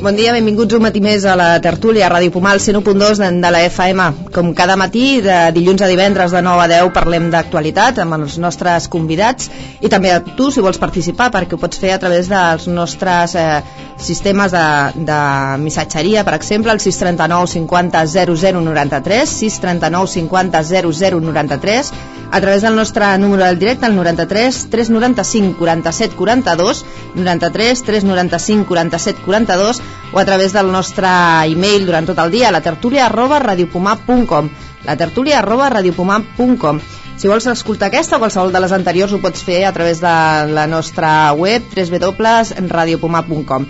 Bon 0.00 0.16
dia, 0.16 0.32
benvinguts 0.32 0.72
un 0.72 0.80
matí 0.80 1.00
més 1.04 1.26
a 1.28 1.34
la 1.36 1.58
tertúlia 1.60 2.06
a 2.06 2.08
Ràdio 2.08 2.32
Pomal 2.32 2.56
101.2 2.64 3.18
de, 3.20 3.26
de 3.42 3.48
la 3.52 3.58
FM. 3.66 4.04
Com 4.32 4.54
cada 4.56 4.72
matí, 4.80 5.18
de 5.20 5.34
dilluns 5.52 5.82
a 5.84 5.90
divendres 5.90 6.32
de 6.32 6.40
9 6.40 6.62
a 6.64 6.68
10 6.70 6.88
parlem 6.96 7.26
d'actualitat 7.28 8.00
amb 8.00 8.16
els 8.16 8.38
nostres 8.40 8.86
convidats 8.88 9.50
i 9.84 9.90
també 9.92 10.14
a 10.14 10.22
tu 10.24 10.48
si 10.48 10.64
vols 10.64 10.80
participar 10.80 11.28
perquè 11.34 11.52
ho 11.52 11.60
pots 11.60 11.82
fer 11.82 11.92
a 11.92 12.00
través 12.00 12.30
dels 12.32 12.64
nostres 12.72 13.36
eh, 13.36 13.60
sistemes 14.00 14.56
de, 14.56 14.64
de 15.04 15.20
missatgeria, 15.66 16.24
per 16.24 16.38
exemple 16.38 16.72
el 16.72 16.80
639 16.80 17.52
50 17.58 18.06
00 18.14 18.64
93 18.70 19.36
639 19.36 20.14
50 20.16 20.64
00 20.96 21.20
93 21.28 21.92
a 22.30 22.40
través 22.40 22.62
del 22.62 22.76
nostre 22.76 23.18
número 23.18 23.44
del 23.44 23.58
directe 23.58 23.86
el 23.86 23.96
93 23.96 24.70
395 24.70 25.58
47 25.58 26.16
42 26.16 26.84
93 27.16 27.82
395 27.82 28.68
47 28.68 29.22
42 29.26 29.82
o 30.12 30.18
a 30.18 30.24
través 30.24 30.52
del 30.52 30.72
nostre 30.72 31.08
e-mail 31.50 31.86
durant 31.86 32.06
tot 32.06 32.18
el 32.18 32.30
dia, 32.30 32.50
la 32.50 32.60
tertúlia 32.64 33.06
arroba 33.06 33.38
radiopomar.com 33.38 34.50
la 34.86 34.96
tertúlia 34.96 35.38
arroba 35.38 35.68
radiopomar.com 35.70 36.80
si 37.20 37.28
vols 37.28 37.46
escoltar 37.52 37.88
aquesta 37.90 38.16
o 38.16 38.20
qualsevol 38.22 38.52
de 38.52 38.60
les 38.64 38.72
anteriors 38.72 39.12
ho 39.12 39.20
pots 39.20 39.44
fer 39.44 39.64
a 39.68 39.72
través 39.76 40.00
de 40.00 40.14
la 40.56 40.66
nostra 40.66 41.32
web 41.36 41.62
www.radiopomar.com 41.76 43.66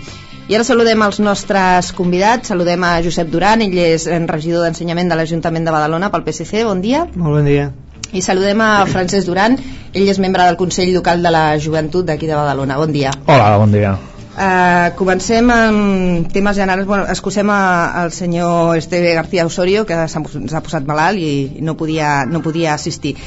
i 0.51 0.55
ara 0.57 0.65
saludem 0.67 0.99
els 1.05 1.19
nostres 1.23 1.93
convidats, 1.95 2.49
saludem 2.51 2.83
a 2.83 2.97
Josep 3.05 3.29
Duran, 3.31 3.61
ell 3.63 3.77
és 3.79 4.07
regidor 4.27 4.65
d'Ensenyament 4.65 5.07
de 5.07 5.15
l'Ajuntament 5.15 5.63
de 5.67 5.71
Badalona 5.71 6.09
pel 6.11 6.25
PSC, 6.25 6.65
bon 6.67 6.81
dia. 6.83 7.05
Molt 7.15 7.37
bon 7.37 7.47
dia. 7.47 7.69
I 8.11 8.23
saludem 8.25 8.59
a 8.59 8.71
Francesc 8.91 9.29
Duran, 9.29 9.55
ell 9.93 10.09
és 10.11 10.19
membre 10.19 10.43
del 10.49 10.59
Consell 10.59 10.91
Local 10.97 11.23
de 11.23 11.31
la 11.31 11.45
Joventut 11.55 12.09
d'aquí 12.09 12.27
de 12.27 12.35
Badalona, 12.35 12.81
bon 12.81 12.91
dia. 12.91 13.15
Hola, 13.27 13.53
bon 13.63 13.71
dia. 13.71 13.95
Uh, 14.31 14.95
comencem 14.95 15.49
amb 15.51 16.29
temes 16.31 16.55
generals. 16.55 16.87
Bueno, 16.87 17.03
excusem 17.11 17.49
al 17.51 18.11
senyor 18.15 18.77
Esteve 18.77 19.13
García 19.13 19.45
Osorio 19.45 19.83
que 19.85 19.97
s'ha 20.07 20.63
posat 20.63 20.87
malalt 20.87 21.19
i 21.19 21.59
no 21.59 21.75
podia, 21.75 22.23
no 22.25 22.39
podia 22.39 22.73
assistir. 22.73 23.17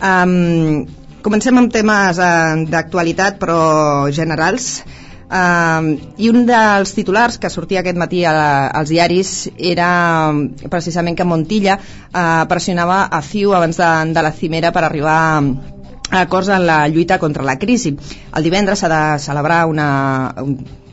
Um, 0.00 0.86
comencem 1.22 1.60
amb 1.60 1.72
temes 1.72 2.16
uh, 2.16 2.64
d'actualitat 2.70 3.36
però 3.42 4.08
generals. 4.08 4.82
Uh, 5.24 5.96
i 6.20 6.28
un 6.32 6.44
dels 6.48 6.92
titulars 6.96 7.36
que 7.40 7.50
sortia 7.52 7.80
aquest 7.80 8.00
matí 8.00 8.24
a, 8.28 8.34
als 8.68 8.92
diaris 8.92 9.50
era 9.58 10.32
precisament 10.70 11.16
que 11.16 11.28
Montilla 11.28 11.76
uh, 11.76 12.44
pressionava 12.48 13.04
a 13.10 13.20
CiU 13.24 13.52
abans 13.52 13.80
de, 13.80 13.92
de 14.16 14.24
la 14.24 14.32
cimera 14.32 14.72
per 14.72 14.84
arribar 14.84 15.16
a 15.28 15.73
acords 16.20 16.48
en 16.48 16.66
la 16.66 16.86
lluita 16.88 17.18
contra 17.18 17.44
la 17.44 17.58
crisi. 17.58 17.94
El 18.34 18.46
divendres 18.46 18.82
s'ha 18.82 18.90
de 18.92 19.18
celebrar 19.22 19.64
una, 19.66 20.34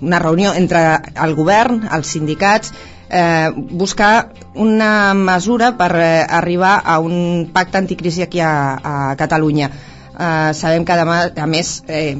una 0.01 0.19
reunió 0.19 0.53
entre 0.53 0.81
el 1.15 1.35
govern, 1.35 1.83
els 1.91 2.11
sindicats, 2.15 2.73
eh, 3.09 3.51
buscar 3.55 4.33
una 4.55 5.13
mesura 5.13 5.75
per 5.77 5.91
eh, 5.95 6.25
arribar 6.27 6.81
a 6.83 6.99
un 6.99 7.49
pacte 7.53 7.77
anticrisi 7.77 8.21
aquí 8.21 8.39
a, 8.39 8.53
a 8.83 9.15
Catalunya. 9.15 9.71
Eh, 10.17 10.53
sabem 10.53 10.85
que 10.85 10.97
demà, 10.97 11.23
a 11.35 11.47
més, 11.47 11.81
eh, 11.87 12.15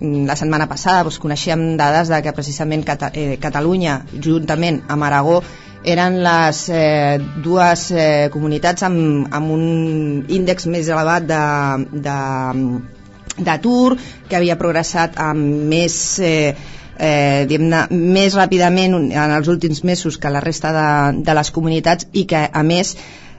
la 0.00 0.36
setmana 0.38 0.68
passada 0.70 1.02
doncs, 1.06 1.18
coneixíem 1.18 1.76
dades 1.80 2.12
de 2.12 2.20
que 2.22 2.34
precisament 2.36 2.84
Cata 2.86 3.10
eh, 3.14 3.38
Catalunya, 3.40 4.02
juntament 4.22 4.82
amb 4.88 5.08
Aragó, 5.08 5.40
eren 5.84 6.22
les 6.24 6.68
eh, 6.74 7.18
dues 7.44 7.90
eh, 7.92 8.28
comunitats 8.32 8.82
amb, 8.86 9.28
amb 9.34 9.50
un 9.54 10.24
índex 10.28 10.66
més 10.66 10.88
elevat 10.88 11.26
d'atur, 13.38 13.96
que 14.28 14.36
havia 14.36 14.58
progressat 14.58 15.18
amb 15.22 15.40
més... 15.70 16.18
Eh, 16.18 16.54
eh, 16.98 17.46
més 17.90 18.34
ràpidament 18.34 18.94
en 18.98 19.30
els 19.30 19.48
últims 19.48 19.84
mesos 19.84 20.18
que 20.18 20.30
la 20.34 20.40
resta 20.42 20.72
de, 20.74 21.22
de 21.22 21.34
les 21.38 21.50
comunitats 21.54 22.08
i 22.12 22.24
que 22.26 22.48
a 22.50 22.62
més 22.66 22.96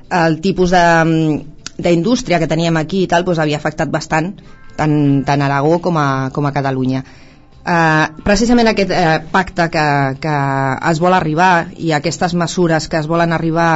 el 0.10 0.40
tipus 0.42 0.72
d'indústria 0.72 2.40
que 2.40 2.48
teníem 2.48 2.78
aquí 2.80 3.04
i 3.04 3.08
tal 3.12 3.26
doncs, 3.28 3.40
havia 3.44 3.60
afectat 3.60 3.92
bastant 3.92 4.32
tant, 4.78 4.96
tant 5.28 5.42
Aragó 5.44 5.80
com 5.84 5.98
a, 6.00 6.30
com 6.34 6.48
a 6.48 6.54
Catalunya 6.56 7.04
eh, 7.70 8.06
precisament 8.26 8.72
aquest 8.72 8.92
eh, 8.92 9.20
pacte 9.32 9.70
que, 9.74 9.86
que 10.24 10.36
es 10.92 11.02
vol 11.04 11.16
arribar 11.16 11.70
i 11.78 11.94
aquestes 11.94 12.34
mesures 12.34 12.90
que 12.90 13.00
es 13.02 13.08
volen 13.08 13.34
arribar 13.36 13.72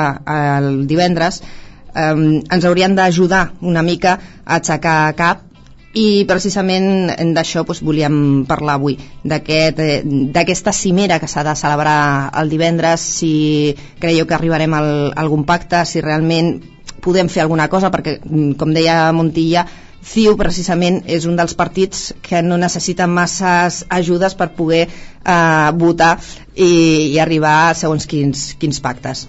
el 0.57 0.85
divendres 0.89 1.41
eh, 1.43 2.13
ens 2.13 2.65
haurien 2.65 2.95
d'ajudar 2.97 3.51
una 3.61 3.85
mica 3.85 4.17
a 4.45 4.59
aixecar 4.59 5.13
cap 5.19 5.49
i 5.93 6.25
precisament 6.25 7.11
d'això 7.35 7.61
doncs, 7.61 7.83
volíem 7.85 8.45
parlar 8.49 8.79
avui 8.79 8.97
d'aquesta 9.23 10.41
aquest, 10.41 10.65
eh, 10.65 10.73
cimera 10.73 11.19
que 11.21 11.29
s'ha 11.29 11.43
de 11.45 11.55
celebrar 11.55 12.31
el 12.41 12.49
divendres 12.49 13.01
si 13.19 13.75
creieu 13.99 14.25
que 14.25 14.33
arribarem 14.33 14.73
a 14.73 14.81
algun 15.21 15.45
pacte 15.45 15.85
si 15.85 16.01
realment 16.01 16.55
podem 17.03 17.29
fer 17.29 17.43
alguna 17.43 17.67
cosa 17.69 17.91
perquè 17.91 18.17
com 18.57 18.73
deia 18.73 19.11
Montilla 19.13 19.67
CiU 20.03 20.35
precisament 20.39 21.01
és 21.07 21.25
un 21.29 21.37
dels 21.39 21.55
partits 21.55 22.11
que 22.21 22.41
no 22.43 22.57
necessita 22.59 23.07
masses 23.07 23.83
ajudes 23.89 24.35
per 24.35 24.49
poder 24.57 24.83
eh, 24.87 25.69
votar 25.79 26.17
i, 26.55 27.13
i 27.13 27.19
arribar 27.23 27.55
a 27.69 27.77
segons 27.77 28.05
quins, 28.09 28.51
quins 28.59 28.83
pactes. 28.83 29.27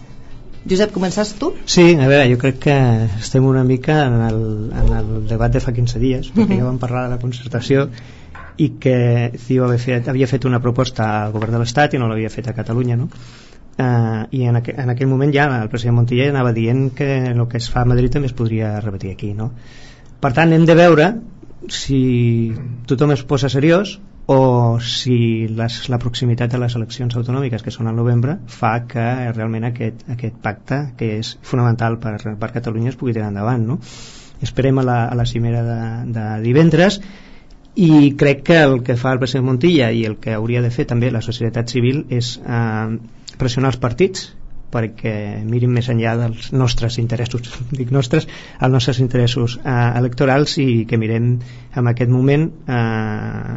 Josep, 0.64 0.94
comences 0.94 1.34
tu? 1.36 1.52
Sí, 1.68 1.90
a 1.92 2.08
veure, 2.08 2.24
jo 2.30 2.40
crec 2.40 2.58
que 2.66 2.76
estem 3.20 3.44
una 3.44 3.64
mica 3.68 3.98
en 4.06 4.20
el, 4.30 4.38
en 4.72 4.92
el 4.96 5.10
debat 5.28 5.52
de 5.52 5.60
fa 5.60 5.74
15 5.76 6.00
dies, 6.00 6.30
perquè 6.32 6.46
uh 6.46 6.54
-huh. 6.54 6.60
ja 6.62 6.70
vam 6.70 6.78
parlar 6.78 7.04
de 7.04 7.10
la 7.14 7.20
concertació 7.20 7.90
i 8.56 8.70
que 8.80 9.32
CiU 9.36 9.64
havia 9.64 9.78
fet, 9.78 10.08
havia 10.08 10.26
fet 10.26 10.44
una 10.44 10.60
proposta 10.60 11.24
al 11.24 11.32
govern 11.32 11.52
de 11.52 11.58
l'Estat 11.58 11.94
i 11.94 11.98
no 11.98 12.08
l'havia 12.08 12.30
fet 12.30 12.48
a 12.48 12.54
Catalunya, 12.54 12.96
no? 12.96 13.10
Uh, 13.74 14.22
i 14.30 14.44
en, 14.46 14.54
aqu 14.56 14.70
en 14.78 14.90
aquell 14.90 15.08
moment 15.10 15.32
ja 15.34 15.48
el 15.62 15.68
president 15.68 15.96
Montilla 15.96 16.28
anava 16.30 16.52
dient 16.52 16.92
que 16.94 17.26
el 17.26 17.48
que 17.48 17.56
es 17.56 17.66
fa 17.68 17.80
a 17.82 17.84
Madrid 17.84 18.12
també 18.12 18.26
es 18.26 18.32
podria 18.32 18.80
repetir 18.80 19.10
aquí, 19.10 19.32
no? 19.34 19.50
Per 20.24 20.32
tant, 20.32 20.54
hem 20.56 20.62
de 20.64 20.74
veure 20.78 21.06
si 21.68 22.54
tothom 22.88 23.10
es 23.12 23.22
posa 23.28 23.50
seriós 23.52 23.98
o 24.26 24.80
si 24.80 25.16
les, 25.52 25.74
la 25.92 25.98
proximitat 26.00 26.52
de 26.54 26.60
les 26.62 26.76
eleccions 26.78 27.16
autonòmiques 27.20 27.64
que 27.64 27.72
són 27.74 27.90
al 27.90 27.98
novembre 27.98 28.38
fa 28.48 28.70
que 28.88 29.04
realment 29.34 29.66
aquest, 29.68 30.00
aquest 30.14 30.38
pacte 30.46 30.78
que 30.96 31.10
és 31.18 31.34
fonamental 31.44 31.98
per, 32.00 32.14
per 32.40 32.50
Catalunya 32.54 32.94
es 32.94 32.96
pugui 32.96 33.12
tirar 33.12 33.28
endavant 33.28 33.66
no? 33.68 33.76
esperem 34.40 34.80
a 34.80 34.86
la, 34.88 34.96
a 35.12 35.18
la 35.20 35.26
cimera 35.28 35.60
de, 35.66 35.80
de 36.16 36.24
divendres 36.46 37.02
i 37.74 38.14
crec 38.16 38.44
que 38.48 38.58
el 38.62 38.78
que 38.86 38.96
fa 38.96 39.12
el 39.12 39.20
president 39.20 39.44
Montilla 39.50 39.90
i 39.92 40.06
el 40.08 40.16
que 40.24 40.38
hauria 40.38 40.64
de 40.64 40.72
fer 40.72 40.88
també 40.88 41.12
la 41.12 41.24
societat 41.26 41.68
civil 41.68 42.06
és 42.08 42.38
eh, 42.40 42.96
pressionar 43.36 43.74
els 43.74 43.80
partits 43.82 44.30
perquè 44.74 45.14
mirin 45.46 45.72
més 45.74 45.88
enllà 45.92 46.16
dels 46.18 46.50
nostres 46.52 46.98
interessos, 47.02 47.54
dic 47.78 47.92
nostres, 47.94 48.26
els 48.60 48.74
nostres 48.74 49.00
interessos 49.04 49.58
eh, 49.62 49.76
electorals 50.00 50.58
i 50.62 50.84
que 50.90 50.98
mirem 51.00 51.36
en 51.78 51.92
aquest 51.94 52.12
moment 52.12 52.50
eh, 52.66 53.54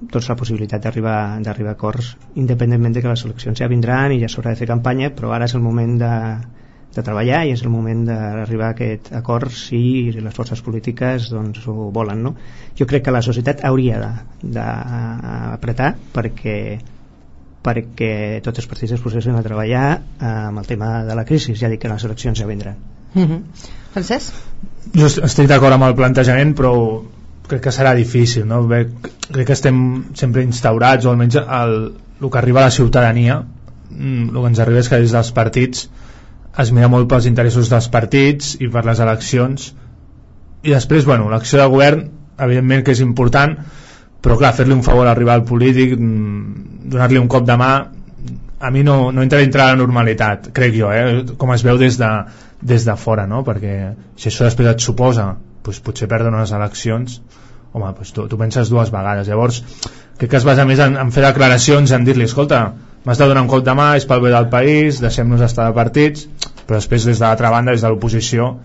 doncs 0.00 0.28
la 0.28 0.36
possibilitat 0.36 0.82
d'arribar 0.84 1.40
d'arribar 1.44 1.72
a 1.72 1.78
acords 1.78 2.12
independentment 2.34 2.94
de 2.94 3.02
que 3.02 3.08
les 3.08 3.24
eleccions 3.24 3.58
ja 3.62 3.70
vindran 3.72 4.12
i 4.12 4.20
ja 4.20 4.28
s'haurà 4.28 4.52
de 4.52 4.60
fer 4.60 4.68
campanya 4.68 5.10
però 5.16 5.32
ara 5.32 5.48
és 5.48 5.54
el 5.56 5.64
moment 5.64 5.96
de, 6.02 6.12
de 6.96 7.04
treballar 7.04 7.44
i 7.46 7.54
és 7.54 7.62
el 7.64 7.72
moment 7.72 8.04
d'arribar 8.08 8.70
a 8.70 8.74
aquest 8.76 9.12
acord 9.16 9.52
si 9.52 9.80
les 10.16 10.36
forces 10.36 10.62
polítiques 10.66 11.30
doncs, 11.32 11.64
ho 11.68 11.90
volen 11.94 12.22
no? 12.28 12.34
jo 12.78 12.88
crec 12.88 13.06
que 13.06 13.14
la 13.14 13.24
societat 13.24 13.64
hauria 13.64 14.00
d'apretar 14.42 15.94
perquè 16.14 16.58
perquè 17.66 18.40
tots 18.44 18.62
els 18.62 18.70
partits 18.70 18.94
es 18.96 19.02
posessin 19.02 19.34
a 19.34 19.42
treballar 19.44 19.88
eh, 19.96 20.24
amb 20.28 20.62
el 20.62 20.68
tema 20.70 21.02
de 21.08 21.18
la 21.18 21.26
crisi, 21.28 21.56
ja 21.58 21.70
dic 21.72 21.82
que 21.82 21.90
les 21.90 22.06
eleccions 22.06 22.38
ja 22.38 22.46
vindran. 22.46 22.78
Mhm. 23.14 23.26
-huh. 23.26 23.42
Francesc? 23.92 24.34
Jo 24.94 25.06
estic 25.06 25.48
d'acord 25.48 25.74
amb 25.74 25.84
el 25.84 25.94
plantejament, 25.94 26.54
però 26.56 26.72
crec 27.48 27.62
que 27.62 27.70
serà 27.70 27.94
difícil, 27.94 28.46
no? 28.46 28.66
Bé, 28.66 28.88
crec 29.32 29.46
que 29.46 29.52
estem 29.52 30.04
sempre 30.14 30.42
instaurats, 30.42 31.04
o 31.04 31.10
almenys 31.10 31.36
el, 31.36 31.92
el 32.20 32.30
que 32.30 32.38
arriba 32.38 32.60
a 32.60 32.64
la 32.64 32.70
ciutadania, 32.70 33.42
mm, 33.90 34.28
el 34.28 34.40
que 34.40 34.46
ens 34.46 34.58
arriba 34.58 34.80
és 34.80 34.88
que 34.88 35.00
des 35.00 35.12
dels 35.12 35.32
partits 35.32 35.88
es 36.58 36.72
mira 36.72 36.88
molt 36.88 37.08
pels 37.08 37.26
interessos 37.26 37.68
dels 37.68 37.88
partits 37.92 38.56
i 38.60 38.68
per 38.72 38.84
les 38.86 39.00
eleccions 39.04 39.74
i 40.62 40.70
després, 40.72 41.04
bueno, 41.04 41.28
l'acció 41.30 41.60
de 41.60 41.66
govern 41.72 42.06
evidentment 42.38 42.84
que 42.84 42.94
és 42.96 43.02
important 43.04 43.56
però 44.26 44.34
clar, 44.40 44.56
fer-li 44.58 44.74
un 44.74 44.82
favor 44.82 45.06
a 45.06 45.14
rival 45.14 45.44
polític 45.46 45.92
mm, 45.94 46.88
donar-li 46.90 47.20
un 47.20 47.28
cop 47.30 47.46
de 47.46 47.54
mà 47.60 47.70
a 48.58 48.70
mi 48.74 48.82
no, 48.82 49.12
no 49.14 49.22
entra 49.22 49.38
dintre 49.38 49.62
la 49.62 49.76
normalitat 49.78 50.48
crec 50.56 50.74
jo, 50.74 50.90
eh? 50.90 51.22
com 51.38 51.52
es 51.54 51.62
veu 51.62 51.78
des 51.78 51.98
de, 52.00 52.08
des 52.58 52.86
de 52.88 52.96
fora 52.98 53.28
no? 53.30 53.44
perquè 53.46 53.76
si 54.18 54.30
això 54.32 54.48
després 54.48 54.72
et 54.72 54.82
suposa 54.82 55.28
doncs 55.62 55.78
potser 55.84 56.08
perdre 56.10 56.32
unes 56.34 56.54
eleccions 56.56 57.20
home, 57.70 57.92
doncs 57.92 58.10
tu, 58.16 58.26
tu 58.26 58.40
penses 58.40 58.72
dues 58.72 58.90
vegades 58.90 59.30
llavors 59.30 59.62
crec 60.18 60.32
que 60.32 60.40
es 60.40 60.48
basa 60.48 60.66
més 60.66 60.82
en, 60.82 60.98
en 60.98 61.14
fer 61.14 61.22
declaracions 61.28 61.94
en 61.94 62.08
dir-li, 62.08 62.26
escolta, 62.26 62.64
m'has 63.06 63.22
de 63.22 63.30
donar 63.30 63.46
un 63.46 63.52
cop 63.52 63.62
de 63.62 63.78
mà 63.78 63.92
és 64.00 64.08
pel 64.10 64.24
bé 64.24 64.34
del 64.34 64.50
país, 64.50 64.98
deixem-nos 65.04 65.46
estar 65.46 65.68
de 65.68 65.76
partits 65.76 66.26
però 66.64 66.80
després 66.80 67.06
des 67.06 67.20
de 67.20 67.28
l'altra 67.28 67.54
banda, 67.54 67.76
des 67.76 67.86
de 67.86 67.94
l'oposició 67.94 68.56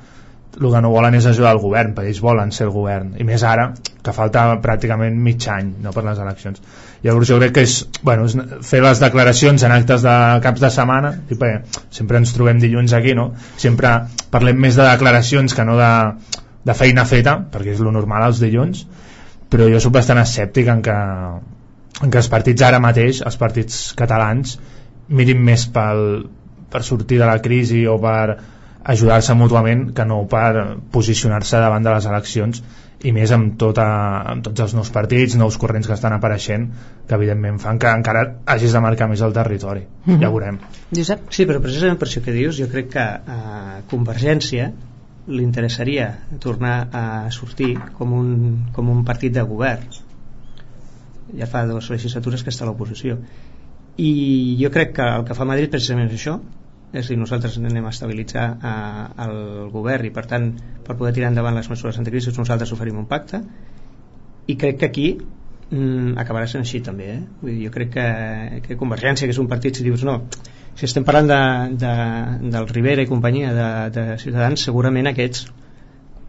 el 0.57 0.71
que 0.71 0.81
no 0.81 0.89
volen 0.89 1.21
és 1.21 1.29
ajudar 1.29 1.53
el 1.53 1.61
govern 1.61 1.93
perquè 1.93 2.15
ells 2.15 2.23
volen 2.23 2.49
ser 2.55 2.71
el 2.71 2.73
govern 2.73 3.13
i 3.21 3.27
més 3.27 3.45
ara 3.45 3.69
que 4.01 4.13
falta 4.15 4.43
pràcticament 4.63 5.17
mig 5.21 5.45
any 5.53 5.71
no, 5.83 5.93
per 5.93 6.03
les 6.07 6.19
eleccions 6.23 6.61
llavors 7.05 7.29
jo 7.29 7.37
crec 7.41 7.53
que 7.57 7.65
és, 7.67 7.75
bueno, 8.01 8.25
és 8.25 8.35
fer 8.65 8.81
les 8.83 9.01
declaracions 9.03 9.63
en 9.67 9.75
actes 9.75 10.05
de 10.05 10.15
caps 10.43 10.63
de 10.63 10.71
setmana 10.73 11.13
bé, 11.29 11.51
sempre 11.93 12.21
ens 12.21 12.33
trobem 12.35 12.61
dilluns 12.61 12.95
aquí 12.97 13.13
no? 13.17 13.31
sempre 13.61 13.93
parlem 14.33 14.59
més 14.61 14.79
de 14.79 14.87
declaracions 14.87 15.53
que 15.57 15.65
no 15.67 15.77
de, 15.79 15.93
de 16.65 16.77
feina 16.77 17.05
feta 17.05 17.37
perquè 17.53 17.75
és 17.75 17.83
lo 17.85 17.93
normal 17.93 18.29
els 18.31 18.41
dilluns 18.41 18.85
però 19.51 19.67
jo 19.69 19.81
sóc 19.83 19.97
bastant 19.99 20.21
escèptic 20.21 20.69
en 20.71 20.81
que, 20.85 20.97
en 22.01 22.09
que 22.09 22.21
els 22.21 22.31
partits 22.31 22.65
ara 22.65 22.81
mateix 22.83 23.21
els 23.25 23.37
partits 23.37 23.81
catalans 23.99 24.57
mirin 25.11 25.41
més 25.43 25.67
pel, 25.69 26.25
per 26.71 26.81
sortir 26.87 27.19
de 27.19 27.27
la 27.27 27.41
crisi 27.43 27.83
o 27.85 27.97
per 28.01 28.37
ajudar-se 28.91 29.35
mútuament 29.37 29.91
que 29.93 30.05
no 30.09 30.23
per 30.29 30.79
posicionar-se 30.93 31.59
davant 31.61 31.83
de 31.85 31.93
les 31.93 32.07
eleccions 32.09 32.63
i 33.03 33.11
més 33.15 33.31
amb, 33.33 33.55
tota, 33.61 33.85
amb 34.33 34.43
tots 34.45 34.65
els 34.65 34.75
nous 34.77 34.91
partits, 34.93 35.35
nous 35.39 35.57
corrents 35.61 35.87
que 35.87 35.95
estan 35.95 36.13
apareixent 36.13 36.67
que 37.07 37.17
evidentment 37.17 37.57
fan 37.63 37.79
que 37.81 37.89
encara 37.89 38.23
hagis 38.53 38.75
de 38.75 38.83
marcar 38.83 39.09
més 39.09 39.21
el 39.25 39.33
territori, 39.33 39.81
mm 39.81 40.13
-hmm. 40.13 40.21
ja 40.21 40.29
ho 40.29 40.31
veurem 40.31 40.59
Josep? 40.91 41.19
Sí, 41.29 41.45
però 41.45 41.61
precisament 41.61 41.99
per 41.99 42.07
això 42.07 42.21
que 42.21 42.31
dius 42.31 42.57
jo 42.57 42.67
crec 42.67 42.89
que 42.89 42.99
a 42.99 43.81
Convergència 43.89 44.71
li 45.27 45.43
interessaria 45.43 46.19
tornar 46.39 46.89
a 46.91 47.31
sortir 47.31 47.77
com 47.97 48.13
un, 48.13 48.65
com 48.73 48.89
un 48.89 49.03
partit 49.05 49.33
de 49.33 49.41
govern 49.41 49.83
ja 51.37 51.45
fa 51.47 51.65
dues 51.65 51.89
legislatures 51.89 52.43
que 52.43 52.49
està 52.49 52.63
a 52.63 52.67
l'oposició 52.67 53.17
i 53.97 54.57
jo 54.61 54.69
crec 54.71 54.95
que 54.95 55.07
el 55.17 55.25
que 55.25 55.33
fa 55.33 55.45
Madrid 55.45 55.69
precisament 55.69 56.09
és 56.09 56.19
això 56.19 56.39
és 56.91 57.05
a 57.05 57.07
dir, 57.07 57.17
nosaltres 57.19 57.57
anem 57.59 57.85
a 57.87 57.91
estabilitzar 57.93 58.45
eh, 58.51 59.03
el 59.25 59.35
govern 59.71 60.07
i 60.07 60.11
per 60.13 60.25
tant 60.27 60.49
per 60.85 60.97
poder 60.99 61.13
tirar 61.15 61.31
endavant 61.31 61.55
les 61.55 61.69
mesures 61.71 61.99
anticrisis 62.01 62.37
nosaltres 62.37 62.73
oferim 62.75 62.99
un 62.99 63.07
pacte 63.07 63.39
i 64.51 64.57
crec 64.59 64.81
que 64.81 64.89
aquí 64.89 65.07
mm, 65.15 66.17
acabarà 66.21 66.49
sent 66.51 66.65
així 66.65 66.81
també 66.83 67.07
eh? 67.13 67.19
Vull 67.41 67.53
dir, 67.53 67.69
jo 67.69 67.73
crec 67.77 67.93
que, 67.95 68.07
que 68.67 68.79
Convergència 68.79 69.27
que 69.27 69.35
és 69.35 69.39
un 69.41 69.49
partit 69.51 69.79
si 69.79 69.87
dius 69.87 70.03
no 70.07 70.19
si 70.75 70.87
estem 70.87 71.07
parlant 71.07 71.31
de, 71.31 71.41
de, 71.79 71.95
del 72.51 72.67
Rivera 72.71 73.03
i 73.05 73.09
companyia 73.09 73.53
de, 73.55 73.69
de 73.95 74.05
Ciutadans 74.23 74.67
segurament 74.67 75.11
aquests 75.11 75.47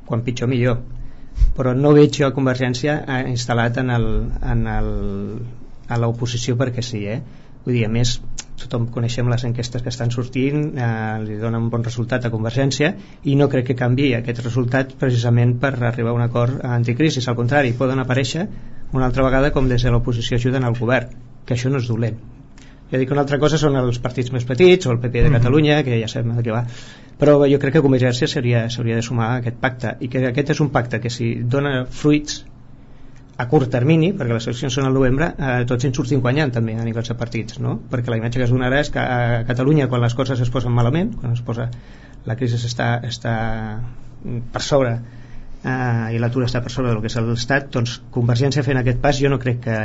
quan 0.06 0.22
pitjor 0.26 0.50
millor 0.50 0.78
però 1.56 1.74
no 1.74 1.94
veig 1.96 2.14
jo 2.22 2.30
Convergència 2.36 3.00
eh, 3.02 3.22
instal·lat 3.32 3.82
en, 3.82 3.90
el, 3.90 4.08
en 4.54 4.66
el, 4.76 4.92
a 5.88 5.98
l'oposició 5.98 6.54
perquè 6.60 6.86
sí 6.86 7.02
eh? 7.10 7.18
vull 7.64 7.80
dir, 7.80 7.86
a 7.88 7.92
més 7.92 8.20
tothom 8.60 8.88
coneixem 8.94 9.28
les 9.32 9.44
enquestes 9.48 9.82
que 9.82 9.90
estan 9.92 10.12
sortint 10.14 10.66
eh, 10.76 10.90
li 11.24 11.38
donen 11.40 11.66
un 11.66 11.70
bon 11.72 11.84
resultat 11.86 12.26
a 12.26 12.32
Convergència 12.34 12.92
i 13.24 13.36
no 13.38 13.48
crec 13.52 13.70
que 13.70 13.78
canvi 13.78 14.12
aquest 14.18 14.42
resultat 14.44 14.94
precisament 15.00 15.56
per 15.62 15.72
arribar 15.78 16.12
a 16.12 16.18
un 16.18 16.26
acord 16.26 16.60
anticrisis 16.68 17.28
al 17.28 17.38
contrari, 17.38 17.72
poden 17.78 18.02
aparèixer 18.02 18.46
una 18.92 19.08
altra 19.08 19.24
vegada 19.24 19.52
com 19.56 19.68
des 19.68 19.82
de 19.82 19.90
l'oposició 19.94 20.36
ajuden 20.36 20.68
al 20.68 20.78
govern 20.78 21.16
que 21.46 21.56
això 21.56 21.72
no 21.72 21.80
és 21.82 21.88
dolent 21.88 22.20
ja 22.92 23.00
dic 23.00 23.10
una 23.14 23.24
altra 23.24 23.40
cosa 23.40 23.58
són 23.58 23.78
els 23.80 23.98
partits 24.04 24.32
més 24.36 24.44
petits 24.44 24.86
o 24.86 24.92
el 24.92 25.00
PP 25.00 25.22
de 25.22 25.28
mhm. 25.30 25.38
Catalunya, 25.38 25.80
que 25.86 25.98
ja 26.02 26.12
sabem 26.12 26.36
de 26.36 26.44
què 26.44 26.54
va 26.54 26.66
però 27.18 27.38
jo 27.48 27.58
crec 27.62 27.78
que 27.78 27.84
Convergència 27.84 28.28
s'hauria 28.28 28.66
de 28.68 29.04
sumar 29.06 29.28
a 29.30 29.42
aquest 29.42 29.60
pacte 29.62 29.96
i 30.00 30.12
que 30.12 30.26
aquest 30.28 30.56
és 30.56 30.60
un 30.64 30.72
pacte 30.74 31.00
que 31.00 31.10
si 31.10 31.34
dona 31.56 31.84
fruits 31.88 32.42
a 33.40 33.46
curt 33.48 33.70
termini, 33.72 34.12
perquè 34.16 34.36
les 34.36 34.46
eleccions 34.46 34.74
són 34.76 34.86
al 34.88 34.94
novembre, 34.96 35.30
eh, 35.38 35.64
tots 35.68 35.88
ens 35.88 35.96
sortim 35.96 36.20
guanyant 36.20 36.52
també 36.52 36.76
a 36.76 36.84
nivells 36.84 37.08
de 37.12 37.16
partits, 37.18 37.58
no? 37.64 37.78
perquè 37.90 38.12
la 38.12 38.18
imatge 38.20 38.40
que 38.40 38.46
es 38.48 38.52
donarà 38.52 38.82
és 38.84 38.92
que 38.92 39.00
a 39.00 39.42
Catalunya 39.48 39.88
quan 39.88 40.04
les 40.04 40.14
coses 40.18 40.40
es 40.40 40.52
posen 40.52 40.74
malament, 40.76 41.14
quan 41.20 41.32
es 41.32 41.42
posa 41.44 41.70
la 42.28 42.36
crisi 42.38 42.60
està, 42.60 42.94
està 43.08 43.34
per 44.52 44.62
sobre 44.62 44.96
eh, 45.64 46.14
i 46.14 46.20
l'atur 46.22 46.44
està 46.46 46.62
per 46.62 46.72
sobre 46.74 46.90
del 46.90 47.00
que 47.02 47.10
és 47.10 47.16
l'Estat 47.16 47.70
doncs 47.74 47.98
Convergència 48.14 48.64
fent 48.66 48.80
aquest 48.80 49.00
pas 49.02 49.18
jo 49.18 49.30
no 49.32 49.38
crec 49.42 49.62
que 49.66 49.76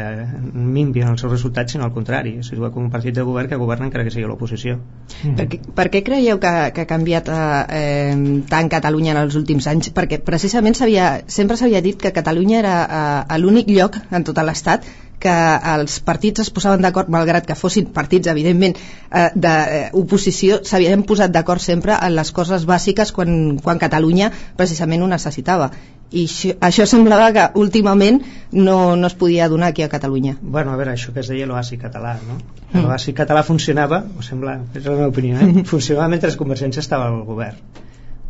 minvi 0.53 1.03
en 1.05 1.13
els 1.13 1.23
seus 1.23 1.31
resultats 1.31 1.75
sinó 1.75 1.87
al 1.87 1.93
contrari, 1.95 2.37
és 2.41 2.51
com 2.51 2.83
un 2.83 2.91
partit 2.93 3.15
de 3.15 3.25
govern 3.27 3.49
que 3.51 3.59
governa 3.61 3.87
encara 3.87 4.05
que 4.07 4.13
sigui 4.13 4.27
l'oposició 4.27 4.77
mm. 4.77 5.35
per, 5.39 5.47
què, 5.51 5.61
per 5.79 5.87
què 5.93 6.03
creieu 6.05 6.41
que, 6.43 6.53
que 6.75 6.85
ha 6.85 6.89
canviat 6.89 7.31
eh, 7.33 7.41
eh, 7.79 8.43
tant 8.49 8.71
Catalunya 8.73 9.13
en 9.15 9.23
els 9.25 9.39
últims 9.39 9.67
anys? 9.71 9.91
perquè 9.97 10.21
precisament 10.23 10.77
sempre 10.77 11.57
s'havia 11.57 11.81
dit 11.81 11.99
que 12.01 12.13
Catalunya 12.15 12.61
era 12.63 12.77
eh, 12.85 13.37
l'únic 13.41 13.69
lloc 13.71 13.99
en 14.11 14.27
tot 14.27 14.37
l'Estat 14.47 14.85
que 15.19 15.33
els 15.73 15.99
partits 16.05 16.43
es 16.43 16.49
posaven 16.53 16.83
d'acord, 16.85 17.09
malgrat 17.09 17.45
que 17.47 17.57
fossin 17.57 17.89
partits, 17.93 18.29
evidentment, 18.29 18.77
eh, 19.09 19.29
d'oposició, 19.35 20.61
s'havien 20.63 21.03
posat 21.09 21.33
d'acord 21.33 21.61
sempre 21.61 21.97
en 21.97 22.15
les 22.15 22.31
coses 22.31 22.65
bàsiques 22.69 23.11
quan, 23.11 23.57
quan 23.63 23.81
Catalunya 23.81 24.31
precisament 24.57 25.03
ho 25.03 25.07
necessitava. 25.07 25.71
I 26.07 26.23
això, 26.23 26.53
això 26.63 26.85
semblava 26.87 27.31
que 27.35 27.47
últimament 27.59 28.21
no, 28.53 28.95
no 28.95 29.07
es 29.07 29.15
podia 29.19 29.49
donar 29.51 29.73
aquí 29.73 29.83
a 29.83 29.89
Catalunya. 29.89 30.37
Bueno, 30.41 30.71
a 30.71 30.77
veure, 30.79 30.93
això 30.93 31.11
que 31.13 31.19
es 31.19 31.31
deia 31.33 31.47
l'oasi 31.49 31.79
català, 31.81 32.13
no? 32.27 32.37
Mm. 32.71 32.85
L'oasi 32.85 33.13
català 33.17 33.43
funcionava, 33.43 34.03
o 34.17 34.23
sembla, 34.23 34.59
és 34.73 34.85
la 34.85 34.95
meva 34.95 35.09
opinió, 35.11 35.41
eh? 35.41 35.65
funcionava 35.73 36.07
mentre 36.13 36.31
Convergència 36.37 36.83
estava 36.85 37.09
al 37.09 37.25
govern. 37.27 37.59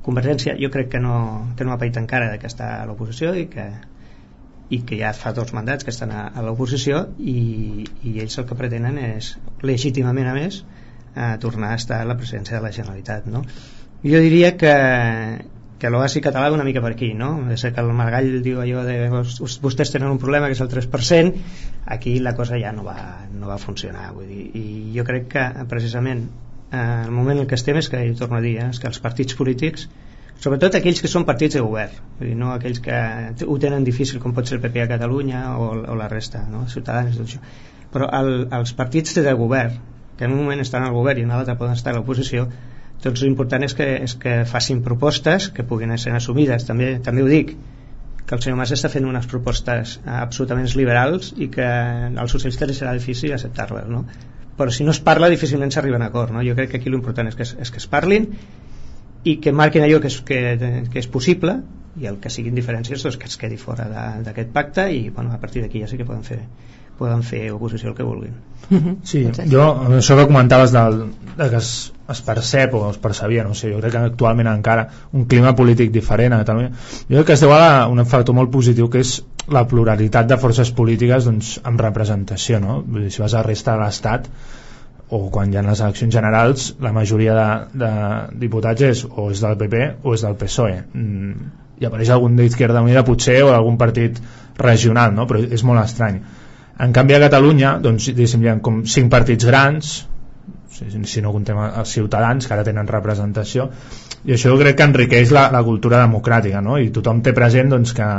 Convergència 0.07 0.56
jo 0.57 0.72
crec 0.72 0.89
que 0.95 1.04
no, 1.04 1.18
que 1.57 1.68
no 1.68 1.75
ha 1.75 1.78
paït 1.81 2.00
encara 2.00 2.38
que 2.39 2.48
està 2.48 2.78
a 2.80 2.86
l'oposició 2.88 3.34
i 3.36 3.45
que 3.51 3.68
i 4.69 4.81
que 4.83 4.97
ja 4.99 5.13
fa 5.15 5.31
dos 5.33 5.53
mandats 5.55 5.87
que 5.87 5.93
estan 5.93 6.11
a, 6.11 6.27
a 6.27 6.43
l'oposició 6.43 7.05
i, 7.19 7.85
i 8.03 8.17
ells 8.23 8.37
el 8.41 8.47
que 8.49 8.57
pretenen 8.59 8.97
és 8.99 9.35
legítimament 9.63 10.27
a 10.27 10.35
més 10.35 10.63
a 11.15 11.35
tornar 11.41 11.71
a 11.73 11.81
estar 11.81 12.01
a 12.01 12.07
la 12.07 12.17
presidència 12.19 12.57
de 12.57 12.63
la 12.65 12.73
Generalitat 12.75 13.29
no? 13.31 13.43
jo 14.03 14.19
diria 14.23 14.51
que, 14.59 14.73
que 15.79 15.91
l'oasi 15.93 16.21
català 16.25 16.51
una 16.53 16.65
mica 16.67 16.83
per 16.83 16.91
aquí 16.93 17.13
no? 17.17 17.31
és 17.53 17.63
que 17.63 17.83
el 17.83 17.93
Margall 17.95 18.41
diu 18.45 18.59
allò 18.61 18.83
de 18.87 18.97
vostès 19.09 19.93
tenen 19.93 20.11
un 20.11 20.19
problema 20.21 20.51
que 20.51 20.57
és 20.57 20.63
el 20.65 20.71
3% 20.73 21.47
aquí 21.97 22.17
la 22.19 22.35
cosa 22.35 22.59
ja 22.59 22.75
no 22.75 22.83
va, 22.87 22.97
no 23.31 23.47
va 23.47 23.61
funcionar 23.61 24.11
vull 24.17 24.27
dir, 24.27 24.49
i 24.51 24.65
jo 24.97 25.07
crec 25.07 25.31
que 25.31 25.47
precisament 25.71 26.27
eh, 26.71 27.03
el 27.05 27.15
moment 27.15 27.39
en 27.39 27.47
què 27.47 27.55
estem 27.55 27.79
és 27.79 27.87
que, 27.93 28.03
torno 28.19 28.41
a 28.41 28.43
dir, 28.43 28.57
eh, 28.59 28.69
és 28.73 28.83
que 28.83 28.91
els 28.91 28.99
partits 29.03 29.39
polítics 29.39 29.87
sobretot 30.44 30.78
aquells 30.78 31.01
que 31.01 31.10
són 31.12 31.25
partits 31.28 31.57
de 31.57 31.63
govern 31.66 31.98
dir, 32.19 32.36
no 32.38 32.51
aquells 32.54 32.80
que 32.84 32.98
ho 33.45 33.57
tenen 33.62 33.86
difícil 33.88 34.22
com 34.24 34.36
pot 34.38 34.50
ser 34.50 34.57
el 34.57 34.63
PP 34.63 34.84
a 34.84 34.89
Catalunya 34.94 35.44
o, 35.57 35.69
o 35.81 35.98
la 35.98 36.10
resta 36.12 36.44
no? 36.51 36.66
Ciutadans 36.72 37.18
tot 37.18 37.28
això. 37.28 37.42
però 37.94 38.10
el, 38.19 38.34
els 38.60 38.74
partits 38.78 39.18
de 39.18 39.34
govern 39.34 39.80
que 40.18 40.25
en 40.25 40.34
un 40.34 40.44
moment 40.44 40.62
estan 40.62 40.86
al 40.86 40.94
govern 40.98 41.22
i 41.22 41.25
en 41.28 41.34
l'altre 41.34 41.57
poden 41.57 41.78
estar 41.78 41.94
a 41.94 41.98
l'oposició 41.98 42.48
doncs 43.04 43.24
l'important 43.24 43.66
és 43.66 43.75
que, 43.78 43.88
és 44.06 44.16
que 44.22 44.38
facin 44.50 44.84
propostes 44.86 45.50
que 45.54 45.66
puguin 45.66 45.94
ser 45.98 46.13
assumides 46.18 46.66
també, 46.69 46.95
també 47.04 47.25
ho 47.25 47.30
dic 47.31 47.54
que 48.28 48.36
el 48.36 48.42
senyor 48.44 48.57
Mas 48.60 48.74
està 48.75 48.89
fent 48.92 49.06
unes 49.07 49.28
propostes 49.31 50.00
absolutament 50.04 50.68
liberals 50.75 51.31
i 51.38 51.48
que 51.54 51.68
als 51.68 52.34
socialistes 52.36 52.81
serà 52.81 52.94
difícil 52.98 53.34
acceptar-les 53.34 53.88
no? 53.89 54.04
però 54.57 54.74
si 54.74 54.84
no 54.84 54.94
es 54.94 55.00
parla 55.00 55.30
difícilment 55.34 55.72
s'arriba 55.74 56.01
a 56.01 56.10
acord 56.10 56.34
no? 56.36 56.44
jo 56.45 56.57
crec 56.57 56.74
que 56.74 56.82
aquí 56.82 56.94
l'important 56.94 57.29
és, 57.29 57.38
que, 57.38 57.46
és 57.46 57.72
que 57.72 57.82
es 57.84 57.88
parlin 57.88 58.34
i 59.27 59.38
que 59.43 59.51
marquin 59.51 59.84
allò 59.84 60.00
que 60.03 60.12
és, 60.12 60.22
que, 60.25 60.39
que 60.93 61.01
és 61.03 61.10
possible 61.12 61.60
i 61.98 62.07
el 62.10 62.19
que 62.22 62.31
siguin 62.34 62.55
diferències 62.57 63.03
doncs, 63.03 63.17
que 63.19 63.29
es 63.29 63.38
quedi 63.41 63.57
fora 63.60 63.88
d'aquest 64.24 64.51
pacte 64.53 64.88
i 64.93 65.07
bueno, 65.10 65.34
a 65.34 65.39
partir 65.41 65.63
d'aquí 65.63 65.81
ja 65.81 65.89
sí 65.89 65.98
que 66.00 66.05
poden 66.07 66.25
fer 66.27 66.41
poden 66.98 67.22
fer 67.22 67.43
oposició 67.53 67.91
el 67.91 67.96
que 67.98 68.05
vulguin 68.05 68.34
mhm. 68.69 68.98
Sí, 69.05 69.24
jo, 69.51 69.65
això 70.00 70.17
que 70.17 70.25
comentaves 70.29 70.74
del, 70.74 71.03
de 71.38 71.50
que 71.51 71.60
es, 71.62 71.72
es 72.10 72.22
percep 72.25 72.74
o 72.74 72.84
es 72.89 72.98
percebia, 73.01 73.46
no 73.46 73.53
sé, 73.57 73.72
jo 73.74 73.81
crec 73.81 73.93
que 73.93 74.03
actualment 74.12 74.50
encara 74.51 74.88
un 75.13 75.27
clima 75.29 75.53
polític 75.55 75.91
diferent 75.93 76.34
a 76.34 76.41
Catalunya 76.43 76.72
jo 76.74 77.15
crec 77.15 77.27
que 77.31 77.38
es 77.38 77.46
deu 77.46 77.53
a 77.53 77.88
un 77.89 78.03
factor 78.05 78.38
molt 78.38 78.53
positiu 78.53 78.89
que 78.93 79.03
és 79.05 79.17
la 79.53 79.65
pluralitat 79.69 80.27
de 80.27 80.38
forces 80.41 80.74
polítiques 80.75 81.29
doncs, 81.29 81.57
amb 81.63 81.81
representació 81.81 82.62
no? 82.63 82.81
Vull 82.86 83.07
dir, 83.07 83.13
si 83.13 83.24
vas 83.24 83.34
a 83.34 83.41
la 83.43 83.50
resta 83.50 83.77
de 83.77 83.86
l'Estat 83.86 84.31
o 85.09 85.29
quan 85.31 85.53
hi 85.53 85.57
ha 85.57 85.63
les 85.63 85.79
eleccions 85.79 86.13
generals 86.13 86.73
la 86.83 86.91
majoria 86.95 87.35
de, 87.37 87.47
de 87.83 87.91
diputats 88.41 88.83
és 88.89 89.05
o 89.07 89.29
és 89.31 89.43
del 89.43 89.55
PP 89.59 89.85
o 90.03 90.15
és 90.17 90.25
del 90.25 90.35
PSOE 90.41 90.81
mm, 90.81 91.47
i 91.79 91.87
apareix 91.87 92.11
algun 92.11 92.35
d'Izquierda 92.35 92.83
Unida 92.83 93.05
potser 93.07 93.39
o 93.45 93.53
algun 93.53 93.77
partit 93.79 94.19
regional 94.59 95.15
no? 95.15 95.27
però 95.29 95.39
és 95.39 95.63
molt 95.63 95.83
estrany 95.83 96.19
en 96.83 96.93
canvi 96.93 97.15
a 97.15 97.21
Catalunya 97.23 97.77
doncs, 97.81 98.09
hi 98.11 98.49
ha 98.49 98.57
com 98.63 98.83
cinc 98.85 99.11
partits 99.13 99.47
grans 99.47 99.93
si, 100.77 101.21
no 101.23 101.31
contem 101.33 101.57
els 101.65 101.93
ciutadans 101.95 102.45
que 102.45 102.53
ara 102.53 102.65
tenen 102.67 102.89
representació 102.91 103.69
i 104.27 104.35
això 104.35 104.51
jo 104.51 104.59
crec 104.59 104.77
que 104.77 104.89
enriqueix 104.89 105.31
la, 105.31 105.47
la 105.53 105.63
cultura 105.63 106.01
democràtica 106.03 106.61
no? 106.61 106.77
i 106.77 106.91
tothom 106.93 107.23
té 107.23 107.33
present 107.37 107.71
doncs, 107.73 107.95
que 107.95 108.11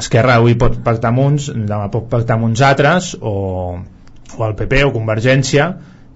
Esquerra 0.00 0.36
avui 0.38 0.54
pot 0.54 0.76
pactar 0.84 1.10
amb 1.10 1.24
uns 1.24 1.48
demà 1.50 1.88
pot 1.90 2.04
pactar 2.12 2.36
amb 2.36 2.46
uns 2.46 2.60
altres 2.62 3.14
o, 3.20 3.32
o 4.36 4.44
el 4.46 4.54
PP 4.58 4.84
o 4.86 4.92
Convergència 4.94 5.66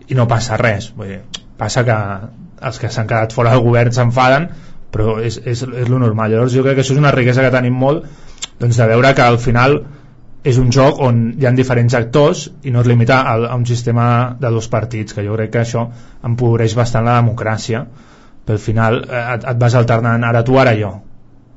i 0.09 0.19
no 0.19 0.29
passa 0.31 0.59
res. 0.61 0.91
Vull 0.97 1.15
dir, 1.15 1.21
passa 1.59 1.85
que 1.87 1.99
els 2.65 2.79
que 2.81 2.91
s'han 2.93 3.11
quedat 3.11 3.35
fora 3.37 3.53
del 3.55 3.65
govern 3.65 3.93
s'enfaden 3.93 4.49
però 4.95 5.19
és, 5.19 5.41
és, 5.43 5.65
és 5.65 5.91
lo 5.91 5.99
normal. 5.99 6.31
Llavors 6.31 6.55
jo 6.55 6.63
crec 6.63 6.79
que 6.79 6.85
això 6.85 6.95
és 6.95 7.03
una 7.03 7.13
riquesa 7.15 7.43
que 7.43 7.53
tenim 7.55 7.75
molt 7.75 8.07
doncs 8.61 8.79
de 8.79 8.87
veure 8.87 9.11
que 9.19 9.25
al 9.27 9.41
final 9.43 9.81
és 10.47 10.59
un 10.61 10.71
joc 10.77 11.01
on 11.03 11.23
hi 11.41 11.47
ha 11.49 11.55
diferents 11.57 11.97
actors 11.99 12.45
i 12.69 12.73
no 12.73 12.83
es 12.85 12.91
limita 12.91 13.23
a, 13.23 13.35
a 13.49 13.55
un 13.57 13.65
sistema 13.67 14.07
de 14.41 14.51
dos 14.55 14.69
partits 14.71 15.17
que 15.17 15.25
jo 15.27 15.39
crec 15.39 15.55
que 15.55 15.63
això 15.65 15.87
empobreix 16.29 16.77
bastant 16.79 17.09
la 17.09 17.17
democràcia. 17.19 17.83
Pel 18.45 18.61
final 18.61 19.01
eh, 19.09 19.25
et, 19.35 19.49
et 19.51 19.61
vas 19.61 19.77
alternant. 19.81 20.27
Ara 20.29 20.45
tu, 20.47 20.59
ara 20.61 20.77
jo. 20.79 20.93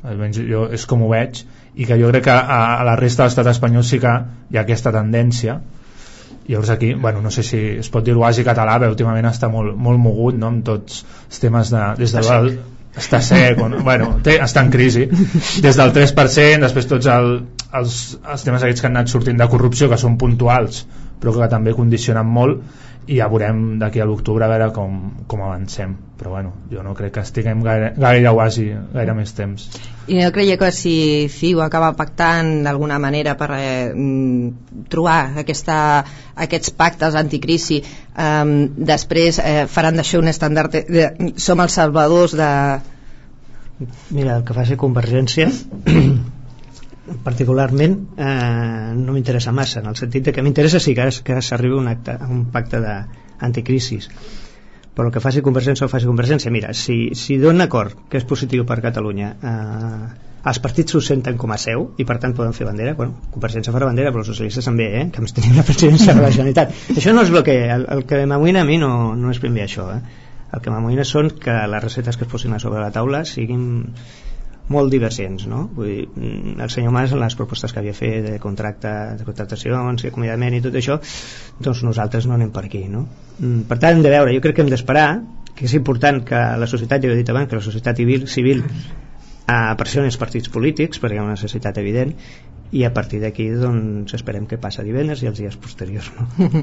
Almenys 0.07 0.39
jo 0.47 0.65
és 0.73 0.85
com 0.89 1.03
ho 1.03 1.11
veig. 1.11 1.43
I 1.77 1.85
que 1.85 1.97
jo 1.99 2.09
crec 2.13 2.29
que 2.29 2.33
a, 2.33 2.61
a 2.79 2.85
la 2.87 2.95
resta 2.97 3.25
de 3.25 3.29
l'estat 3.29 3.51
espanyol 3.53 3.85
sí 3.85 3.99
que 4.01 4.13
hi 4.49 4.57
ha 4.57 4.63
aquesta 4.63 4.95
tendència 4.95 5.59
llavors 6.47 6.71
aquí, 6.73 6.93
bueno, 6.93 7.21
no 7.21 7.31
sé 7.31 7.43
si 7.43 7.59
es 7.83 7.89
pot 7.93 8.05
dir 8.05 8.15
l'oasi 8.15 8.45
català, 8.47 8.77
però 8.79 8.93
últimament 8.93 9.27
està 9.29 9.49
molt, 9.51 9.75
molt 9.75 9.99
mogut 9.99 10.37
no? 10.39 10.51
amb 10.53 10.65
tots 10.65 11.03
els 11.27 11.43
temes 11.43 11.73
de, 11.73 11.83
des 11.99 12.15
de 12.15 12.23
el, 12.35 12.51
està 12.97 13.19
sec, 13.21 13.59
bueno, 13.83 14.13
té, 14.23 14.39
està 14.41 14.63
en 14.65 14.71
crisi. 14.73 15.05
Des 15.61 15.77
del 15.77 15.91
3%, 15.93 16.63
després 16.63 16.87
tots 16.89 17.09
el, 17.13 17.33
els, 17.77 17.97
els 18.23 18.47
temes 18.47 18.63
aquests 18.63 18.81
que 18.81 18.89
han 18.89 18.97
anat 18.97 19.11
sortint 19.11 19.37
de 19.37 19.49
corrupció 19.51 19.91
que 19.91 19.99
són 20.01 20.17
puntuals 20.21 20.85
però 21.21 21.33
que 21.33 21.49
també 21.51 21.73
condicionen 21.77 22.27
molt 22.29 22.61
i 23.07 23.17
ja 23.21 23.29
veurem 23.31 23.77
d'aquí 23.79 24.01
a 24.03 24.05
l'octubre 24.07 24.43
a 24.43 24.49
veure 24.51 24.67
com, 24.75 24.97
com 25.31 25.43
avancem. 25.43 25.95
Però 26.17 26.31
bueno, 26.33 26.51
jo 26.71 26.81
no 26.83 26.95
crec 26.97 27.13
que 27.15 27.23
estiguem 27.23 27.61
gaire, 27.63 27.91
gaire 27.95 28.33
quasi, 28.33 28.65
gaire 28.93 29.13
més 29.15 29.31
temps. 29.37 29.67
I 30.07 30.17
no 30.19 30.31
creia 30.35 30.57
que 30.59 30.71
si 30.75 30.93
CiU 31.31 31.61
acaba 31.63 31.93
pactant 31.99 32.65
d'alguna 32.65 32.97
manera 32.99 33.35
per 33.39 33.49
eh, 33.55 33.93
mm, 33.93 34.85
trobar 34.91 35.37
aquesta, 35.43 35.77
aquests 36.35 36.73
pactes 36.79 37.15
anticrisi 37.15 37.81
eh, 37.83 38.45
després 38.91 39.39
eh, 39.43 39.65
faran 39.71 39.99
d'això 39.99 40.23
un 40.23 40.31
estàndard 40.33 40.73
de, 40.73 40.83
de, 40.89 41.33
som 41.39 41.63
els 41.63 41.79
salvadors 41.79 42.35
de 42.35 42.51
Mira, 44.09 44.39
el 44.39 44.43
que 44.43 44.55
fa 44.57 44.65
ser 44.65 44.79
Convergència 44.81 45.51
particularment 47.23 47.95
eh, 48.17 48.93
no 48.97 49.15
m'interessa 49.15 49.53
massa 49.55 49.79
en 49.81 49.87
el 49.91 49.95
sentit 49.99 50.27
de 50.27 50.33
que 50.35 50.43
m'interessa 50.43 50.81
sí 50.83 50.95
que, 50.97 51.07
que 51.23 51.39
s'arribi 51.41 51.77
un, 51.77 51.87
acte, 51.91 52.17
a 52.19 52.27
un 52.27 52.45
pacte 52.51 52.81
d'anticrisis 52.83 54.09
però 54.97 55.11
que 55.13 55.21
faci 55.21 55.43
Convergència 55.45 55.85
o 55.85 55.91
faci 55.91 56.07
Convergència. 56.09 56.49
Mira, 56.49 56.71
si, 56.73 57.11
si 57.13 57.35
dona 57.37 57.67
acord 57.67 58.07
que 58.09 58.17
és 58.17 58.25
positiu 58.25 58.65
per 58.65 58.79
Catalunya 58.81 59.27
eh, 59.37 60.07
els 60.47 60.59
partits 60.63 60.95
s'ho 60.95 61.01
senten 61.03 61.37
com 61.37 61.51
a 61.53 61.57
seu 61.61 61.91
i 62.01 62.05
per 62.07 62.17
tant 62.23 62.33
poden 62.37 62.55
fer 62.57 62.65
bandera. 62.65 62.95
Bueno, 62.97 63.29
Convergència 63.33 63.73
farà 63.75 63.89
bandera 63.89 64.13
però 64.13 64.23
els 64.23 64.31
socialistes 64.33 64.65
també 64.65 64.87
eh, 65.01 65.03
que 65.13 65.21
ens 65.21 65.35
tenim 65.37 65.59
la 65.59 65.65
presidència 65.67 66.15
de 66.17 66.23
la 66.23 66.31
Generalitat. 66.33 66.73
Això 66.95 67.13
no 67.13 67.25
és 67.27 67.33
el 67.33 67.43
que, 67.45 67.57
el, 67.75 67.85
el 67.97 68.07
que 68.09 68.23
m'amoïna 68.25 68.65
a 68.65 68.69
mi 68.69 68.79
no, 68.81 68.91
no 69.19 69.33
és 69.33 69.41
ben 69.43 69.53
bé 69.53 69.67
això 69.67 69.91
eh? 69.93 70.01
el 70.53 70.63
que 70.63 70.71
m'amoïna 70.71 71.03
són 71.07 71.29
que 71.43 71.53
les 71.73 71.83
receptes 71.83 72.17
que 72.17 72.25
es 72.25 72.31
posin 72.31 72.55
a 72.55 72.61
sobre 72.63 72.81
la 72.81 72.91
taula 72.95 73.25
siguin 73.27 73.65
molt 74.74 74.91
divergents 74.91 75.47
no? 75.47 75.63
Vull 75.75 75.89
dir, 75.89 76.03
mm, 76.09 76.57
el 76.63 76.74
senyor 76.74 76.93
Mas 76.95 77.15
les 77.15 77.38
propostes 77.39 77.74
que 77.74 77.79
havia 77.79 77.95
fet 77.95 78.25
de 78.25 78.36
contracte 78.43 78.91
de 79.19 79.27
contractacions 79.27 80.03
i 80.03 80.12
acomiadament 80.12 80.57
i 80.57 80.62
tot 80.65 80.75
això 80.75 81.00
doncs 81.63 81.83
nosaltres 81.88 82.27
no 82.27 82.36
anem 82.36 82.51
per 82.51 82.65
aquí 82.67 82.83
no? 82.91 83.05
Mm, 83.39 83.65
per 83.69 83.79
tant 83.79 83.97
hem 83.97 84.05
de 84.05 84.13
veure, 84.13 84.36
jo 84.36 84.43
crec 84.43 84.59
que 84.59 84.65
hem 84.65 84.74
d'esperar 84.74 85.07
que 85.57 85.65
és 85.65 85.74
important 85.74 86.21
que 86.25 86.39
la 86.62 86.67
societat, 86.69 87.01
ja 87.01 87.09
ho 87.09 87.15
he 87.15 87.21
dit 87.21 87.29
abans 87.33 87.50
que 87.50 87.57
la 87.57 87.65
societat 87.65 87.97
civil, 87.97 88.27
civil 88.29 88.62
a 89.47 89.74
pressioni 89.79 90.12
els 90.12 90.19
partits 90.19 90.51
polítics 90.53 91.00
perquè 91.01 91.17
hi 91.17 91.21
ha 91.21 91.25
una 91.25 91.38
necessitat 91.38 91.79
evident 91.81 92.13
i 92.75 92.83
a 92.83 92.91
partir 92.93 93.21
d'aquí 93.24 93.47
doncs 93.55 94.13
esperem 94.17 94.45
que 94.45 94.59
passa 94.59 94.83
divendres 94.83 95.24
i 95.24 95.29
els 95.31 95.39
dies 95.39 95.55
posteriors 95.55 96.12
no? 96.17 96.27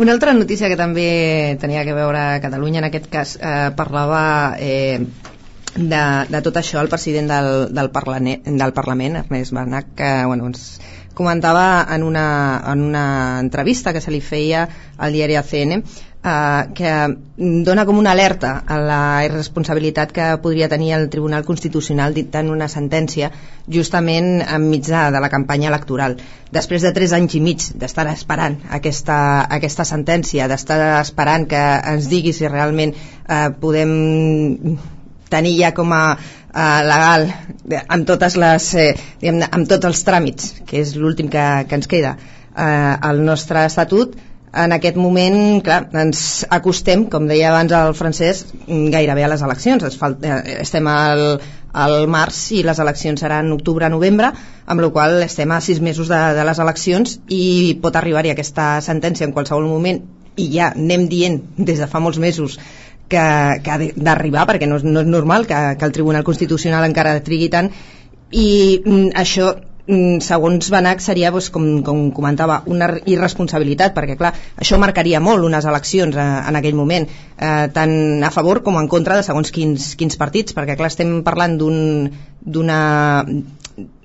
Una 0.00 0.14
altra 0.14 0.32
notícia 0.32 0.70
que 0.72 0.78
també 0.80 1.58
tenia 1.60 1.82
que 1.84 1.92
veure 1.92 2.20
a 2.22 2.38
Catalunya 2.40 2.80
en 2.80 2.86
aquest 2.88 3.10
cas 3.12 3.34
eh, 3.36 3.68
parlava 3.76 4.56
eh, 4.56 5.04
de, 5.78 6.04
de 6.28 6.42
tot 6.42 6.58
això 6.58 6.82
el 6.82 6.90
president 6.90 7.30
del, 7.30 7.50
del, 7.74 7.90
Parlament, 7.94 8.44
del 8.58 8.74
Parlament, 8.74 9.22
Ernest 9.22 9.54
Bernac, 9.54 9.94
que 9.98 10.12
bueno, 10.26 10.50
ens 10.50 10.80
comentava 11.14 11.86
en 11.94 12.04
una, 12.06 12.62
en 12.66 12.82
una 12.82 13.40
entrevista 13.40 13.92
que 13.92 14.00
se 14.00 14.12
li 14.14 14.20
feia 14.22 14.68
al 14.98 15.14
diari 15.14 15.34
ACN 15.38 15.80
eh, 16.22 16.62
que 16.74 16.92
dona 17.66 17.84
com 17.86 17.98
una 17.98 18.12
alerta 18.14 18.52
a 18.66 18.78
la 18.82 19.00
irresponsabilitat 19.26 20.12
que 20.14 20.28
podria 20.42 20.68
tenir 20.70 20.92
el 20.96 21.08
Tribunal 21.10 21.44
Constitucional 21.46 22.14
dictant 22.14 22.50
una 22.54 22.68
sentència 22.70 23.30
justament 23.66 24.42
enmig 24.42 24.86
de, 24.86 25.02
de 25.14 25.22
la 25.22 25.30
campanya 25.32 25.70
electoral. 25.72 26.18
Després 26.54 26.86
de 26.86 26.94
tres 26.94 27.14
anys 27.16 27.34
i 27.34 27.42
mig 27.44 27.66
d'estar 27.74 28.06
esperant 28.12 28.58
aquesta, 28.70 29.18
aquesta 29.58 29.86
sentència, 29.88 30.46
d'estar 30.48 31.00
esperant 31.00 31.48
que 31.50 31.64
ens 31.94 32.06
digui 32.10 32.32
si 32.32 32.46
realment 32.46 32.94
eh, 32.94 33.48
podem 33.58 34.78
tenir 35.32 35.56
ja 35.58 35.72
com 35.76 35.92
a 35.96 36.02
eh, 36.14 36.80
legal 36.88 37.28
amb 37.88 38.08
totes 38.08 38.38
les 38.40 38.70
eh, 38.80 38.90
amb 39.50 39.68
tots 39.68 39.90
els 39.90 40.04
tràmits 40.06 40.54
que 40.66 40.82
és 40.82 40.96
l'últim 40.96 41.30
que, 41.32 41.46
que 41.68 41.78
ens 41.78 41.90
queda 41.90 42.16
eh, 42.18 42.94
el 43.10 43.24
nostre 43.24 43.66
estatut 43.68 44.16
en 44.58 44.72
aquest 44.72 44.96
moment, 44.96 45.60
clar, 45.64 45.82
ens 46.00 46.20
acostem, 46.50 47.04
com 47.12 47.26
deia 47.28 47.50
abans 47.50 47.72
el 47.76 47.94
francès, 47.94 48.46
gairebé 48.66 49.24
a 49.24 49.30
les 49.34 49.42
eleccions. 49.44 49.84
Es 49.84 49.98
fal... 50.00 50.16
Eh, 50.24 50.60
estem 50.62 50.88
al, 50.88 51.24
al 51.72 51.96
març 52.10 52.40
i 52.56 52.62
les 52.66 52.80
eleccions 52.80 53.20
seran 53.20 53.52
octubre-novembre, 53.52 54.32
amb 54.66 54.84
la 54.84 54.90
qual 54.94 55.22
estem 55.26 55.52
a 55.52 55.60
sis 55.64 55.82
mesos 55.84 56.08
de, 56.08 56.20
de 56.38 56.46
les 56.48 56.62
eleccions 56.64 57.18
i 57.28 57.76
pot 57.82 57.96
arribar-hi 57.96 58.32
aquesta 58.32 58.78
sentència 58.84 59.28
en 59.28 59.36
qualsevol 59.36 59.68
moment 59.68 60.02
i 60.38 60.48
ja 60.54 60.72
anem 60.74 61.08
dient 61.10 61.40
des 61.58 61.80
de 61.82 61.88
fa 61.90 62.00
molts 62.00 62.20
mesos 62.22 62.58
que, 63.08 63.24
que 63.64 63.72
ha 63.72 63.78
d'arribar 63.80 64.46
perquè 64.48 64.68
no, 64.68 64.78
no 64.84 65.04
és 65.04 65.08
normal 65.08 65.48
que, 65.48 65.56
que 65.78 65.88
el 65.88 65.94
Tribunal 65.96 66.26
Constitucional 66.26 66.86
encara 66.88 67.18
trigui 67.24 67.48
tant. 67.52 67.72
I 68.30 68.48
mm, 68.84 69.10
això 69.16 69.54
mm, 69.88 70.20
segons 70.24 70.68
Benac 70.70 71.02
seria 71.02 71.32
doncs, 71.32 71.48
com, 71.54 71.66
com 71.84 72.08
comentava 72.14 72.60
una 72.70 72.90
irresponsabilitat 73.08 73.96
perquè 73.96 74.18
clar, 74.20 74.34
això 74.60 74.78
marcaria 74.80 75.22
molt 75.24 75.46
unes 75.48 75.66
eleccions 75.68 76.16
eh, 76.16 76.26
en 76.50 76.60
aquell 76.60 76.76
moment 76.78 77.08
eh, 77.08 77.68
tant 77.74 78.24
a 78.24 78.32
favor 78.34 78.62
com 78.66 78.78
en 78.80 78.90
contra 78.92 79.16
de 79.16 79.26
segons 79.26 79.52
quins, 79.54 79.94
quins 79.98 80.20
partits 80.20 80.56
perquè 80.56 80.76
clar, 80.76 80.92
estem 80.92 81.22
parlant 81.26 81.56
d'una 81.58 82.80
un, 83.24 83.46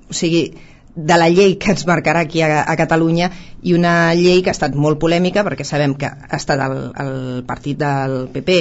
o 0.09 0.15
sigui 0.15 0.45
de 0.93 1.15
la 1.17 1.27
llei 1.27 1.55
que 1.57 1.73
ens 1.73 1.87
marcarà 1.89 2.21
aquí 2.21 2.43
a, 2.45 2.61
a 2.69 2.75
Catalunya 2.77 3.31
i 3.65 3.73
una 3.73 4.13
llei 4.13 4.43
que 4.45 4.53
ha 4.53 4.57
estat 4.57 4.75
molt 4.77 5.01
polèmica 5.01 5.43
perquè 5.43 5.65
sabem 5.65 5.97
que 5.97 6.07
ha 6.07 6.37
estat 6.37 6.61
el, 6.61 6.79
el 7.01 7.15
partit 7.49 7.79
del 7.81 8.27
PP 8.33 8.59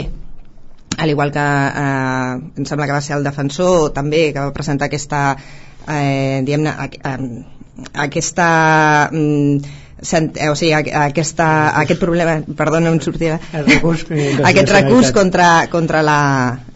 al 0.98 1.10
igual 1.10 1.32
que 1.32 1.42
eh, 1.42 2.32
em 2.58 2.64
sembla 2.68 2.86
que 2.86 2.96
va 2.96 3.04
ser 3.04 3.16
el 3.18 3.24
defensor 3.24 3.92
també 3.96 4.30
que 4.32 4.40
va 4.40 4.56
presentar 4.56 4.90
aquesta 4.90 5.22
eh, 5.88 6.42
diguem-ne 6.46 6.74
aquesta 8.06 8.48
mm, 9.10 9.56
eh, 10.02 10.48
o 10.50 10.56
sigui, 10.58 10.72
aquesta, 10.74 11.48
aquest 11.80 12.00
problema 12.00 12.40
perdó, 12.56 12.80
no 12.80 12.92
em 12.92 13.00
sortia 13.00 13.38
recurs, 13.52 14.06
aquest 14.50 14.72
recurs 14.74 15.12
contra, 15.12 15.68
contra 15.70 16.02
la, 16.02 16.18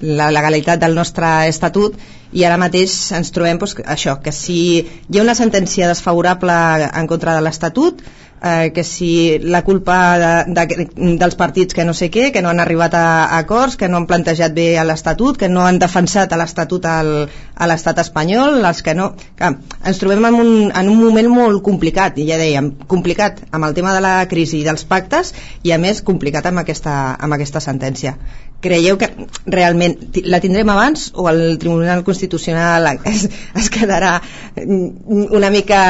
la 0.01 0.31
legalitat 0.35 0.81
del 0.83 0.95
nostre 0.95 1.49
estatut 1.51 1.99
i 2.37 2.45
ara 2.45 2.59
mateix 2.61 2.95
ens 3.17 3.33
trobem 3.35 3.59
doncs, 3.61 3.77
això, 3.87 4.19
que 4.23 4.33
si 4.35 4.61
hi 4.83 5.19
ha 5.19 5.25
una 5.25 5.37
sentència 5.39 5.89
desfavorable 5.91 6.57
en 6.89 7.11
contra 7.11 7.37
de 7.37 7.45
l'Estatut 7.45 8.03
eh, 8.43 8.73
que 8.75 8.85
si 8.85 9.39
la 9.39 9.63
culpa 9.65 10.19
de, 10.19 10.55
de, 10.55 10.89
dels 11.19 11.37
partits 11.37 11.75
que 11.75 11.85
no 11.85 11.95
sé 11.95 12.11
què, 12.13 12.31
que 12.33 12.43
no 12.43 12.51
han 12.51 12.61
arribat 12.61 12.95
a, 12.95 13.07
a 13.27 13.39
acords, 13.39 13.77
que 13.77 13.89
no 13.89 14.01
han 14.01 14.09
plantejat 14.11 14.55
bé 14.57 14.69
a 14.79 14.85
l'Estatut, 14.85 15.39
que 15.39 15.49
no 15.49 15.65
han 15.67 15.81
defensat 15.83 16.33
a 16.33 16.41
l'Estatut 16.41 16.87
a 16.87 17.69
l'Estat 17.71 18.03
espanyol, 18.05 18.63
els 18.65 18.83
que 18.83 18.97
no... 18.99 19.13
Que 19.37 19.53
ens 19.87 20.01
trobem 20.01 20.25
en 20.29 20.41
un, 20.41 20.51
en 20.71 20.91
un 20.91 21.01
moment 21.01 21.31
molt 21.33 21.63
complicat, 21.65 22.19
i 22.19 22.29
ja 22.29 22.41
dèiem, 22.41 22.73
complicat 22.89 23.43
amb 23.51 23.69
el 23.69 23.77
tema 23.77 23.95
de 23.97 24.03
la 24.05 24.17
crisi 24.31 24.61
i 24.61 24.67
dels 24.67 24.85
pactes, 24.89 25.33
i 25.65 25.73
a 25.73 25.81
més 25.83 26.03
complicat 26.05 26.47
amb 26.49 26.65
aquesta, 26.65 27.17
amb 27.21 27.37
aquesta 27.37 27.63
sentència. 27.65 28.17
Creieu 28.65 28.97
que 28.99 29.11
realment 29.53 29.99
la 30.25 30.41
tindrem 30.41 30.71
abans 30.73 31.11
o 31.15 31.27
el 31.29 31.59
Tribunal 31.61 32.03
Constitucional 32.07 32.89
es, 33.05 33.27
es 33.55 33.69
quedarà 33.71 34.17
una 34.57 35.51
mica 35.53 35.81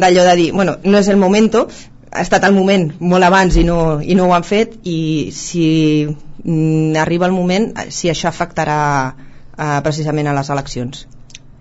d'allò 0.00 0.24
de 0.30 0.36
dir, 0.40 0.52
bueno, 0.52 0.78
no 0.84 0.98
és 0.98 1.10
el 1.12 1.20
momento, 1.20 1.66
ha 2.14 2.22
estat 2.22 2.44
el 2.46 2.54
moment 2.54 2.88
molt 3.00 3.26
abans 3.26 3.56
i 3.58 3.64
no, 3.66 3.98
i 4.00 4.14
no 4.14 4.28
ho 4.28 4.34
han 4.36 4.46
fet 4.46 4.76
i 4.86 5.30
si 5.34 5.66
mm, 6.06 6.94
arriba 7.02 7.26
el 7.26 7.34
moment 7.34 7.72
si 7.90 8.10
això 8.12 8.30
afectarà 8.30 8.78
eh, 9.10 9.80
precisament 9.86 10.30
a 10.30 10.36
les 10.36 10.50
eleccions. 10.54 11.06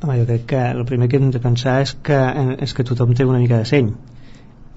Home, 0.03 0.19
jo 0.19 0.27
crec 0.29 0.45
que 0.51 0.61
el 0.69 0.85
primer 0.85 1.09
que 1.09 1.17
hem 1.17 1.31
de 1.33 1.41
pensar 1.41 1.79
és 1.81 1.95
que, 2.05 2.19
eh, 2.19 2.57
és 2.67 2.75
que 2.75 2.85
tothom 2.85 3.15
té 3.17 3.25
una 3.25 3.41
mica 3.41 3.57
de 3.61 3.69
seny. 3.69 3.89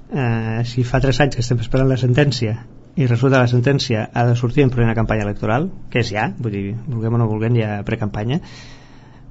Eh, 0.06 0.62
si 0.70 0.86
fa 0.86 1.02
tres 1.02 1.20
anys 1.20 1.36
que 1.36 1.44
estem 1.44 1.60
esperant 1.60 1.90
la 1.90 2.00
sentència 2.00 2.60
i 2.96 3.08
resulta 3.10 3.42
la 3.42 3.50
sentència 3.50 4.06
ha 4.14 4.24
de 4.24 4.36
sortir 4.40 4.64
en 4.64 4.70
plena 4.72 4.94
campanya 4.96 5.26
electoral 5.26 5.68
que 5.92 6.00
és 6.00 6.12
ja, 6.14 6.30
vull 6.38 6.54
dir, 6.54 6.64
vulguem 6.86 7.18
o 7.18 7.20
no 7.20 7.28
vulguem 7.28 7.58
ja 7.58 7.82
precampanya 7.84 8.40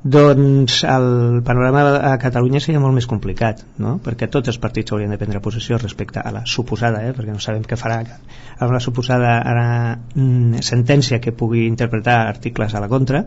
doncs 0.05 0.83
el 0.85 1.41
panorama 1.41 1.81
a 2.11 2.17
Catalunya 2.21 2.59
seria 2.61 2.81
molt 2.81 2.93
més 2.93 3.07
complicat 3.09 3.63
no? 3.81 3.95
perquè 4.05 4.27
tots 4.29 4.51
els 4.51 4.59
partits 4.61 4.93
haurien 4.93 5.09
de 5.09 5.17
prendre 5.17 5.41
posició 5.41 5.79
respecte 5.81 6.21
a 6.21 6.29
la 6.35 6.43
suposada 6.45 7.01
eh? 7.07 7.15
perquè 7.17 7.33
no 7.33 7.41
sabem 7.41 7.65
què 7.65 7.79
farà 7.81 8.03
amb 8.05 8.69
la 8.69 8.81
suposada 8.85 9.31
ara, 9.41 9.65
mm, 10.13 10.61
sentència 10.61 11.17
que 11.23 11.33
pugui 11.33 11.65
interpretar 11.65 12.19
articles 12.27 12.77
a 12.77 12.83
la 12.83 12.91
contra 12.91 13.23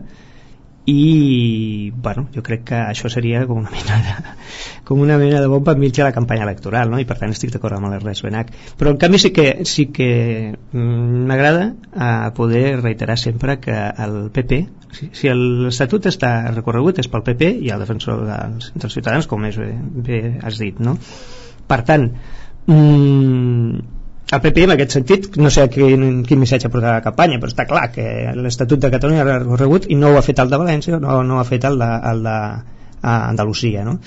i 0.89 1.91
bueno, 1.95 2.27
jo 2.33 2.41
crec 2.45 2.63
que 2.71 2.79
això 2.79 3.09
seria 3.11 3.43
com 3.47 3.59
una 3.61 3.71
mena 3.75 3.99
de, 4.05 4.33
com 4.87 5.01
una 5.03 5.17
mena 5.21 5.41
de 5.41 5.49
bomba 5.51 5.75
enmig 5.77 5.93
de 5.95 6.03
la 6.03 6.13
campanya 6.15 6.47
electoral 6.47 6.89
no? 6.89 6.99
i 7.01 7.05
per 7.09 7.19
tant 7.19 7.33
estic 7.35 7.53
d'acord 7.53 7.77
amb 7.77 7.91
l'Ernest 7.91 8.25
Benac 8.25 8.51
però 8.79 8.93
en 8.93 8.99
canvi 9.01 9.21
sí 9.21 9.31
que, 9.35 9.47
sí 9.69 9.87
que 9.93 10.09
mm, 10.55 11.27
m'agrada 11.29 11.69
a 11.93 12.33
poder 12.37 12.79
reiterar 12.81 13.19
sempre 13.21 13.59
que 13.61 13.75
el 13.75 14.17
PP 14.33 14.63
si, 14.95 15.11
si 15.13 15.29
l'Estatut 15.29 16.09
està 16.09 16.33
recorregut 16.55 16.99
és 17.03 17.11
pel 17.11 17.25
PP 17.27 17.53
i 17.67 17.71
el 17.75 17.85
defensor 17.85 18.25
dels, 18.25 18.73
dels 18.75 18.97
ciutadans 18.97 19.29
com 19.29 19.45
més 19.45 19.59
bé, 19.61 19.71
bé 20.09 20.23
has 20.41 20.57
dit 20.61 20.81
no? 20.81 20.97
per 21.69 21.83
tant 21.85 22.09
mm, 22.65 23.98
el 24.31 24.41
PP 24.41 24.63
en 24.63 24.73
aquest 24.75 24.97
sentit 24.97 25.37
no 25.41 25.49
sé 25.53 25.65
quin, 25.73 26.23
quin 26.27 26.41
missatge 26.41 26.69
portarà 26.69 26.99
la 26.99 27.05
campanya 27.05 27.39
però 27.41 27.49
està 27.49 27.65
clar 27.69 27.87
que 27.93 28.03
l'Estatut 28.37 28.81
de 28.81 28.91
Catalunya 28.93 29.23
ha 29.23 29.39
recorregut 29.39 29.87
i 29.89 29.97
no 29.97 30.11
ho 30.11 30.19
ha 30.19 30.25
fet 30.25 30.41
el 30.43 30.51
de 30.51 30.59
València 30.61 30.99
no, 30.99 31.21
no 31.23 31.37
ho 31.37 31.39
ha 31.41 31.47
fet 31.47 31.65
el 31.69 31.79
de, 31.81 31.89
el 32.11 32.21
de 32.27 32.35
Andalusia 33.01 33.85
no? 33.87 33.97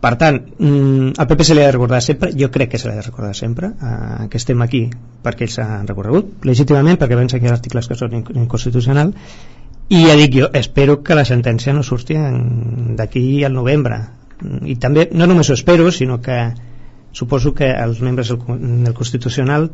per 0.00 0.14
tant 0.20 0.38
mm, 0.38 1.14
el 1.18 1.30
PP 1.30 1.46
se 1.48 1.56
li 1.56 1.64
ha 1.64 1.70
de 1.70 1.76
recordar 1.78 2.02
sempre 2.04 2.30
jo 2.36 2.50
crec 2.54 2.74
que 2.74 2.82
se 2.82 2.88
li 2.88 2.94
ha 2.94 3.00
de 3.00 3.06
recordar 3.06 3.34
sempre 3.34 3.72
eh, 3.72 4.28
que 4.30 4.38
estem 4.42 4.60
aquí 4.62 4.84
perquè 5.24 5.48
ells 5.48 5.58
han 5.64 5.88
recorregut 5.88 6.44
legítimament 6.46 7.00
perquè 7.00 7.18
pensen 7.18 7.40
que 7.40 7.48
hi 7.48 7.52
ha 7.52 7.56
articles 7.56 7.88
que 7.88 7.98
són 7.98 8.20
inconstitucionals 8.20 9.16
i 9.88 10.04
ja 10.04 10.14
dic 10.20 10.34
jo, 10.36 10.52
espero 10.52 11.00
que 11.02 11.16
la 11.16 11.24
sentència 11.24 11.72
no 11.72 11.82
surti 11.82 12.20
d'aquí 13.00 13.44
al 13.48 13.56
novembre 13.56 14.02
i 14.68 14.76
també, 14.76 15.08
no 15.12 15.26
només 15.26 15.48
ho 15.48 15.56
espero 15.56 15.90
sinó 15.90 16.20
que 16.22 16.36
suposo 17.12 17.54
que 17.54 17.70
els 17.72 18.00
membres 18.00 18.28
del, 18.32 18.40
del 18.84 18.94
Constitucional 18.94 19.70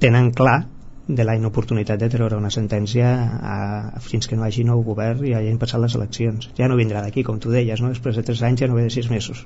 tenen 0.00 0.30
clar 0.32 0.64
de 1.06 1.24
la 1.24 1.34
inoportunitat 1.36 2.00
de 2.00 2.08
treure 2.08 2.36
una 2.40 2.50
sentència 2.50 3.08
a, 3.12 3.56
a, 3.96 4.00
fins 4.00 4.28
que 4.28 4.38
no 4.38 4.46
hagi 4.46 4.64
nou 4.64 4.80
govern 4.86 5.24
i 5.28 5.34
hagin 5.36 5.58
passat 5.60 5.82
les 5.82 5.96
eleccions 5.98 6.48
ja 6.56 6.68
no 6.68 6.78
vindrà 6.80 7.02
d'aquí, 7.04 7.22
com 7.26 7.40
tu 7.40 7.52
deies 7.52 7.82
no? 7.84 7.90
després 7.92 8.16
de 8.16 8.24
3 8.24 8.42
anys 8.48 8.64
ja 8.64 8.70
no 8.70 8.78
ve 8.78 8.86
de 8.86 8.94
6 8.94 9.10
mesos 9.10 9.44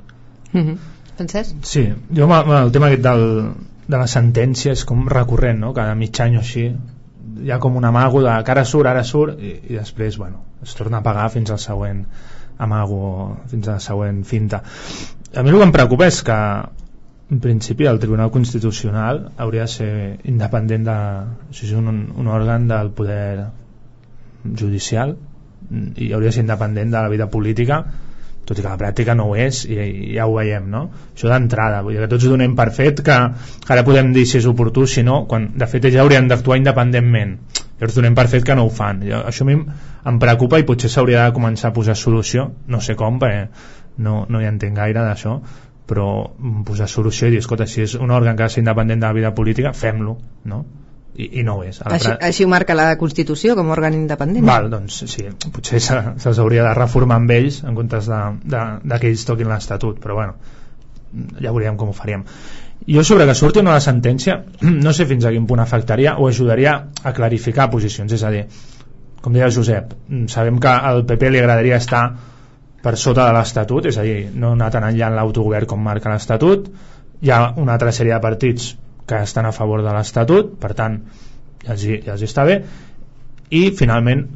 mm 0.52 0.60
-hmm. 0.60 0.76
Francesc? 1.16 1.56
Sí, 1.62 1.92
jo 2.14 2.28
el 2.30 2.72
tema 2.72 2.86
aquest 2.86 3.02
del, 3.02 3.52
de 3.88 3.96
la 3.96 4.06
sentència 4.06 4.72
és 4.72 4.84
com 4.84 5.08
recurrent 5.08 5.58
no? 5.58 5.72
cada 5.74 5.94
mig 5.94 6.20
any 6.20 6.36
o 6.36 6.40
així 6.40 6.70
hi 7.42 7.50
ha 7.50 7.58
com 7.58 7.76
un 7.76 7.84
amago 7.84 8.22
de 8.22 8.42
que 8.44 8.50
ara 8.50 8.64
surt, 8.64 8.86
ara 8.86 9.04
surt 9.04 9.40
i, 9.40 9.60
i 9.68 9.74
després 9.74 10.16
bueno, 10.16 10.44
es 10.62 10.74
torna 10.74 10.98
a 10.98 11.02
pagar 11.02 11.30
fins 11.30 11.50
al 11.50 11.58
següent 11.58 12.04
amago 12.58 13.36
fins 13.48 13.68
a 13.68 13.72
la 13.72 13.80
següent 13.80 14.24
finta 14.24 14.62
a 15.34 15.42
mi 15.42 15.50
el 15.50 15.56
que 15.56 15.64
em 15.64 15.72
preocupa 15.72 16.06
és 16.06 16.22
que 16.22 16.38
en 17.30 17.40
principi 17.40 17.86
el 17.86 17.98
Tribunal 17.98 18.30
Constitucional 18.30 19.32
hauria 19.36 19.66
de 19.66 19.68
ser 19.68 20.20
independent 20.24 20.84
de 20.88 20.98
o 21.50 21.52
sigui, 21.52 21.74
un, 21.76 22.12
un 22.16 22.28
òrgan 22.28 22.68
del 22.68 22.90
poder 22.96 23.48
judicial 24.56 25.16
i 25.96 26.12
hauria 26.12 26.30
de 26.30 26.36
ser 26.38 26.46
independent 26.46 26.94
de 26.94 27.02
la 27.02 27.12
vida 27.12 27.28
política 27.28 27.82
tot 28.48 28.56
i 28.56 28.64
que 28.64 28.70
la 28.70 28.78
pràctica 28.80 29.12
no 29.18 29.26
ho 29.28 29.36
és 29.36 29.66
i, 29.68 29.76
i 29.76 30.14
ja 30.16 30.24
ho 30.24 30.38
veiem 30.38 30.70
no? 30.72 30.86
això 31.12 31.28
d'entrada, 31.28 31.82
vull 31.84 31.98
dir 31.98 32.04
que 32.06 32.10
tots 32.14 32.28
donem 32.32 32.54
per 32.56 32.70
fet 32.72 33.02
que, 33.04 33.16
que 33.66 33.74
ara 33.76 33.84
podem 33.84 34.14
dir 34.16 34.24
si 34.26 34.38
és 34.40 34.48
oportú 34.48 34.86
si 34.88 35.04
no, 35.04 35.26
quan 35.28 35.50
de 35.60 35.68
fet 35.68 35.90
ja 35.92 36.00
haurien 36.04 36.30
d'actuar 36.32 36.56
independentment 36.62 37.36
llavors 37.78 37.98
donem 38.00 38.16
per 38.16 38.26
fet 38.32 38.46
que 38.48 38.56
no 38.56 38.64
ho 38.66 38.72
fan 38.72 39.04
jo, 39.04 39.20
això 39.28 39.44
a 39.44 39.50
mi 39.50 39.58
em 40.08 40.22
preocupa 40.22 40.62
i 40.62 40.64
potser 40.64 40.88
s'hauria 40.88 41.28
de 41.28 41.36
començar 41.36 41.68
a 41.68 41.76
posar 41.76 41.98
solució 41.98 42.48
no 42.72 42.80
sé 42.80 42.96
com 42.96 43.20
perquè 43.20 43.48
no, 43.98 44.24
no 44.30 44.40
hi 44.40 44.48
entenc 44.48 44.78
gaire 44.80 45.04
d'això 45.04 45.36
però 45.88 46.08
posar 46.68 46.88
solució 46.90 47.28
i 47.28 47.34
dir, 47.34 47.40
escolta, 47.42 47.66
si 47.66 47.82
és 47.86 47.96
un 47.96 48.12
òrgan 48.12 48.36
que 48.36 48.44
ha 48.44 48.50
de 48.50 48.56
ser 48.56 48.62
independent 48.62 49.00
de 49.00 49.06
la 49.06 49.16
vida 49.16 49.32
política, 49.34 49.72
fem-lo, 49.72 50.18
no? 50.44 50.60
I, 51.18 51.40
i 51.40 51.42
no 51.42 51.56
ho 51.58 51.64
és. 51.66 51.80
Així, 51.82 52.12
així 52.28 52.44
ho 52.46 52.50
marca 52.52 52.76
la 52.78 52.92
Constitució 53.00 53.56
com 53.58 53.72
a 53.72 53.74
òrgan 53.74 53.96
independent? 53.96 54.44
Val, 54.46 54.68
doncs 54.70 55.00
sí, 55.10 55.24
potser 55.54 55.80
se'ls 55.82 56.22
se 56.28 56.44
hauria 56.44 56.66
de 56.68 56.76
reformar 56.76 57.18
amb 57.18 57.32
ells 57.34 57.62
en 57.64 57.74
comptes 57.78 58.06
de, 58.12 58.20
de, 58.44 58.62
de 58.84 59.00
que 59.00 59.10
ells 59.10 59.24
toquin 59.26 59.50
l'Estatut, 59.50 59.98
però 60.04 60.20
bueno, 60.20 60.36
ja 61.40 61.50
veuríem 61.50 61.80
com 61.80 61.90
ho 61.90 61.96
faríem. 61.96 62.22
Jo 62.86 63.02
sobre 63.04 63.26
que 63.26 63.34
surti 63.34 63.64
una 63.64 63.80
sentència 63.82 64.38
no 64.86 64.94
sé 64.94 65.08
fins 65.10 65.26
a 65.26 65.34
quin 65.34 65.48
punt 65.48 65.64
afectaria 65.64 66.18
o 66.18 66.28
ajudaria 66.28 66.76
a 67.02 67.14
clarificar 67.16 67.70
posicions, 67.72 68.12
és 68.12 68.22
a 68.22 68.34
dir, 68.34 68.46
com 69.24 69.34
deia 69.34 69.50
Josep, 69.50 69.96
sabem 70.30 70.60
que 70.62 70.70
al 70.92 71.06
PP 71.08 71.32
li 71.32 71.40
agradaria 71.40 71.80
estar 71.82 72.04
per 72.82 72.94
sota 72.96 73.26
de 73.26 73.34
l'Estatut, 73.34 73.88
és 73.90 73.98
a 73.98 74.04
dir, 74.06 74.28
no 74.34 74.52
anar 74.54 74.70
tan 74.74 74.86
enllà 74.86 75.08
en 75.10 75.16
l'autogovern 75.18 75.66
com 75.70 75.80
marca 75.82 76.12
l'Estatut, 76.12 76.68
hi 77.20 77.32
ha 77.34 77.40
una 77.58 77.74
altra 77.74 77.92
sèrie 77.94 78.14
de 78.14 78.22
partits 78.22 78.74
que 79.08 79.22
estan 79.24 79.48
a 79.48 79.54
favor 79.56 79.82
de 79.82 79.94
l'Estatut, 79.94 80.54
per 80.60 80.74
tant, 80.78 81.00
ja 81.64 81.74
els, 81.74 81.86
ja 82.06 82.14
els 82.14 82.24
està 82.28 82.44
bé, 82.46 82.60
i 83.50 83.70
finalment 83.74 84.26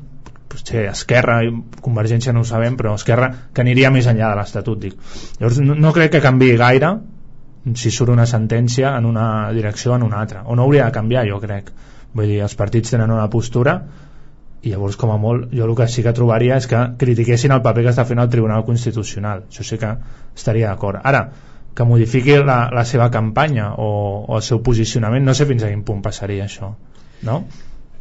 potser 0.53 0.87
Esquerra 0.91 1.39
i 1.47 1.53
Convergència 1.85 2.33
no 2.35 2.43
ho 2.43 2.49
sabem, 2.49 2.77
però 2.77 2.97
Esquerra 2.99 3.31
que 3.55 3.63
aniria 3.65 3.93
més 3.95 4.09
enllà 4.11 4.33
de 4.33 4.41
l'Estatut, 4.41 4.81
dic. 4.81 4.97
Llavors 5.39 5.61
no, 5.65 5.77
no 5.79 5.93
crec 5.97 6.17
que 6.17 6.25
canvi 6.25 6.53
gaire 6.61 6.93
si 7.79 7.93
surt 7.95 8.11
una 8.11 8.27
sentència 8.27 8.97
en 8.99 9.07
una 9.07 9.27
direcció 9.55 9.93
o 9.93 9.97
en 9.97 10.07
una 10.09 10.21
altra, 10.21 10.43
o 10.45 10.57
no 10.59 10.67
hauria 10.67 10.89
de 10.89 10.97
canviar, 10.97 11.29
jo 11.31 11.39
crec. 11.41 11.71
Vull 12.13 12.29
dir, 12.29 12.41
els 12.45 12.57
partits 12.59 12.93
tenen 12.93 13.13
una 13.15 13.29
postura 13.31 13.79
i 14.63 14.71
llavors 14.71 14.97
com 14.97 15.11
a 15.11 15.19
molt 15.19 15.51
jo 15.55 15.65
el 15.67 15.75
que 15.79 15.89
sí 15.91 16.05
que 16.07 16.13
trobaria 16.17 16.59
és 16.61 16.69
que 16.71 16.83
critiquessin 16.99 17.55
el 17.55 17.63
paper 17.63 17.87
que 17.87 17.95
està 17.95 18.05
fent 18.09 18.23
el 18.23 18.31
Tribunal 18.31 18.65
Constitucional 18.69 19.47
això 19.49 19.67
sí 19.67 19.79
que 19.79 19.97
estaria 20.37 20.71
d'acord 20.71 21.03
ara, 21.03 21.25
que 21.75 21.89
modifiqui 21.89 22.39
la, 22.45 22.69
la 22.71 22.85
seva 22.85 23.11
campanya 23.11 23.73
o, 23.75 23.91
o 24.29 24.39
el 24.39 24.47
seu 24.47 24.63
posicionament 24.63 25.27
no 25.27 25.35
sé 25.35 25.49
fins 25.51 25.67
a 25.67 25.73
quin 25.73 25.85
punt 25.89 26.03
passaria 26.05 26.47
això 26.47 26.75
no? 27.29 27.43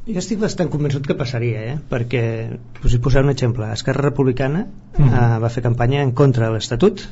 Jo 0.01 0.17
estic 0.17 0.39
bastant 0.41 0.69
convençut 0.73 1.05
que 1.05 1.13
passaria, 1.13 1.59
eh? 1.71 1.73
perquè, 1.89 2.21
us 2.81 2.93
hi 2.95 2.99
posaré 3.05 3.27
un 3.27 3.33
exemple. 3.35 3.67
Esquerra 3.69 4.01
Republicana 4.07 4.63
mm 4.65 5.03
-hmm. 5.03 5.35
eh, 5.35 5.39
va 5.43 5.49
fer 5.53 5.61
campanya 5.61 6.01
en 6.01 6.11
contra 6.11 6.47
de 6.47 6.53
l'Estatut 6.55 7.03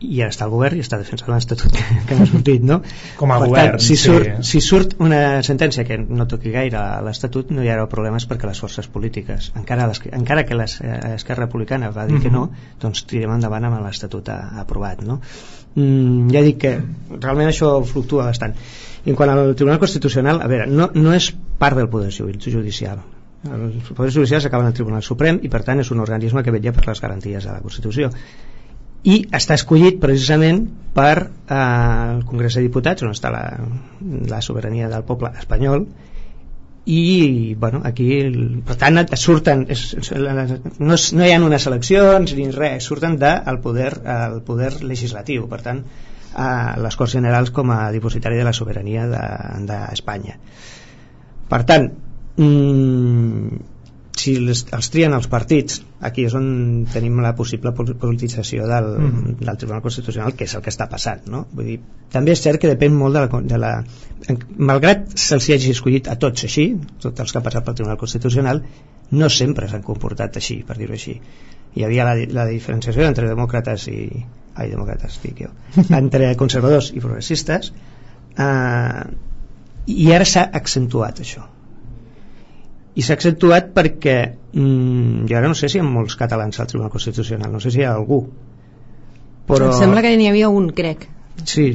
i 0.00 0.20
ara 0.20 0.32
està 0.32 0.44
al 0.44 0.52
govern 0.52 0.76
i 0.76 0.82
està 0.84 0.98
defensant 1.00 1.30
l'Estatut 1.32 1.72
que, 1.72 1.84
que 2.08 2.16
ha 2.20 2.26
sortit 2.28 2.64
no? 2.68 2.80
com 3.16 3.32
a 3.32 3.38
per 3.40 3.48
govern 3.48 3.76
tant, 3.76 3.84
si, 3.84 3.96
surt, 4.00 4.28
sí. 4.42 4.48
si 4.50 4.60
surt 4.64 4.96
una 5.00 5.40
sentència 5.46 5.86
que 5.88 5.96
no 5.98 6.26
toqui 6.28 6.52
gaire 6.52 6.76
a 6.80 7.00
l'Estatut 7.04 7.52
no 7.54 7.64
hi 7.64 7.70
haurà 7.72 7.86
problemes 7.92 8.28
perquè 8.28 8.50
les 8.50 8.60
forces 8.60 8.88
polítiques 8.92 9.50
encara, 9.56 9.88
les, 9.88 10.02
encara 10.12 10.44
que 10.48 10.58
l'Esquerra 10.58 11.46
Republicana 11.46 11.90
va 11.90 12.04
dir 12.04 12.16
mm 12.16 12.18
-hmm. 12.18 12.22
que 12.22 12.30
no 12.30 12.44
mhm. 12.46 12.80
doncs 12.80 13.06
tirem 13.06 13.32
endavant 13.32 13.64
amb 13.64 13.80
l'Estatut 13.86 14.28
aprovat 14.28 15.02
no? 15.02 15.20
mm, 15.74 16.30
ja 16.30 16.42
dic 16.42 16.58
que 16.58 16.80
realment 17.20 17.48
això 17.48 17.82
fluctua 17.84 18.26
bastant 18.26 18.54
i 19.04 19.10
en 19.10 19.16
quant 19.16 19.30
al 19.30 19.54
Tribunal 19.54 19.78
Constitucional 19.78 20.42
a 20.42 20.48
veure, 20.48 20.66
no, 20.66 20.90
no 20.94 21.12
és 21.14 21.34
part 21.58 21.76
del 21.76 21.88
Poder 21.88 22.10
Judicial 22.10 22.98
els 23.46 23.92
poders 23.94 24.14
judicials 24.14 24.44
acaben 24.44 24.66
al 24.66 24.74
Tribunal 24.74 25.02
Suprem 25.02 25.38
i 25.42 25.48
per 25.48 25.62
tant 25.62 25.80
és 25.80 25.90
un 25.90 26.00
organisme 26.00 26.42
que 26.42 26.50
vetlla 26.50 26.72
per 26.72 26.86
les 26.86 27.00
garanties 27.00 27.44
de 27.44 27.52
la 27.52 27.60
Constitució 27.60 28.10
i 29.06 29.20
està 29.38 29.54
escollit 29.54 30.00
precisament 30.02 30.64
per 30.96 31.14
eh, 31.20 31.54
el 31.56 32.24
Congrés 32.26 32.56
de 32.58 32.64
Diputats 32.64 33.06
on 33.06 33.14
està 33.14 33.30
la, 33.30 33.44
la 34.32 34.42
sobirania 34.42 34.90
del 34.90 35.06
poble 35.06 35.30
espanyol. 35.38 35.86
I 36.86 37.54
bueno, 37.58 37.80
aquí 37.84 38.06
per 38.66 38.76
tant 38.78 39.00
surten 39.18 39.64
és, 39.74 39.80
no, 40.14 40.94
no 40.94 41.26
hi 41.26 41.32
ha 41.34 41.40
unes 41.42 41.66
eleccions 41.66 42.34
ni 42.38 42.46
res, 42.54 42.86
surten 42.86 43.16
del 43.18 43.58
poder, 43.62 43.92
el 44.16 44.38
poder 44.46 44.72
legislatiu. 44.86 45.48
Per 45.50 45.62
tant 45.66 45.82
a 46.36 46.48
les 46.82 46.98
Corts 46.98 47.16
Generals 47.16 47.50
com 47.50 47.72
a 47.74 47.80
dipositari 47.94 48.38
de 48.38 48.46
la 48.46 48.54
sobirania 48.54 49.06
d'Espanya. 49.08 50.36
De, 50.36 51.46
per 51.50 51.62
tant 51.66 51.88
mmm, 52.36 53.58
si 54.16 54.36
les, 54.40 54.62
els 54.72 54.88
trien 54.92 55.12
els 55.12 55.28
partits 55.32 55.82
aquí 56.08 56.24
és 56.28 56.34
on 56.38 56.46
tenim 56.92 57.18
la 57.24 57.34
possible 57.36 57.72
politització 57.76 58.66
del, 58.68 58.88
mm. 59.00 59.36
del 59.42 59.58
Tribunal 59.60 59.82
Constitucional 59.84 60.34
que 60.36 60.46
és 60.48 60.54
el 60.56 60.64
que 60.64 60.72
està 60.72 60.88
passant 60.92 61.26
no? 61.32 61.44
Vull 61.52 61.70
dir, 61.72 61.76
també 62.12 62.32
és 62.32 62.42
cert 62.42 62.60
que 62.62 62.70
depèn 62.72 62.96
molt 62.96 63.16
de 63.16 63.24
la, 63.24 63.40
de 63.52 63.60
la 63.60 63.72
malgrat 64.70 65.12
se'ls 65.20 65.50
hagi 65.56 65.74
escollit 65.76 66.08
a 66.08 66.16
tots 66.20 66.46
així 66.48 66.68
tots 67.02 67.24
els 67.24 67.32
que 67.32 67.40
han 67.40 67.46
passat 67.48 67.66
pel 67.66 67.76
Tribunal 67.78 68.00
Constitucional 68.00 68.62
no 69.20 69.28
sempre 69.32 69.68
s'han 69.70 69.84
comportat 69.86 70.40
així 70.40 70.62
per 70.66 70.78
dir-ho 70.80 70.96
així 70.96 71.18
hi 71.76 71.84
havia 71.84 72.08
la, 72.08 72.16
la 72.38 72.46
diferenciació 72.48 73.04
entre 73.06 73.28
demòcrates 73.28 73.88
i 73.92 74.00
ai, 74.56 74.70
demòcrates, 74.72 75.20
dic 75.24 75.44
jo 75.44 75.52
entre 76.00 76.32
conservadors 76.40 76.88
i 76.94 77.04
progressistes 77.04 77.72
eh, 78.40 79.04
i 79.86 80.08
ara 80.16 80.26
s'ha 80.26 80.48
accentuat 80.60 81.20
això 81.22 81.44
i 82.96 83.04
s'ha 83.04 83.16
accentuat 83.18 83.72
perquè 83.76 84.16
mmm, 84.56 85.26
jo 85.28 85.36
ara 85.36 85.50
no 85.52 85.56
sé 85.58 85.68
si 85.68 85.78
hi 85.78 85.84
ha 85.84 85.86
molts 85.86 86.16
catalans 86.16 86.60
al 86.60 86.68
Tribunal 86.70 86.92
Constitucional 86.92 87.52
no 87.52 87.60
sé 87.60 87.70
si 87.74 87.82
hi 87.82 87.86
ha 87.86 87.92
algú 87.94 88.22
però... 89.46 89.70
Em 89.70 89.78
sembla 89.78 90.02
que 90.02 90.16
n'hi 90.18 90.26
havia 90.26 90.48
un, 90.50 90.72
crec. 90.74 91.06
Sí, 91.46 91.68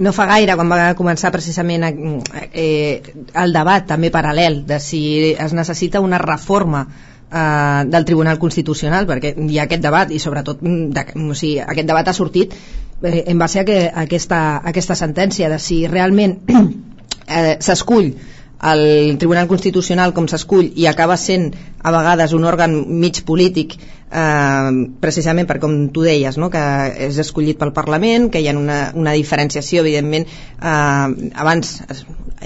no 0.00 0.12
fa 0.16 0.26
gaire 0.30 0.56
quan 0.56 0.70
va 0.72 0.94
començar 0.98 1.30
precisament 1.34 1.84
eh, 1.86 3.02
el 3.42 3.52
debat 3.54 3.86
també 3.86 4.10
paral·lel 4.10 4.62
de 4.66 4.80
si 4.80 5.02
es 5.30 5.54
necessita 5.54 6.00
una 6.00 6.18
reforma 6.18 6.86
eh, 6.86 7.84
del 7.86 8.06
Tribunal 8.08 8.40
Constitucional 8.40 9.06
perquè 9.06 9.34
hi 9.36 9.60
ha 9.60 9.68
aquest 9.68 9.84
debat 9.84 10.10
i 10.10 10.18
sobretot 10.22 10.64
mm, 10.64 10.88
de, 10.96 11.04
o 11.20 11.36
sigui, 11.36 11.60
aquest 11.60 11.90
debat 11.92 12.08
ha 12.08 12.16
sortit 12.16 12.56
eh, 12.56 13.24
en 13.26 13.38
base 13.38 13.60
a, 13.60 13.66
que, 13.68 13.80
a 13.90 14.06
aquesta, 14.06 14.40
a 14.56 14.72
aquesta 14.72 14.96
sentència 14.96 15.52
de 15.52 15.60
si 15.60 15.82
realment 15.86 16.38
eh, 16.56 17.58
s'escull 17.60 18.14
el 18.62 19.16
Tribunal 19.18 19.48
Constitucional 19.48 20.12
com 20.12 20.28
s'escull 20.28 20.68
i 20.76 20.86
acaba 20.86 21.16
sent 21.16 21.50
a 21.80 21.92
vegades 21.94 22.34
un 22.36 22.44
òrgan 22.44 22.74
mig 23.00 23.22
polític 23.24 23.76
eh, 23.78 24.70
precisament 25.00 25.48
per 25.48 25.58
com 25.62 25.76
tu 25.94 26.04
deies 26.04 26.36
no? 26.36 26.50
que 26.52 26.64
és 27.08 27.20
escollit 27.24 27.58
pel 27.60 27.72
Parlament 27.72 28.28
que 28.30 28.42
hi 28.42 28.50
ha 28.50 28.56
una, 28.58 28.80
una 28.94 29.16
diferenciació 29.16 29.80
evidentment 29.86 30.28
eh, 30.28 31.30
abans 31.34 31.78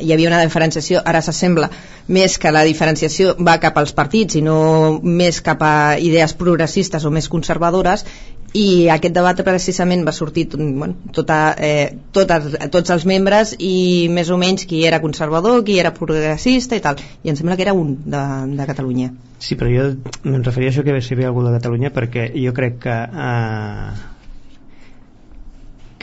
hi 0.01 0.13
havia 0.13 0.29
una 0.29 0.43
diferenciació, 0.43 1.01
ara 1.07 1.21
s'assembla 1.23 1.69
més 2.15 2.37
que 2.39 2.51
la 2.53 2.65
diferenciació 2.67 3.35
va 3.39 3.59
cap 3.63 3.79
als 3.79 3.95
partits 3.97 4.39
i 4.39 4.43
no 4.45 5.01
més 5.03 5.41
cap 5.45 5.63
a 5.63 5.75
idees 6.03 6.35
progressistes 6.39 7.05
o 7.05 7.13
més 7.15 7.31
conservadores 7.33 8.05
i 8.55 8.87
aquest 8.95 9.15
debat 9.17 9.41
precisament 9.43 10.05
va 10.07 10.15
sortir 10.15 10.47
bueno, 10.55 10.95
tota, 11.13 11.39
eh, 11.59 11.91
totes, 12.15 12.55
tots 12.71 12.95
els 12.95 13.05
membres 13.11 13.57
i 13.59 14.07
més 14.15 14.31
o 14.31 14.39
menys 14.39 14.69
qui 14.71 14.85
era 14.87 15.03
conservador, 15.03 15.65
qui 15.67 15.81
era 15.83 15.95
progressista 15.97 16.79
i 16.79 16.85
tal, 16.85 17.03
i 17.25 17.33
em 17.33 17.37
sembla 17.37 17.59
que 17.59 17.67
era 17.67 17.75
un 17.75 17.97
de, 18.07 18.25
de 18.55 18.69
Catalunya. 18.71 19.11
Sí, 19.43 19.59
però 19.59 19.73
jo 19.73 19.91
em 19.91 20.43
referia 20.43 20.71
a 20.71 20.73
això 20.73 20.87
que 20.87 21.01
si 21.03 21.19
hi 21.19 21.27
algú 21.27 21.43
de 21.43 21.57
Catalunya 21.59 21.91
perquè 21.95 22.31
jo 22.39 22.55
crec 22.55 22.79
que 22.87 22.95
eh, 22.95 24.14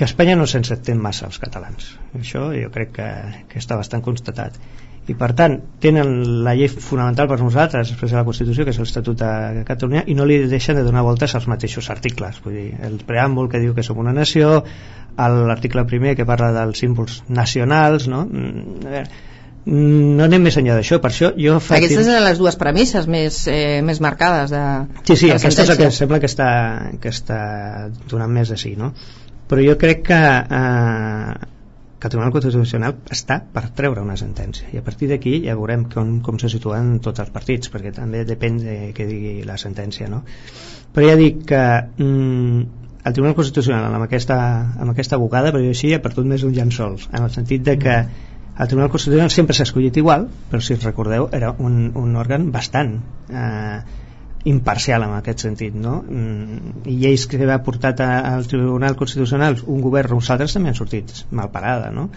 que 0.01 0.05
a 0.05 0.09
Espanya 0.09 0.33
no 0.33 0.47
se'ns 0.49 0.71
entén 0.73 0.97
massa 0.97 1.27
els 1.27 1.35
catalans 1.37 1.91
això 2.17 2.47
jo 2.57 2.71
crec 2.73 2.95
que, 2.95 3.09
que 3.51 3.59
està 3.61 3.75
bastant 3.77 4.01
constatat 4.01 4.55
i 5.05 5.13
per 5.17 5.29
tant 5.37 5.59
tenen 5.83 6.09
la 6.41 6.55
llei 6.57 6.71
fonamental 6.71 7.29
per 7.29 7.37
nosaltres 7.37 7.91
després 7.93 8.09
de 8.09 8.17
la 8.17 8.25
Constitució 8.25 8.65
que 8.65 8.73
és 8.73 8.79
l'Estatut 8.81 9.21
de 9.21 9.61
Catalunya 9.67 10.01
i 10.09 10.17
no 10.17 10.25
li 10.25 10.39
deixen 10.49 10.79
de 10.79 10.87
donar 10.87 11.05
voltes 11.05 11.37
als 11.37 11.45
mateixos 11.51 11.91
articles 11.93 12.41
vull 12.41 12.57
dir, 12.57 12.71
el 12.81 12.97
preàmbul 13.05 13.49
que 13.53 13.61
diu 13.61 13.77
que 13.77 13.85
som 13.85 14.01
una 14.01 14.13
nació 14.17 14.63
l'article 15.21 15.85
primer 15.85 16.15
que 16.17 16.25
parla 16.25 16.49
dels 16.55 16.81
símbols 16.81 17.21
nacionals 17.29 18.09
no? 18.09 18.25
Mm, 18.25 18.81
a 18.81 18.95
veure, 18.95 19.07
no 19.69 20.25
anem 20.25 20.49
més 20.49 20.57
enllà 20.57 20.81
d'això 20.81 20.97
per 20.97 21.13
això 21.13 21.29
jo 21.37 21.59
fa 21.61 21.77
aquestes 21.77 22.09
eren 22.09 22.25
les 22.25 22.41
dues 22.41 22.57
premisses 22.57 23.05
més, 23.05 23.43
eh, 23.45 23.81
més 23.85 24.01
marcades 24.01 24.49
de, 24.49 24.63
sí, 25.03 25.13
sí, 25.13 25.27
de 25.29 25.37
aquesta 25.37 25.67
és 25.67 25.75
el 25.75 25.83
que 25.83 25.91
sembla 25.93 26.21
que 26.23 26.29
està, 26.31 26.51
que 27.01 27.13
està 27.13 27.41
donant 28.09 28.33
més 28.33 28.49
de 28.49 28.57
sí 28.57 28.73
no? 28.79 28.95
Però 29.51 29.63
jo 29.67 29.75
crec 29.79 30.05
que 30.07 30.21
eh, 30.59 31.49
que 32.01 32.07
el 32.07 32.11
Tribunal 32.11 32.33
Constitucional 32.33 32.95
està 33.13 33.37
per 33.53 33.67
treure 33.77 34.01
una 34.01 34.15
sentència 34.17 34.71
i 34.73 34.79
a 34.79 34.83
partir 34.85 35.11
d'aquí 35.11 35.35
ja 35.43 35.53
veurem 35.59 35.83
com, 35.93 36.15
com 36.25 36.39
se 36.41 36.49
situen 36.49 36.95
tots 37.05 37.21
els 37.21 37.29
partits 37.35 37.69
perquè 37.69 37.91
també 37.93 38.23
depèn 38.25 38.57
de 38.63 38.77
què 38.97 39.05
digui 39.05 39.33
la 39.45 39.59
sentència 39.61 40.09
no? 40.09 40.23
però 40.95 41.11
ja 41.11 41.19
dic 41.19 41.43
que 41.51 41.61
mm, 41.61 42.63
el 43.05 43.13
Tribunal 43.13 43.37
Constitucional 43.37 43.85
amb 43.93 44.07
aquesta, 44.07 44.39
amb 44.81 44.95
aquesta 44.95 45.21
bocada 45.21 45.53
però 45.53 45.61
jo 45.61 45.75
així 45.75 45.93
ha 45.93 46.01
perdut 46.01 46.25
més 46.33 46.47
un 46.47 46.57
llençols 46.57 47.05
en 47.11 47.21
el 47.21 47.33
sentit 47.37 47.69
de 47.69 47.77
que 47.85 47.97
el 48.01 48.67
Tribunal 48.67 48.89
Constitucional 48.89 49.29
sempre 49.29 49.57
s'ha 49.57 49.69
escollit 49.69 50.01
igual 50.01 50.25
però 50.49 50.65
si 50.65 50.79
recordeu 50.81 51.29
era 51.37 51.53
un, 51.53 51.91
un 52.01 52.17
òrgan 52.17 52.49
bastant 52.55 52.97
eh, 53.29 53.77
imparcial 54.43 55.04
en 55.06 55.15
aquest 55.17 55.45
sentit 55.45 55.75
no? 55.77 55.99
Mm, 56.01 56.86
i 56.89 56.97
lleis 57.04 57.27
que 57.30 57.41
ha 57.45 57.60
portat 57.63 58.01
al 58.06 58.47
Tribunal 58.49 58.95
Constitucional 58.97 59.60
un 59.67 59.82
govern 59.82 60.17
uns 60.17 60.32
altres 60.34 60.56
també 60.56 60.71
han 60.71 60.80
sortit 60.80 61.13
mal 61.32 61.51
parada 61.54 61.91
no? 61.93 62.10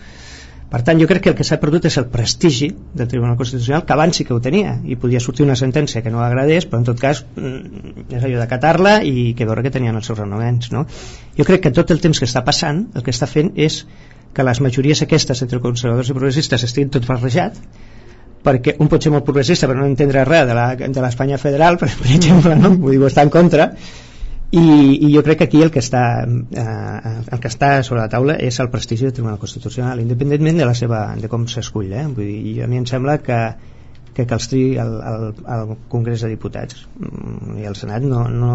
per 0.70 0.80
tant 0.82 0.98
jo 0.98 1.06
crec 1.06 1.22
que 1.26 1.30
el 1.30 1.36
que 1.36 1.44
s'ha 1.44 1.60
perdut 1.60 1.84
és 1.90 1.98
el 2.00 2.08
prestigi 2.10 2.70
del 2.94 3.08
Tribunal 3.08 3.36
Constitucional 3.36 3.84
que 3.84 3.92
abans 3.92 4.16
sí 4.16 4.24
que 4.24 4.34
ho 4.34 4.40
tenia 4.40 4.78
i 4.84 4.96
podia 4.96 5.20
sortir 5.20 5.44
una 5.44 5.58
sentència 5.60 6.02
que 6.02 6.10
no 6.14 6.24
agradés 6.24 6.64
però 6.64 6.80
en 6.80 6.88
tot 6.88 7.00
cas 7.00 7.24
mm, 7.36 8.08
és 8.08 8.24
allò 8.24 8.40
d'acatar-la 8.40 8.96
i 9.04 9.34
que 9.36 9.46
veure 9.50 9.62
que 9.66 9.74
tenien 9.74 10.00
els 10.00 10.08
seus 10.08 10.18
renovaments 10.18 10.72
no? 10.72 10.86
jo 11.36 11.44
crec 11.44 11.66
que 11.66 11.74
tot 11.76 11.92
el 11.92 12.00
temps 12.00 12.18
que 12.18 12.30
està 12.30 12.44
passant 12.44 12.86
el 12.94 13.04
que 13.04 13.12
està 13.12 13.28
fent 13.30 13.52
és 13.68 13.84
que 14.34 14.42
les 14.48 14.60
majories 14.64 15.04
aquestes 15.04 15.44
entre 15.44 15.60
conservadors 15.62 16.08
i 16.10 16.16
progressistes 16.16 16.64
estiguin 16.66 16.90
tot 16.96 17.06
barrejat 17.06 17.60
perquè 18.44 18.76
un 18.80 18.90
pot 18.92 19.02
ser 19.02 19.12
molt 19.14 19.26
progressista 19.26 19.68
però 19.70 19.80
no 19.80 19.90
entendre 19.90 20.24
res 20.28 20.48
de 20.48 21.02
l'Espanya 21.04 21.40
federal 21.40 21.78
per, 21.80 21.90
per 22.00 22.10
exemple, 22.16 22.56
no? 22.60 22.74
vull 22.76 22.96
dir, 22.96 23.04
està 23.08 23.24
en 23.26 23.32
contra 23.34 23.70
i, 24.54 24.64
i 25.06 25.10
jo 25.10 25.22
crec 25.26 25.40
que 25.40 25.48
aquí 25.48 25.62
el 25.64 25.72
que 25.74 25.82
està 25.82 26.04
eh, 26.24 27.14
el 27.24 27.40
que 27.42 27.50
està 27.50 27.76
sobre 27.82 28.04
la 28.04 28.10
taula 28.12 28.36
és 28.38 28.60
el 28.62 28.70
prestigi 28.70 29.08
del 29.08 29.14
Tribunal 29.16 29.40
Constitucional 29.42 30.02
independentment 30.04 30.60
de 30.60 30.68
la 30.68 30.74
seva 30.78 31.06
de 31.20 31.30
com 31.32 31.48
s'escull 31.50 31.92
eh? 31.92 32.04
vull 32.06 32.28
dir, 32.28 32.58
a 32.64 32.68
mi 32.70 32.82
em 32.82 32.86
sembla 32.90 33.18
que 33.24 33.40
que, 34.14 34.26
que 34.26 34.36
els 34.36 34.46
tri 34.48 34.62
el, 34.80 34.92
el, 35.10 35.24
el 35.56 35.74
Congrés 35.90 36.22
de 36.22 36.30
Diputats 36.32 36.84
mm, 36.94 37.58
i 37.62 37.66
el 37.66 37.74
Senat 37.78 38.06
no, 38.06 38.24
no, 38.30 38.54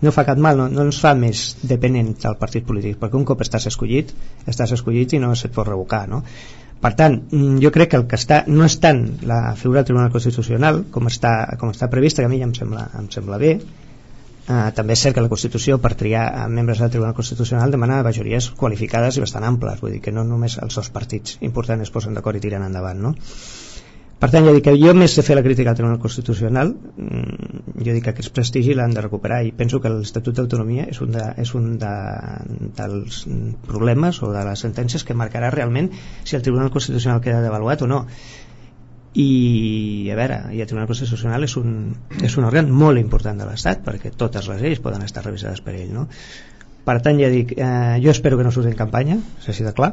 no 0.00 0.14
fa 0.14 0.24
cap 0.28 0.40
mal, 0.40 0.56
no, 0.56 0.68
no 0.72 0.86
ens 0.88 1.00
fa 1.02 1.12
més 1.18 1.44
dependent 1.60 2.14
del 2.22 2.38
partit 2.40 2.66
polític, 2.66 2.96
perquè 3.00 3.20
un 3.20 3.26
cop 3.28 3.44
estàs 3.44 3.68
escollit 3.70 4.14
estàs 4.48 4.72
escollit 4.78 5.14
i 5.14 5.22
no 5.22 5.34
se't 5.36 5.54
pot 5.54 5.68
revocar 5.68 6.06
no? 6.10 6.22
Per 6.82 6.92
tant, 6.94 7.16
mm, 7.32 7.58
jo 7.64 7.72
crec 7.74 7.90
que 7.92 7.98
el 7.98 8.06
que 8.10 8.18
està 8.20 8.44
no 8.46 8.64
és 8.66 8.78
tant 8.82 9.02
la 9.26 9.54
figura 9.58 9.80
del 9.80 9.88
Tribunal 9.90 10.12
Constitucional 10.14 10.84
com 10.94 11.10
està, 11.10 11.32
com 11.58 11.72
està 11.74 11.90
prevista, 11.90 12.22
que 12.22 12.30
a 12.30 12.32
mi 12.32 12.38
ja 12.38 12.46
em 12.46 12.54
sembla, 12.54 12.84
em 13.00 13.08
sembla 13.10 13.38
bé, 13.42 13.54
eh, 13.58 14.70
també 14.76 14.94
és 14.94 15.02
cert 15.02 15.16
que 15.16 15.24
la 15.24 15.32
Constitució 15.32 15.80
per 15.82 15.94
triar 15.98 16.26
membres 16.48 16.78
del 16.78 16.92
Tribunal 16.94 17.16
Constitucional 17.18 17.74
demana 17.74 18.02
majories 18.06 18.50
qualificades 18.62 19.18
i 19.18 19.24
bastant 19.24 19.48
amples, 19.48 19.80
vull 19.82 19.96
dir 19.96 20.04
que 20.04 20.14
no 20.14 20.24
només 20.24 20.58
els 20.62 20.78
dos 20.78 20.92
partits 20.94 21.38
importants 21.40 21.88
es 21.88 21.94
posen 21.94 22.14
d'acord 22.14 22.38
i 22.38 22.44
tiren 22.46 22.66
endavant, 22.70 23.02
no? 23.08 23.14
Per 24.18 24.28
tant, 24.32 24.42
jo 24.42 24.52
dic 24.56 24.64
que 24.66 24.74
jo 24.74 24.90
més 24.98 25.12
de 25.14 25.22
fer 25.22 25.36
la 25.38 25.44
crítica 25.46 25.70
al 25.70 25.76
Tribunal 25.78 26.00
Constitucional, 26.02 26.72
mm, 26.74 27.60
jo 27.86 27.92
dic 27.94 28.02
que 28.02 28.10
aquest 28.10 28.32
prestigi 28.34 28.74
l'han 28.74 28.96
de 28.96 29.04
recuperar 29.04 29.44
i 29.46 29.52
penso 29.54 29.78
que 29.84 29.92
l'Estatut 29.92 30.34
d'Autonomia 30.34 30.88
és 30.90 30.98
un, 31.04 31.12
de, 31.14 31.22
és 31.38 31.52
un 31.54 31.68
de, 31.78 31.92
dels 32.80 33.20
problemes 33.68 34.18
o 34.26 34.32
de 34.34 34.42
les 34.50 34.66
sentències 34.66 35.06
que 35.06 35.14
marcarà 35.14 35.52
realment 35.54 35.92
si 36.24 36.34
el 36.34 36.42
Tribunal 36.42 36.74
Constitucional 36.74 37.22
queda 37.22 37.44
devaluat 37.46 37.86
o 37.86 37.90
no. 37.94 38.02
I, 39.14 40.10
a 40.12 40.18
veure, 40.18 40.42
i 40.54 40.60
el 40.62 40.66
Tribunal 40.66 40.90
Constitucional 40.90 41.46
és 41.46 41.54
un, 41.60 41.72
és 42.18 42.34
un 42.42 42.50
òrgan 42.50 42.74
molt 42.74 42.98
important 42.98 43.38
de 43.38 43.46
l'Estat 43.46 43.86
perquè 43.86 44.10
totes 44.18 44.50
les 44.50 44.66
lleis 44.66 44.82
poden 44.82 45.06
estar 45.06 45.22
revisades 45.22 45.62
per 45.62 45.78
ell, 45.78 45.94
no? 45.94 46.08
Per 46.88 46.98
tant, 47.04 47.18
ja 47.20 47.30
dic, 47.30 47.54
eh, 47.54 47.98
jo 48.02 48.10
espero 48.10 48.38
que 48.38 48.44
no 48.46 48.50
surti 48.50 48.72
en 48.72 48.78
campanya, 48.78 49.18
és 49.38 49.50
així 49.52 49.66
de 49.66 49.74
clar, 49.76 49.92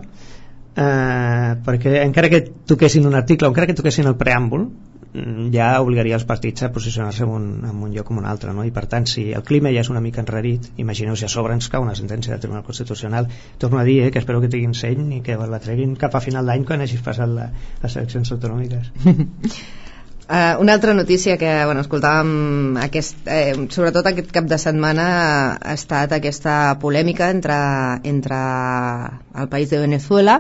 eh, 0.76 1.52
perquè 1.66 2.02
encara 2.04 2.32
que 2.32 2.42
toquessin 2.68 3.08
un 3.08 3.16
article 3.16 3.48
o 3.48 3.54
encara 3.54 3.70
que 3.70 3.78
toquessin 3.78 4.10
el 4.10 4.18
preàmbul 4.20 4.66
mm, 4.66 5.48
ja 5.56 5.70
obligaria 5.84 6.18
els 6.20 6.28
partits 6.28 6.68
a 6.68 6.72
posicionar-se 6.76 7.24
en, 7.24 7.32
un, 7.38 7.48
en 7.70 7.86
un 7.88 7.94
lloc 7.96 8.10
com 8.10 8.20
un 8.22 8.28
altre 8.32 8.54
no? 8.54 8.66
i 8.68 8.74
per 8.76 8.86
tant 8.92 9.08
si 9.12 9.30
el 9.32 9.46
clima 9.48 9.72
ja 9.76 9.86
és 9.86 9.92
una 9.94 10.04
mica 10.04 10.24
enrarit 10.24 10.68
imagineu 10.82 11.16
si 11.16 11.28
a 11.28 11.32
sobre 11.32 11.56
ens 11.56 11.72
cau 11.72 11.86
una 11.86 11.96
sentència 11.96 12.36
del 12.36 12.44
Tribunal 12.44 12.68
Constitucional 12.68 13.32
torno 13.58 13.80
a 13.80 13.88
dir 13.88 14.02
eh, 14.04 14.12
que 14.12 14.20
espero 14.24 14.44
que 14.44 14.52
tinguin 14.52 14.76
seny 14.76 15.18
i 15.20 15.24
que 15.26 15.40
la 15.40 15.64
treguin 15.64 15.96
cap 15.96 16.16
a 16.16 16.24
final 16.28 16.46
d'any 16.52 16.68
quan 16.68 16.84
hagis 16.84 17.04
passat 17.06 17.32
la, 17.32 17.50
les 17.84 17.98
eleccions 17.98 18.36
autonòmiques 18.36 18.94
Uh, 20.26 20.60
una 20.60 20.74
altra 20.74 20.96
notícia 20.96 21.38
que 21.38 21.50
bueno, 21.66 21.84
escoltàvem 21.86 22.80
aquest, 22.82 23.28
eh, 23.30 23.54
sobretot 23.70 24.08
aquest 24.10 24.32
cap 24.34 24.48
de 24.50 24.58
setmana 24.58 25.04
ha 25.54 25.76
estat 25.78 26.16
aquesta 26.18 26.56
polèmica 26.82 27.28
entre, 27.30 27.58
entre 28.10 28.40
el 29.38 29.52
país 29.52 29.70
de 29.70 29.84
Venezuela 29.84 30.40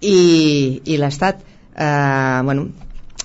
i, 0.00 0.82
i 0.82 0.98
l'Estat. 0.98 1.38
Uh, 1.76 2.42
bueno, 2.48 2.66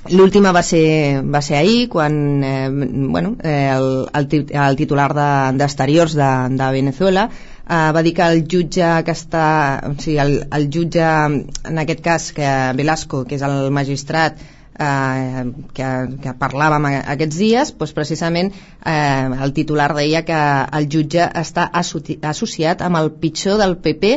L'última 0.09 0.51
va 0.53 0.61
ser, 0.65 1.21
va 1.21 1.41
ser 1.45 1.57
ahir 1.59 1.87
quan 1.89 2.13
eh, 2.43 2.69
bueno, 2.69 3.35
eh, 3.43 3.69
el, 3.69 4.07
el, 4.17 4.29
el 4.49 4.77
titular 4.79 5.11
d'Exteriors 5.13 6.15
de, 6.17 6.29
de, 6.49 6.55
de 6.57 6.69
Venezuela 6.73 7.27
eh, 7.29 7.91
va 7.93 8.01
dir 8.01 8.15
que 8.17 8.25
el 8.25 8.41
jutge 8.49 8.89
que 9.05 9.13
està 9.13 9.43
o 9.85 9.93
sigui, 10.01 10.17
el, 10.23 10.33
el 10.57 10.65
jutge 10.73 11.05
en 11.05 11.83
aquest 11.85 12.01
cas 12.01 12.31
que 12.33 12.49
Velasco, 12.77 13.25
que 13.29 13.37
és 13.37 13.45
el 13.45 13.69
magistrat 13.69 14.41
eh, 14.79 15.45
que, 15.73 15.89
que 16.23 16.35
parlàvem 16.39 16.87
aquests 16.91 17.39
dies, 17.39 17.73
doncs 17.79 17.95
precisament 17.97 18.51
eh, 18.51 19.41
el 19.45 19.55
titular 19.57 19.91
deia 19.97 20.23
que 20.27 20.43
el 20.79 20.87
jutge 20.91 21.27
està 21.43 21.69
associat 21.73 22.85
amb 22.85 23.01
el 23.01 23.11
pitjor 23.23 23.59
del 23.61 23.77
PP 23.83 24.15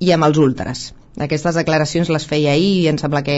i 0.00 0.12
amb 0.12 0.28
els 0.28 0.38
ultres. 0.38 0.86
Aquestes 1.16 1.56
declaracions 1.56 2.10
les 2.12 2.26
feia 2.28 2.50
ahir 2.52 2.72
i 2.82 2.88
em 2.90 2.98
sembla 3.00 3.22
que 3.24 3.36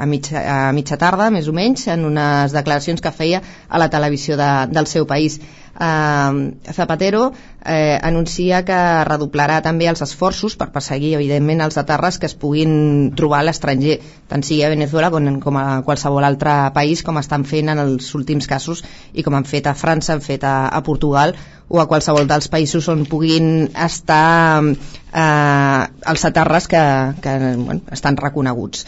a 0.00 0.06
mitja, 0.08 0.40
a 0.40 0.72
mitja 0.72 0.96
tarda, 0.96 1.26
més 1.34 1.50
o 1.50 1.52
menys, 1.52 1.84
en 1.92 2.06
unes 2.08 2.54
declaracions 2.56 3.04
que 3.04 3.12
feia 3.12 3.42
a 3.68 3.80
la 3.82 3.90
televisió 3.92 4.38
de, 4.40 4.48
del 4.72 4.88
seu 4.88 5.04
país 5.04 5.36
eh, 5.78 6.72
Zapatero 6.72 7.32
eh, 7.64 7.98
anuncia 8.02 8.62
que 8.64 8.78
redoblarà 9.08 9.60
també 9.62 9.88
els 9.90 10.02
esforços 10.04 10.56
per 10.56 10.70
perseguir, 10.74 11.14
evidentment, 11.18 11.60
els 11.64 11.78
aterres 11.80 12.18
que 12.18 12.28
es 12.30 12.34
puguin 12.34 13.12
trobar 13.16 13.42
a 13.42 13.48
l'estranger, 13.48 13.98
tant 14.28 14.44
sigui 14.46 14.64
a 14.64 14.72
Venezuela 14.72 15.10
com, 15.12 15.28
com 15.42 15.60
a 15.60 15.66
qualsevol 15.86 16.26
altre 16.26 16.56
país, 16.76 17.04
com 17.06 17.20
estan 17.20 17.44
fent 17.44 17.72
en 17.72 17.82
els 17.84 18.14
últims 18.18 18.48
casos 18.50 18.84
i 19.12 19.24
com 19.26 19.36
han 19.36 19.48
fet 19.48 19.68
a 19.70 19.76
França, 19.76 20.14
han 20.14 20.24
fet 20.24 20.44
a, 20.44 20.68
a 20.68 20.82
Portugal 20.86 21.36
o 21.70 21.78
a 21.78 21.86
qualsevol 21.86 22.26
dels 22.26 22.48
països 22.50 22.88
on 22.90 23.04
puguin 23.06 23.68
estar 23.78 24.58
eh, 24.64 25.82
els 26.12 26.26
aterres 26.26 26.66
que, 26.66 26.82
que 27.22 27.36
bueno, 27.60 27.80
estan 27.94 28.18
reconeguts 28.18 28.86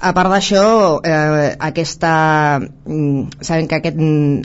a 0.00 0.14
part 0.16 0.30
d'això, 0.32 1.00
eh, 1.04 1.56
aquesta, 1.60 2.58
mm, 2.58 3.42
sabem 3.44 3.66
que 3.68 3.76
aquest, 3.76 3.98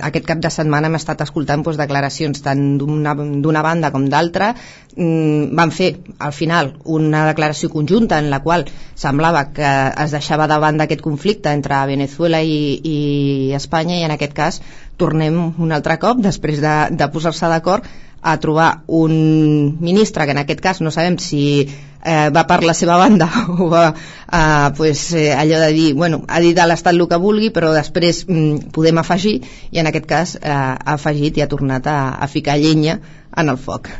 aquest 0.03 0.25
cap 0.27 0.39
de 0.43 0.49
setmana 0.51 0.87
hem 0.87 0.95
estat 0.99 1.21
escoltant 1.23 1.63
doncs, 1.63 1.77
declaracions 1.79 2.41
tant 2.43 2.77
d'una 2.77 3.61
banda 3.63 3.91
com 3.91 4.09
d'altra. 4.09 4.53
Mm, 4.97 5.55
van 5.55 5.71
fer, 5.71 5.97
al 6.19 6.33
final, 6.33 6.73
una 6.83 7.25
declaració 7.25 7.69
conjunta 7.69 8.19
en 8.19 8.29
la 8.29 8.41
qual 8.43 8.65
semblava 8.95 9.53
que 9.53 9.71
es 10.03 10.11
deixava 10.11 10.47
de 10.47 10.57
banda 10.59 10.83
aquest 10.83 11.01
conflicte 11.01 11.51
entre 11.51 11.85
Venezuela 11.87 12.41
i, 12.41 12.79
i 12.83 13.53
Espanya 13.55 13.97
i 13.99 14.03
en 14.03 14.11
aquest 14.11 14.33
cas 14.33 14.61
tornem 14.97 15.53
un 15.57 15.71
altre 15.71 15.97
cop, 15.99 16.19
després 16.19 16.59
de, 16.59 16.75
de 16.91 17.07
posar-se 17.11 17.47
d'acord, 17.47 17.83
a 18.25 18.37
trobar 18.41 18.69
un 18.87 19.77
ministre 19.79 20.25
que 20.25 20.33
en 20.33 20.41
aquest 20.41 20.63
cas 20.65 20.81
no 20.81 20.91
sabem 20.91 21.19
si 21.21 21.43
eh, 21.61 22.29
va 22.33 22.45
per 22.49 22.63
la 22.65 22.73
seva 22.73 22.97
banda 22.97 23.27
o 23.59 23.69
va 23.69 23.85
eh, 23.91 24.71
pues, 24.77 25.11
eh, 25.13 25.31
allò 25.33 25.59
de 25.61 25.69
dir, 25.77 25.93
bueno, 25.93 26.23
ha 26.27 26.41
dit 26.41 26.57
a 26.57 26.65
l'Estat 26.65 26.97
el 26.97 27.05
que 27.11 27.21
vulgui 27.21 27.51
però 27.53 27.69
després 27.75 28.23
mm, 28.25 28.73
podem 28.73 28.97
afegir 29.03 29.37
i 29.71 29.83
en 29.83 29.91
aquest 29.91 30.09
cas 30.09 30.35
eh, 30.41 30.49
ha 30.49 30.97
afegit 30.97 31.37
i 31.37 31.45
ha 31.45 31.51
tornat 31.51 31.87
a, 31.87 31.99
a 32.17 32.27
ficar 32.31 32.57
llenya 32.57 32.99
en 33.35 33.53
el 33.53 33.61
foc 33.61 33.91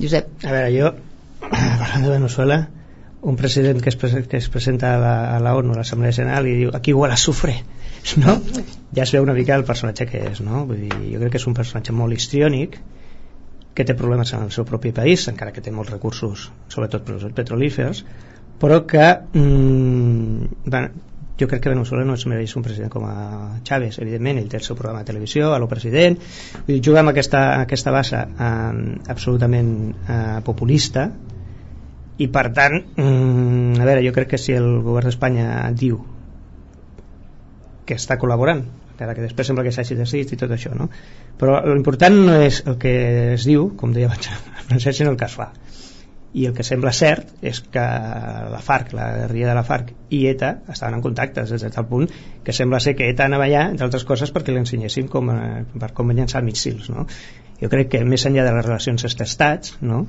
Josep. 0.00 0.30
A 0.44 0.50
veure, 0.50 0.70
jo, 0.74 0.92
parlant 1.80 2.04
de 2.04 2.10
Venezuela, 2.10 2.58
un 3.24 3.36
president 3.36 3.80
que 3.80 3.88
es, 3.92 3.96
que 3.96 4.36
es 4.36 4.48
presenta 4.50 4.94
a 4.96 4.98
la, 4.98 5.14
a 5.36 5.40
la 5.40 5.54
ONU, 5.56 5.72
a 5.72 5.80
l'Assemblea 5.80 6.12
General, 6.12 6.48
i 6.50 6.56
diu 6.64 6.74
aquí 6.74 6.92
igual 6.92 7.14
sufre, 7.16 7.60
no? 8.24 8.36
Ja 8.96 9.06
es 9.06 9.14
veu 9.14 9.24
una 9.24 9.36
mica 9.36 9.56
el 9.56 9.64
personatge 9.64 10.08
que 10.10 10.24
és, 10.32 10.42
no? 10.44 10.66
Vull 10.68 10.82
dir, 10.88 10.92
jo 11.14 11.22
crec 11.22 11.36
que 11.36 11.40
és 11.40 11.46
un 11.48 11.56
personatge 11.56 11.94
molt 11.96 12.16
histriònic, 12.16 12.80
que 13.74 13.84
té 13.84 13.96
problemes 13.98 14.32
en 14.34 14.44
el 14.46 14.52
seu 14.54 14.66
propi 14.68 14.92
país, 14.94 15.26
encara 15.30 15.52
que 15.52 15.62
té 15.64 15.72
molts 15.74 15.90
recursos, 15.90 16.50
sobretot 16.70 17.08
petrolífers, 17.34 18.04
però 18.62 18.84
que 18.86 19.06
mm, 19.34 20.70
bueno, 20.70 20.88
jo 21.40 21.48
crec 21.50 21.64
que 21.64 21.72
Venezuela 21.72 22.04
no 22.06 22.14
es 22.14 22.26
mereix 22.30 22.54
un 22.56 22.62
president 22.62 22.92
com 22.92 23.06
a 23.10 23.58
Chávez, 23.66 23.98
evidentment, 23.98 24.38
ell 24.38 24.48
té 24.50 24.60
el 24.60 24.66
seu 24.66 24.78
programa 24.78 25.02
de 25.02 25.10
televisió, 25.10 25.50
a 25.52 25.58
lo 25.58 25.68
president, 25.70 26.20
dir, 26.68 26.78
juga 26.78 27.02
amb 27.02 27.10
aquesta, 27.10 27.42
aquesta 27.64 27.94
base 27.94 28.20
eh, 28.22 28.84
absolutament 29.10 29.72
eh, 30.06 30.40
populista, 30.46 31.08
i 32.22 32.28
per 32.30 32.46
tant, 32.54 32.78
mm, 32.94 33.82
a 33.82 33.88
veure, 33.88 34.06
jo 34.06 34.14
crec 34.14 34.36
que 34.36 34.38
si 34.38 34.54
el 34.54 34.68
govern 34.86 35.10
d'Espanya 35.10 35.48
diu 35.74 35.98
que 37.84 37.98
està 37.98 38.16
col·laborant, 38.22 38.62
encara 38.94 39.14
que 39.14 39.26
després 39.26 39.50
sembla 39.50 39.66
que 39.66 39.74
s'hagi 39.74 39.98
decidit 39.98 40.34
i 40.34 40.40
tot 40.40 40.54
això, 40.54 40.72
no? 40.78 40.88
Però 41.38 41.60
l'important 41.68 42.16
no 42.30 42.40
és 42.46 42.62
el 42.64 42.78
que 42.80 42.94
es 43.34 43.46
diu, 43.50 43.72
com 43.76 43.92
deia 43.92 44.10
abans 44.10 44.30
Francesc, 44.68 45.02
sinó 45.02 45.12
el 45.12 45.20
que 45.20 45.28
es 45.28 45.36
fa 45.36 45.52
i 46.34 46.48
el 46.48 46.54
que 46.54 46.66
sembla 46.66 46.90
cert 46.92 47.30
és 47.46 47.60
que 47.72 47.82
la 48.52 48.60
FARC, 48.62 48.92
la 48.98 49.06
guerrilla 49.20 49.52
de 49.52 49.54
la 49.54 49.62
FARC 49.66 49.92
i 50.16 50.24
ETA 50.32 50.50
estaven 50.74 50.98
en 50.98 51.04
contactes 51.04 51.52
des 51.54 51.62
de 51.62 51.70
tal 51.70 51.86
punt 51.86 52.08
que 52.44 52.52
sembla 52.52 52.80
ser 52.82 52.96
que 52.98 53.06
ETA 53.12 53.28
anava 53.30 53.46
allà 53.46 53.68
entre 53.70 53.86
altres 53.86 54.04
coses 54.08 54.34
perquè 54.34 54.50
li 54.50 54.58
ensenyéssim 54.64 55.06
com, 55.12 55.30
eh, 55.30 55.62
per 55.78 55.92
com 55.94 56.10
llançar 56.10 56.42
missils 56.42 56.90
no? 56.90 57.06
jo 57.60 57.70
crec 57.70 57.92
que 57.94 58.02
més 58.04 58.26
enllà 58.26 58.48
de 58.48 58.54
les 58.56 58.66
relacions 58.66 59.06
entre 59.06 59.28
estats 59.30 59.76
no? 59.80 60.02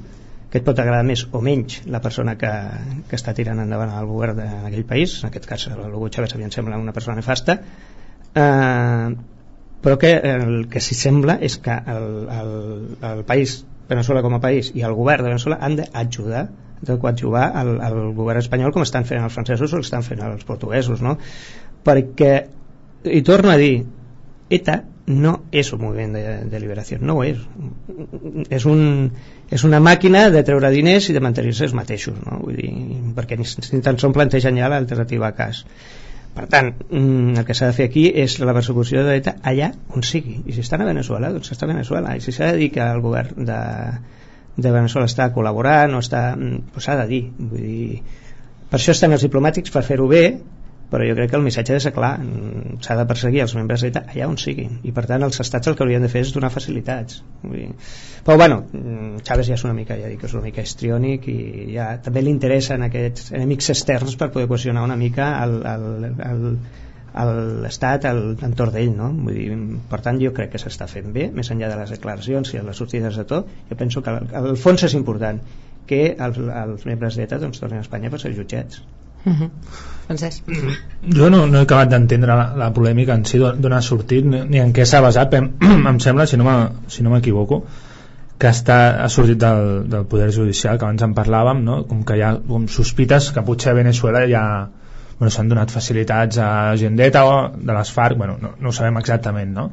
que 0.50 0.62
et 0.62 0.66
pot 0.66 0.82
agradar 0.82 1.06
més 1.06 1.28
o 1.30 1.44
menys 1.46 1.84
la 1.94 2.02
persona 2.02 2.34
que, 2.42 2.52
que 3.10 3.20
està 3.20 3.38
tirant 3.38 3.62
endavant 3.62 3.94
el 3.94 4.10
govern 4.10 4.42
d'aquell 4.42 4.90
país 4.90 5.20
en 5.22 5.30
aquest 5.30 5.46
cas 5.52 5.70
el 5.70 5.86
Hugo 5.92 6.10
Chávez 6.10 6.34
a 6.34 6.42
mi 6.42 6.50
em 6.50 6.56
sembla 6.58 6.82
una 6.82 6.96
persona 6.96 7.22
nefasta 7.22 7.60
eh, 8.36 9.16
però 9.86 9.98
que 10.02 10.12
el 10.18 10.68
que 10.72 10.82
s'hi 10.82 10.98
sembla 10.98 11.38
és 11.46 11.58
que 11.62 11.76
el, 11.96 12.06
el, 12.40 12.54
el 13.12 13.24
país 13.28 13.60
Venezuela 13.90 14.24
com 14.26 14.34
a 14.34 14.42
país 14.42 14.72
i 14.74 14.82
el 14.88 14.96
govern 14.98 15.24
de 15.24 15.30
Venezuela 15.30 15.60
han 15.62 15.78
d'ajudar 15.78 16.48
de 16.86 16.98
coadjuvar 17.00 17.52
al, 17.56 17.76
al 17.82 18.00
govern 18.18 18.42
espanyol 18.42 18.74
com 18.74 18.86
estan 18.86 19.06
fent 19.06 19.24
els 19.24 19.34
francesos 19.34 19.74
o 19.74 19.84
estan 19.86 20.04
fent 20.04 20.24
els 20.26 20.44
portuguesos 20.48 21.04
no? 21.06 21.18
perquè 21.86 22.34
i 23.06 23.22
torno 23.22 23.54
a 23.54 23.60
dir 23.62 23.86
ETA 24.50 24.82
no 25.06 25.36
és 25.54 25.70
un 25.74 25.84
moviment 25.84 26.16
de, 26.18 26.24
de 26.50 26.60
liberació 26.62 26.98
no 27.02 27.20
ho 27.20 27.26
és 27.26 27.44
és, 28.50 28.66
un, 28.66 29.12
és 29.54 29.66
una 29.70 29.80
màquina 29.80 30.26
de 30.34 30.42
treure 30.48 30.72
diners 30.74 31.12
i 31.12 31.14
de 31.14 31.22
mantenir-se 31.22 31.68
els 31.68 31.78
mateixos 31.78 32.18
no? 32.26 32.42
Vull 32.42 32.58
dir, 32.58 32.72
perquè 33.18 33.38
ni, 33.38 33.46
ni 33.46 33.84
tan 33.86 34.02
sols 34.02 34.18
plantegen 34.18 34.58
ja 34.58 34.72
l'alternativa 34.72 35.30
a 35.30 35.38
cas 35.38 35.62
per 36.36 36.46
tant, 36.52 36.74
mm, 36.90 37.38
el 37.40 37.46
que 37.48 37.56
s'ha 37.56 37.70
de 37.72 37.76
fer 37.78 37.88
aquí 37.90 38.06
és 38.24 38.38
la 38.44 38.54
persecució 38.58 39.04
de 39.06 39.14
l'ETA 39.14 39.38
allà 39.52 39.72
on 39.96 40.04
sigui. 40.04 40.42
I 40.46 40.56
si 40.56 40.64
estan 40.66 40.84
a 40.84 40.90
Venezuela, 40.90 41.32
doncs 41.32 41.54
està 41.56 41.64
a 41.68 41.72
Venezuela. 41.72 42.16
I 42.16 42.24
si 42.24 42.34
s'ha 42.36 42.52
de 42.52 42.60
dir 42.60 42.70
que 42.76 42.84
el 42.84 43.00
govern 43.06 43.48
de, 43.48 43.62
de 44.58 44.74
Venezuela 44.74 45.08
està 45.08 45.30
col·laborant 45.36 45.96
o 45.96 46.04
està... 46.04 46.26
Mm, 46.36 46.66
doncs 46.74 46.90
s'ha 46.90 46.98
de 47.00 47.08
dir. 47.14 47.22
Vull 47.40 47.64
dir. 47.64 48.02
Per 48.70 48.80
això 48.82 48.92
estan 48.92 49.16
els 49.16 49.24
diplomàtics, 49.24 49.72
per 49.72 49.86
fer-ho 49.88 50.10
bé, 50.12 50.26
però 50.90 51.06
jo 51.08 51.16
crec 51.18 51.32
que 51.32 51.38
el 51.40 51.46
missatge 51.46 51.74
ha 51.74 51.80
de 51.80 51.84
ser 51.84 51.94
clar 51.96 52.14
s'ha 52.86 52.98
de 53.00 53.06
perseguir 53.10 53.42
els 53.46 53.56
membres 53.58 53.84
d'ETA 53.84 54.06
allà 54.14 54.30
on 54.30 54.38
siguin 54.42 54.80
i 54.86 54.94
per 54.96 55.06
tant 55.10 55.26
els 55.28 55.40
estats 55.44 55.72
el 55.72 55.78
que 55.78 55.86
haurien 55.86 56.06
de 56.06 56.12
fer 56.14 56.22
és 56.26 56.34
donar 56.36 56.52
facilitats 56.54 57.22
Vull 57.44 57.58
dir. 57.58 57.70
però 58.28 58.38
bueno 58.38 58.62
Chávez 59.24 59.50
ja 59.50 59.58
és 59.58 59.66
una 59.66 59.74
mica 59.74 59.98
ja 60.00 60.12
dic, 60.12 60.24
és 60.24 60.34
una 60.38 60.46
mica 60.46 60.66
histriònic 60.66 61.28
i 61.32 61.38
ja 61.74 61.90
també 62.06 62.22
li 62.22 62.34
interessen 62.34 62.86
aquests 62.86 63.32
enemics 63.34 63.72
externs 63.74 64.18
per 64.22 64.32
poder 64.36 64.50
qüestionar 64.52 64.86
una 64.86 65.00
mica 65.00 65.32
el, 65.44 65.58
el, 65.74 65.86
el, 66.32 66.50
l'estat 67.66 68.06
entorn 68.10 68.74
d'ell 68.76 68.92
no? 68.96 69.12
Vull 69.28 69.38
dir, 69.40 69.60
per 69.92 70.02
tant 70.06 70.20
jo 70.22 70.34
crec 70.38 70.54
que 70.56 70.62
s'està 70.62 70.88
fent 70.92 71.14
bé 71.16 71.30
més 71.34 71.50
enllà 71.54 71.72
de 71.72 71.80
les 71.82 71.96
declaracions 71.96 72.54
i 72.54 72.62
les 72.62 72.84
sortides 72.84 73.18
de 73.22 73.26
tot 73.30 73.50
jo 73.70 73.80
penso 73.80 74.04
que 74.04 74.14
el, 74.14 74.30
el 74.42 74.60
fons 74.60 74.84
és 74.86 74.98
important 75.00 75.42
que 75.90 76.04
els, 76.28 76.38
els 76.38 76.86
membres 76.90 77.18
d'ETA 77.18 77.42
doncs, 77.42 77.62
tornin 77.62 77.82
a 77.82 77.88
Espanya 77.88 78.12
per 78.14 78.22
ser 78.22 78.34
jutjats 78.38 78.84
Uh 79.26 79.34
-huh. 79.34 79.50
Francesc? 80.06 80.44
Jo 81.16 81.30
no, 81.30 81.48
no 81.48 81.58
he 81.58 81.62
acabat 81.62 81.90
d'entendre 81.90 82.36
la, 82.36 82.54
la 82.56 82.74
polèmica 82.74 83.14
en 83.14 83.26
si 83.26 83.40
d'on 83.40 83.74
ha 83.74 83.82
sortit 83.82 84.26
ni 84.26 84.60
en 84.60 84.74
què 84.74 84.86
s'ha 84.86 85.02
basat 85.02 85.34
em, 85.34 85.52
em 85.92 86.00
sembla, 86.00 86.28
si 86.28 86.38
no 86.38 86.44
m'equivoco 86.44 87.56
si 87.56 87.64
no 87.64 87.96
que 88.38 88.52
està, 88.52 88.78
ha 89.00 89.10
sortit 89.10 89.40
del, 89.40 89.86
del 89.92 90.08
Poder 90.12 90.32
Judicial 90.36 90.80
que 90.80 90.86
abans 90.88 91.04
en 91.06 91.14
parlàvem 91.16 91.62
no? 91.64 91.84
com 91.88 92.04
que 92.08 92.18
hi 92.18 92.24
ha 92.26 92.34
com 92.48 92.68
sospites 92.72 93.32
que 93.32 93.44
potser 93.48 93.72
a 93.72 93.78
Venezuela 93.78 94.26
ja 94.28 94.44
bueno, 95.18 95.32
s'han 95.32 95.52
donat 95.52 95.72
facilitats 95.72 96.40
a 96.44 96.50
gent 96.80 96.98
d'ETA 97.00 97.24
o 97.30 97.36
de 97.56 97.78
les 97.78 97.92
FARC 97.96 98.18
bueno, 98.20 98.36
no, 98.42 98.52
no 98.60 98.70
ho 98.74 98.76
sabem 98.76 99.00
exactament 99.00 99.54
no? 99.56 99.70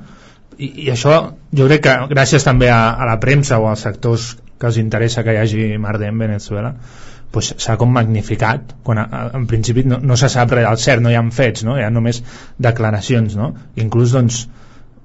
I, 0.58 0.68
i 0.84 0.90
això 0.92 1.16
jo 1.50 1.66
crec 1.66 1.82
que 1.88 1.96
gràcies 2.12 2.46
també 2.46 2.70
a, 2.70 2.84
a 2.94 3.08
la 3.08 3.18
premsa 3.18 3.58
o 3.58 3.66
als 3.70 3.82
sectors 3.88 4.36
que 4.60 4.70
els 4.70 4.78
interessa 4.78 5.24
que 5.26 5.34
hi 5.34 5.42
hagi 5.42 5.66
merda 5.82 6.06
en 6.06 6.22
Venezuela 6.22 6.76
pues, 7.32 7.52
s'ha 7.64 7.76
com 7.80 7.92
magnificat 7.92 8.74
quan 8.86 9.00
a, 9.02 9.06
a, 9.10 9.22
en 9.38 9.46
principi 9.50 9.84
no, 9.88 9.98
no 9.98 10.16
se 10.20 10.28
sap 10.32 10.52
res 10.54 10.68
del 10.68 10.80
cert, 10.84 11.02
no 11.02 11.10
hi 11.10 11.18
ha 11.18 11.22
fets 11.34 11.64
no? 11.66 11.78
hi 11.78 11.86
ha 11.86 11.90
només 11.90 12.22
declaracions 12.68 13.36
no? 13.38 13.52
inclús 13.86 14.14
doncs 14.16 14.44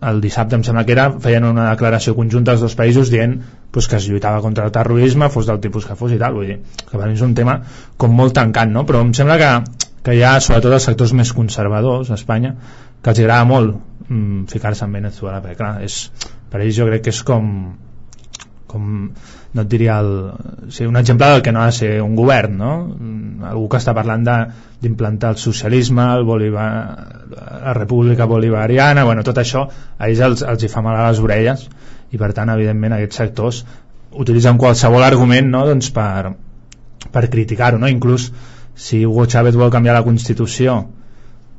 el 0.08 0.20
dissabte 0.22 0.54
em 0.54 0.64
sembla 0.66 0.84
que 0.86 0.94
era 0.94 1.08
feien 1.24 1.48
una 1.48 1.72
declaració 1.72 2.14
conjunta 2.18 2.54
als 2.54 2.62
dos 2.62 2.76
països 2.78 3.10
dient 3.10 3.40
pues, 3.72 3.88
que 3.88 3.98
es 3.98 4.06
lluitava 4.10 4.44
contra 4.46 4.68
el 4.68 4.76
terrorisme 4.76 5.32
fos 5.34 5.50
del 5.50 5.62
tipus 5.64 5.88
que 5.90 5.98
fos 5.98 6.14
i 6.14 6.20
tal 6.22 6.38
vull 6.38 6.52
dir, 6.52 6.60
que 6.84 6.98
per 6.98 7.08
mi 7.08 7.18
és 7.18 7.26
un 7.26 7.34
tema 7.38 7.60
com 7.98 8.14
molt 8.14 8.36
tancant 8.38 8.76
no? 8.76 8.86
però 8.86 9.02
em 9.06 9.16
sembla 9.18 9.40
que, 9.42 9.52
que 10.06 10.20
hi 10.20 10.24
ha 10.24 10.38
sobretot 10.44 10.78
els 10.78 10.92
sectors 10.92 11.16
més 11.18 11.34
conservadors 11.34 12.12
a 12.12 12.20
Espanya 12.20 12.54
que 13.02 13.14
els 13.14 13.24
agrada 13.24 13.48
molt 13.50 13.76
mm, 14.10 14.46
ficar-se 14.52 14.86
en 14.86 15.00
Venezuela 15.00 15.42
perquè 15.42 15.58
clar, 15.64 15.74
és, 15.88 16.08
per 16.52 16.62
ells 16.62 16.78
jo 16.78 16.88
crec 16.92 17.08
que 17.08 17.16
és 17.16 17.24
com 17.26 17.52
com 18.68 18.88
no 19.58 19.64
et 19.64 19.70
diria 19.72 19.98
el, 20.04 20.12
sí, 20.70 20.86
un 20.86 21.00
exemple 21.00 21.30
del 21.32 21.42
que 21.42 21.54
no 21.56 21.62
ha 21.64 21.72
de 21.72 21.76
ser 21.78 21.92
un 22.04 22.16
govern 22.20 22.58
no? 22.60 22.72
algú 23.48 23.68
que 23.72 23.80
està 23.80 23.96
parlant 23.98 24.26
d'implantar 24.28 25.34
el 25.34 25.42
socialisme 25.42 26.06
el 26.18 26.26
Bolivar, 26.28 26.68
la 27.32 27.74
república 27.78 28.28
bolivariana 28.30 29.06
bueno, 29.08 29.24
tot 29.24 29.40
això 29.42 29.66
a 29.72 30.12
ells 30.12 30.24
els, 30.28 30.44
els 30.44 30.64
hi 30.64 30.72
fa 30.74 30.84
mal 30.86 31.00
a 31.00 31.08
les 31.10 31.24
orelles 31.24 31.66
i 32.12 32.20
per 32.20 32.34
tant 32.36 32.52
evidentment 32.54 32.98
aquests 32.98 33.24
sectors 33.24 33.64
utilitzen 34.12 34.60
qualsevol 34.62 35.04
argument 35.08 35.50
no? 35.56 35.66
doncs 35.68 35.90
per, 35.96 36.36
per 37.12 37.28
criticar-ho 37.32 37.82
no? 37.82 37.90
inclús 37.92 38.32
si 38.78 39.06
Hugo 39.06 39.26
Chávez 39.26 39.58
vol 39.58 39.74
canviar 39.74 39.98
la 39.98 40.06
Constitució 40.06 40.84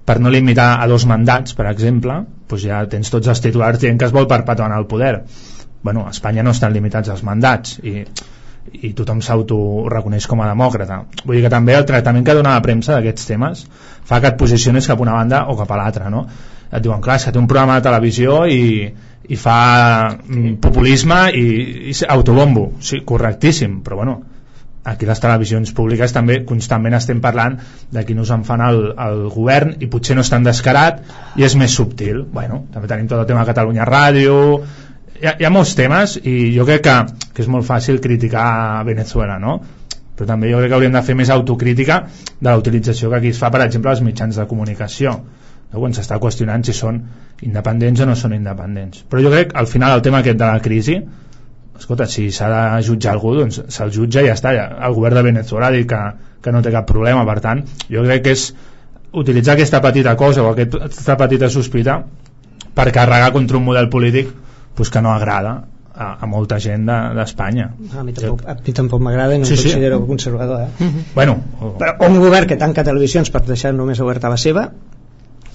per 0.08 0.20
no 0.24 0.30
limitar 0.32 0.78
a 0.80 0.86
dos 0.88 1.04
mandats 1.08 1.56
per 1.56 1.66
exemple 1.72 2.22
doncs 2.48 2.64
ja 2.64 2.84
tens 2.88 3.10
tots 3.12 3.28
els 3.28 3.42
titulars 3.44 3.80
dient 3.82 3.98
que 3.98 4.06
es 4.08 4.14
vol 4.14 4.28
perpetuar 4.30 4.70
el 4.76 4.86
poder 4.90 5.16
bueno, 5.82 6.06
a 6.06 6.10
Espanya 6.10 6.42
no 6.42 6.54
estan 6.56 6.74
limitats 6.74 7.10
els 7.14 7.22
mandats 7.26 7.78
i, 7.82 8.02
i 8.72 8.92
tothom 8.98 9.22
s'autoreconeix 9.24 10.26
com 10.28 10.42
a 10.42 10.50
demòcrata. 10.50 11.02
Vull 11.24 11.38
dir 11.38 11.44
que 11.46 11.52
també 11.54 11.76
el 11.78 11.86
tractament 11.88 12.26
que 12.26 12.36
dona 12.38 12.56
la 12.56 12.64
premsa 12.64 12.96
d'aquests 12.96 13.28
temes 13.30 13.66
fa 14.08 14.20
que 14.20 14.32
et 14.32 14.40
posiciones 14.40 14.88
cap 14.90 14.98
a 14.98 15.06
una 15.06 15.18
banda 15.18 15.44
o 15.48 15.56
cap 15.58 15.70
a 15.72 15.82
l'altra 15.82 16.10
no? 16.10 16.26
et 16.68 16.82
diuen, 16.84 17.00
clar, 17.00 17.16
que 17.22 17.32
té 17.32 17.40
un 17.40 17.46
programa 17.48 17.78
de 17.78 17.86
televisió 17.86 18.42
i, 18.52 18.88
i 19.28 19.36
fa 19.40 19.60
mm, 20.16 20.58
populisme 20.64 21.22
i, 21.32 21.46
i 21.92 21.94
autobombo. 22.08 22.72
Sí, 22.84 23.00
correctíssim, 23.08 23.80
però 23.84 24.02
bueno 24.02 24.18
aquí 24.88 25.04
les 25.04 25.20
televisions 25.20 25.72
públiques 25.76 26.14
també 26.16 26.38
constantment 26.48 26.96
estem 26.96 27.18
parlant 27.20 27.58
de 27.92 28.04
qui 28.08 28.14
nos 28.16 28.30
en 28.32 28.44
fan 28.48 28.62
el, 28.64 28.78
el 28.96 29.24
govern 29.34 29.74
i 29.84 29.88
potser 29.92 30.16
no 30.16 30.24
és 30.24 30.30
tan 30.32 30.46
descarat 30.46 31.02
i 31.36 31.44
és 31.44 31.56
més 31.60 31.74
subtil. 31.76 32.22
Bueno, 32.32 32.62
també 32.72 32.88
tenim 32.88 33.08
tot 33.10 33.20
el 33.20 33.28
tema 33.28 33.42
de 33.42 33.50
Catalunya 33.50 33.88
Ràdio 33.88 34.38
hi 35.20 35.26
ha, 35.26 35.34
hi 35.38 35.46
ha 35.46 35.50
molts 35.50 35.74
temes 35.78 36.16
i 36.22 36.36
jo 36.54 36.66
crec 36.68 36.84
que, 36.86 36.96
que 37.34 37.44
és 37.44 37.50
molt 37.50 37.66
fàcil 37.66 38.00
criticar 38.04 38.84
Venezuela 38.86 39.38
no? 39.42 39.58
però 40.18 40.26
també 40.32 40.50
jo 40.50 40.60
crec 40.60 40.72
que 40.72 40.78
hauríem 40.78 40.94
de 40.94 41.04
fer 41.06 41.16
més 41.18 41.30
autocrítica 41.34 42.00
de 42.40 42.48
la 42.48 42.56
utilització 42.58 43.10
que 43.10 43.20
aquí 43.20 43.32
es 43.34 43.40
fa 43.42 43.50
per 43.54 43.62
exemple 43.66 43.90
als 43.90 44.02
mitjans 44.04 44.38
de 44.38 44.46
comunicació 44.50 45.14
no? 45.18 45.78
quan 45.78 45.96
s'està 45.96 46.20
qüestionant 46.22 46.66
si 46.66 46.74
són 46.76 47.00
independents 47.46 48.04
o 48.04 48.08
no 48.10 48.16
són 48.18 48.36
independents 48.38 49.04
però 49.10 49.24
jo 49.26 49.34
crec 49.34 49.54
al 49.58 49.70
final 49.70 49.98
el 49.98 50.04
tema 50.06 50.22
aquest 50.22 50.38
de 50.38 50.46
la 50.46 50.62
crisi 50.64 50.98
escolta, 51.78 52.06
si 52.10 52.30
s'ha 52.34 52.48
de 52.54 52.82
jutjar 52.86 53.14
algú 53.14 53.36
doncs 53.38 53.60
se'l 53.74 53.94
jutja 53.94 54.24
i 54.24 54.30
ja 54.30 54.38
està 54.38 54.54
el 54.56 54.96
govern 54.96 55.20
de 55.20 55.28
Venezuela 55.28 55.68
ha 55.68 55.74
dit 55.74 55.86
que, 55.88 56.00
que 56.42 56.54
no 56.54 56.62
té 56.62 56.74
cap 56.74 56.88
problema 56.90 57.24
per 57.26 57.38
tant, 57.44 57.62
jo 57.90 58.02
crec 58.06 58.24
que 58.26 58.34
és 58.34 58.48
utilitzar 59.18 59.54
aquesta 59.54 59.80
petita 59.80 60.16
cosa 60.20 60.42
o 60.42 60.50
aquesta 60.52 61.16
petita 61.16 61.48
sospita 61.48 62.02
per 62.74 62.90
carregar 62.92 63.32
contra 63.32 63.58
un 63.58 63.64
model 63.66 63.88
polític 63.90 64.34
pues 64.78 64.90
que 64.94 65.02
no 65.02 65.10
agrada 65.10 65.64
a, 65.92 66.12
a 66.22 66.26
molta 66.30 66.60
gent 66.62 66.86
d'Espanya. 66.86 67.72
De, 67.76 67.98
a 67.98 68.04
mi 68.06 68.12
tampoc, 68.14 68.44
a 68.46 68.54
mi 68.62 68.74
tampoc 68.76 69.02
m'agrada 69.02 69.34
i 69.34 69.40
no 69.42 69.48
sí, 69.48 69.56
em 69.56 69.64
considero 69.64 69.98
sí. 69.98 70.06
conservador. 70.06 70.60
Eh? 70.62 70.68
Uh 70.78 70.86
-huh. 70.86 71.02
bueno, 71.16 71.34
o... 71.60 71.72
Però 71.80 71.96
un 72.06 72.20
govern 72.22 72.46
que 72.46 72.56
tanca 72.56 72.84
televisions 72.86 73.32
per 73.34 73.42
deixar 73.42 73.74
només 73.74 73.98
oberta 74.00 74.30
la 74.30 74.36
seva 74.36 74.68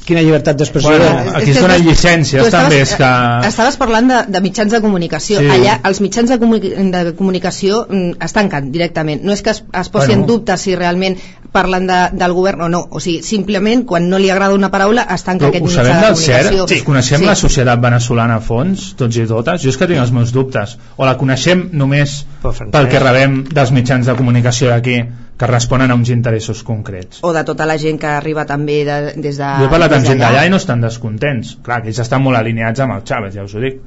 quina 0.05 0.21
llibertat 0.21 0.57
d'expressió 0.59 0.89
Bueno, 0.91 1.31
aquí 1.35 1.51
És 1.51 1.57
es 1.57 1.61
donen 1.63 1.81
tu- 1.83 1.89
llicències, 1.89 2.49
també, 2.51 2.81
és 2.81 2.95
que- 2.95 3.47
Estaves 3.47 3.77
parlant 3.77 4.07
de, 4.09 4.19
de 4.27 4.41
mitjans 4.41 4.71
de 4.71 4.81
comunicació. 4.81 5.39
Sí. 5.39 5.47
Allà 5.47 5.79
els 5.89 6.01
mitjans 6.01 6.29
de, 6.29 6.37
comuni 6.39 6.73
de 6.91 7.13
comunicació 7.17 7.85
mm, 7.89 8.17
es 8.23 8.33
tanquen 8.33 8.71
directament. 8.71 9.23
No 9.23 9.31
és 9.33 9.41
que 9.41 9.51
es, 9.51 9.63
es 9.73 9.89
posi 9.89 10.07
Bueno. 10.07 10.21
en 10.21 10.27
dubte 10.27 10.57
si 10.57 10.75
realment 10.75 11.17
parlen 11.51 11.87
de, 11.87 11.99
del 12.13 12.33
govern 12.33 12.61
o 12.61 12.69
no. 12.69 12.87
O 12.89 12.99
sigui, 12.99 13.21
simplement, 13.23 13.85
quan 13.85 14.09
no 14.09 14.17
li 14.19 14.29
agrada 14.33 14.53
una 14.55 14.71
paraula, 14.71 15.03
es 15.13 15.23
tanca 15.23 15.45
Però 15.45 15.49
aquest 15.53 15.65
mitjà 15.65 15.83
sabem 15.83 16.01
de 16.01 16.07
del 16.07 16.15
cert? 16.17 16.47
comunicació. 16.49 16.67
Sí. 16.77 16.83
Coneixem 16.83 17.25
la 17.25 17.35
societat 17.35 17.79
veneçolana 17.81 18.35
a 18.35 18.41
fons, 18.41 18.93
tots 18.97 19.17
i 19.17 19.25
totes? 19.29 19.61
Jo 19.63 19.69
és 19.69 19.77
que 19.77 19.87
tinc 19.87 19.99
els 20.01 20.11
meus 20.11 20.31
dubtes. 20.33 20.77
O 20.97 21.05
la 21.05 21.17
coneixem 21.17 21.69
només 21.73 22.25
pel 22.43 22.87
que 22.89 22.99
rebem 22.99 23.43
dels 23.53 23.71
mitjans 23.71 24.05
de 24.07 24.15
comunicació 24.15 24.69
d'aquí 24.69 25.03
que 25.37 25.47
responen 25.49 25.91
a 25.91 25.95
uns 25.97 26.11
interessos 26.13 26.61
concrets. 26.63 27.19
O 27.25 27.33
de 27.33 27.43
tota 27.43 27.65
la 27.65 27.77
gent 27.81 27.99
que 27.99 28.09
arriba 28.09 28.45
també 28.49 28.83
de, 28.85 28.97
des 29.17 29.39
de... 29.39 29.49
Jo 29.59 29.67
he 29.67 29.71
parlat 29.71 29.95
amb 29.97 30.05
gent 30.07 30.21
d'allà. 30.21 30.45
i 30.45 30.51
no 30.53 30.59
estan 30.61 30.83
descontents. 30.83 31.55
Clar, 31.65 31.81
que 31.81 31.89
ells 31.91 32.01
estan 32.03 32.21
molt 32.23 32.37
alineats 32.37 32.83
amb 32.85 32.97
el 32.97 33.05
Chávez, 33.07 33.33
ja 33.35 33.45
us 33.47 33.55
ho 33.55 33.63
dic. 33.63 33.79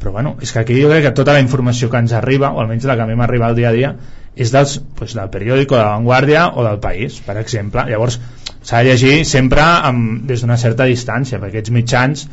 Però 0.00 0.14
bueno, 0.16 0.34
és 0.40 0.50
que 0.52 0.62
aquí 0.62 0.80
jo 0.80 0.88
crec 0.90 1.04
que 1.04 1.14
tota 1.16 1.36
la 1.36 1.44
informació 1.44 1.90
que 1.92 2.00
ens 2.00 2.14
arriba, 2.16 2.50
o 2.56 2.62
almenys 2.62 2.88
la 2.88 2.96
que 2.96 3.04
a 3.04 3.06
mi 3.06 3.14
m'arriba 3.18 3.50
al 3.50 3.56
dia 3.58 3.68
a 3.68 3.76
dia, 3.76 3.94
és 4.34 4.50
dels, 4.54 4.78
pues, 4.96 5.14
del 5.14 5.30
periòdico 5.30 5.76
de 5.76 5.82
La 5.82 5.94
Vanguardia 5.96 6.46
o 6.54 6.64
del 6.64 6.80
País, 6.80 7.20
per 7.26 7.36
exemple. 7.38 7.84
Llavors, 7.90 8.18
s'ha 8.62 8.80
de 8.80 8.90
llegir 8.90 9.24
sempre 9.28 9.62
amb, 9.62 10.24
des 10.26 10.42
d'una 10.42 10.56
certa 10.58 10.88
distància, 10.88 11.38
perquè 11.38 11.60
aquests 11.60 11.74
mitjans 11.76 12.26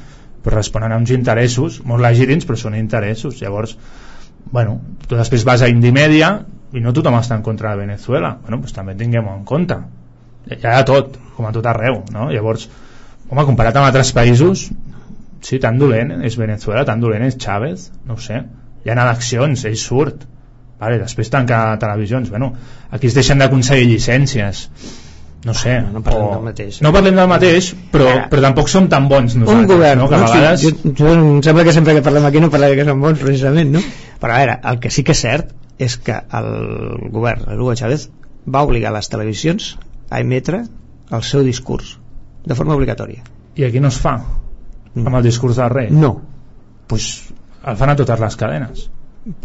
pues, 0.43 0.53
responen 0.55 0.95
a 0.95 0.99
uns 1.01 1.11
interessos, 1.11 1.81
molt 1.83 2.01
legítims, 2.05 2.47
però 2.47 2.57
són 2.57 2.77
interessos. 2.79 3.41
Llavors, 3.41 3.75
bueno, 4.51 4.79
tu 5.07 5.19
després 5.19 5.43
vas 5.45 5.61
a 5.61 5.69
Indimèdia 5.69 6.37
i 6.75 6.83
no 6.83 6.93
tothom 6.95 7.15
està 7.19 7.37
en 7.37 7.45
contra 7.45 7.71
de 7.71 7.83
Venezuela. 7.85 8.33
Bueno, 8.41 8.59
pues 8.63 8.75
també 8.75 8.95
tinguem-ho 8.99 9.33
en 9.37 9.45
compte. 9.47 9.77
Hi 10.51 10.59
ha 10.67 10.83
tot, 10.87 11.17
com 11.35 11.47
a 11.47 11.53
tot 11.55 11.65
arreu, 11.67 12.01
no? 12.13 12.29
Llavors, 12.31 12.67
home, 13.29 13.45
comparat 13.47 13.77
amb 13.79 13.89
altres 13.89 14.13
països, 14.15 14.67
sí, 15.43 15.59
tan 15.63 15.79
dolent 15.79 16.17
és 16.27 16.37
Venezuela, 16.39 16.85
tan 16.87 17.03
dolent 17.03 17.25
és 17.27 17.37
Chávez, 17.39 17.91
no 18.07 18.17
ho 18.17 18.23
sé. 18.23 18.41
Hi 18.83 18.91
ha 18.91 18.99
eleccions, 19.03 19.65
ell 19.67 19.79
surt. 19.79 20.27
Vale, 20.77 20.99
després 21.01 21.31
tanca 21.33 21.59
televisions. 21.81 22.29
Bueno, 22.29 22.51
aquí 22.93 23.09
es 23.09 23.15
deixen 23.17 23.41
d'aconseguir 23.41 23.87
llicències. 23.89 24.67
No 25.47 25.53
sé. 25.53 25.77
No, 25.81 25.97
no 25.97 26.01
parlem 26.05 26.31
del 26.33 26.43
mateix. 26.47 26.79
No 26.85 26.91
parlem 26.93 27.17
del 27.17 27.29
mateix, 27.29 27.69
però, 27.93 28.07
Ara. 28.11 28.25
però 28.31 28.43
tampoc 28.43 28.69
som 28.71 28.89
tan 28.91 29.07
bons 29.09 29.35
nosaltres. 29.37 29.63
un 29.63 29.69
govern 29.69 30.01
no? 30.03 30.09
Que 30.09 30.17
a 30.17 30.21
no? 30.21 30.29
vegades... 30.31 30.63
Sí, 30.65 30.73
jo, 30.83 30.93
jo, 30.99 31.13
em 31.13 31.43
sembla 31.45 31.65
que 31.67 31.75
sempre 31.75 31.95
que 31.97 32.03
parlem 32.05 32.25
aquí 32.27 32.41
no 32.43 32.49
parlem 32.53 32.75
que 32.79 32.87
són 32.87 33.03
bons 33.03 33.21
precisament 33.21 33.71
no? 33.77 33.83
però 34.21 34.33
a 34.33 34.41
veure, 34.41 34.57
el 34.71 34.81
que 34.83 34.91
sí 34.93 35.05
que 35.07 35.15
és 35.15 35.21
cert 35.23 35.53
és 35.77 35.97
que 36.01 36.15
el 36.39 36.47
govern, 37.13 37.45
l'Hugo 37.53 37.75
Chávez 37.77 38.09
va 38.47 38.63
obligar 38.65 38.93
les 38.95 39.09
televisions 39.11 39.75
a 40.09 40.21
emetre 40.23 40.63
el 41.11 41.23
seu 41.23 41.43
discurs 41.45 41.97
de 42.47 42.55
forma 42.55 42.75
obligatòria 42.75 43.23
I 43.57 43.65
aquí 43.67 43.79
no 43.81 43.89
es 43.89 43.97
fa, 44.01 44.15
amb 44.95 45.15
el 45.15 45.23
discurs 45.23 45.57
del 45.57 45.69
rei. 45.69 45.89
no, 45.91 46.21
pues, 46.87 47.29
el 47.65 47.75
fan 47.77 47.89
a 47.89 47.95
totes 47.95 48.19
les 48.19 48.35
cadenes. 48.35 48.89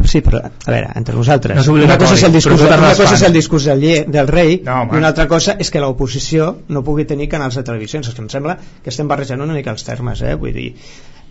sí, 0.06 0.20
però 0.22 0.38
a 0.46 0.70
veure, 0.70 0.92
entre 0.94 1.14
nosaltres 1.16 1.66
No 1.66 1.74
una 1.74 1.98
cosa 1.98 2.14
és 2.14 2.22
el 2.22 2.32
discurs, 2.32 2.60
una 2.62 2.94
cosa 2.94 3.14
és 3.14 3.22
el 3.26 3.32
discurs 3.32 3.64
del, 3.64 3.80
lle, 3.80 4.04
del 4.06 4.28
rei 4.28 4.60
No, 4.64 4.82
home. 4.82 4.94
i 4.94 4.98
una 4.98 5.08
altra 5.08 5.26
cosa 5.28 5.56
és 5.58 5.70
que 5.70 5.80
l'oposició 5.80 6.58
no 6.68 6.84
pugui 6.84 7.04
tenir 7.04 7.28
canals 7.28 7.56
de 7.56 7.64
que 7.64 8.22
em 8.22 8.28
sembla 8.28 8.58
que 8.82 8.90
estem 8.90 9.08
barrejant 9.08 9.40
una 9.40 9.54
mica 9.54 9.72
els 9.72 9.82
termes 9.82 10.22
eh? 10.22 10.34
vull 10.34 10.52
dir, 10.54 10.76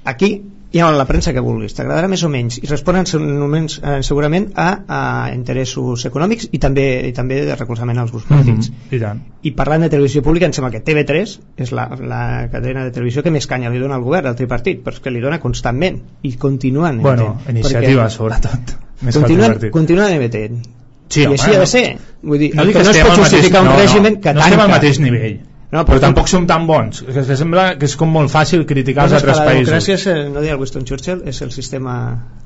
aquí 0.03 0.41
hi 0.71 0.79
ha 0.79 0.87
la 0.95 1.03
premsa 1.03 1.33
que 1.35 1.41
vulguis, 1.43 1.73
t'agradarà 1.75 2.07
més 2.07 2.21
o 2.23 2.29
menys. 2.31 2.61
I 2.63 2.67
responen 2.69 3.05
segurament, 3.05 3.65
eh, 3.83 3.97
segurament 4.07 4.45
a, 4.55 4.67
a 4.87 4.99
interessos 5.35 6.05
econòmics 6.07 6.47
i 6.55 6.59
també, 6.63 6.85
i 7.09 7.11
també 7.11 7.41
de 7.45 7.57
recolzament 7.59 7.99
als 7.99 8.11
grups 8.13 8.25
polítics 8.29 8.69
Mm 8.71 8.75
-hmm. 8.75 8.95
I 8.95 8.99
tant. 8.99 9.19
i 9.43 9.51
parlant 9.51 9.81
de 9.81 9.89
televisió 9.89 10.21
pública 10.23 10.45
em 10.45 10.53
sembla 10.53 10.71
que 10.71 10.81
TV3 10.83 11.39
és 11.57 11.71
la, 11.71 11.89
la 11.99 12.47
cadena 12.51 12.85
de 12.85 12.91
televisió 12.91 13.21
que 13.21 13.31
més 13.31 13.47
canya 13.47 13.69
li 13.69 13.79
dona 13.79 13.95
al 13.95 14.01
govern, 14.03 14.27
al 14.27 14.35
tripartit 14.35 14.81
però 14.83 14.93
és 14.93 14.99
que 15.01 15.11
li 15.11 15.19
dona 15.19 15.39
constantment 15.39 15.99
i 16.21 16.33
continuen 16.37 17.01
Bueno, 17.01 17.23
emetent, 17.23 17.57
iniciativa, 17.57 18.03
perquè 18.05 18.09
sobretot. 18.09 18.77
Més 19.01 19.13
que 19.15 19.19
continuen, 19.21 19.71
continuen 19.71 20.13
emetent 20.13 20.61
Sí, 21.09 21.21
i 21.23 21.25
home, 21.25 21.33
així 21.33 21.49
ha 21.49 21.53
no. 21.55 21.59
de 21.59 21.65
ser. 21.67 21.97
Vull 22.23 22.39
dir, 22.39 22.55
No 22.55 22.63
no, 22.63 22.71
que 22.71 22.83
no 22.83 22.89
es 22.91 22.97
pot 22.97 23.11
al 23.11 23.17
mateix- 23.17 23.19
justificar 23.19 23.61
un 23.61 23.67
no, 23.67 23.73
no, 23.73 23.79
règim 23.79 24.03
que 24.03 24.09
no 24.09 24.39
tanca 24.39 24.45
estem 24.45 24.59
al 24.61 24.69
mateix 24.69 24.99
nivell 24.99 25.39
No, 25.71 25.86
però 25.86 25.95
però- 25.95 26.01
tampoc 26.03 26.27
som 26.27 26.45
tan 26.47 26.65
bons 26.67 26.99
que 27.07 27.23
sembla 27.23 27.77
que 27.79 27.88
és 27.88 27.95
com 27.95 28.10
molt 28.12 28.31
fàcil 28.31 28.65
criticar 28.67 29.05
els 29.07 29.13
altres 29.19 29.38
la 29.39 29.45
països 29.47 29.69
democràcia, 29.69 29.95
és, 29.95 30.31
no 30.34 30.43
deia 30.43 30.57
el 30.57 30.60
Winston 30.60 30.84
Churchill, 30.84 31.21
és 31.31 31.39
el 31.45 31.53
sistema 31.55 31.95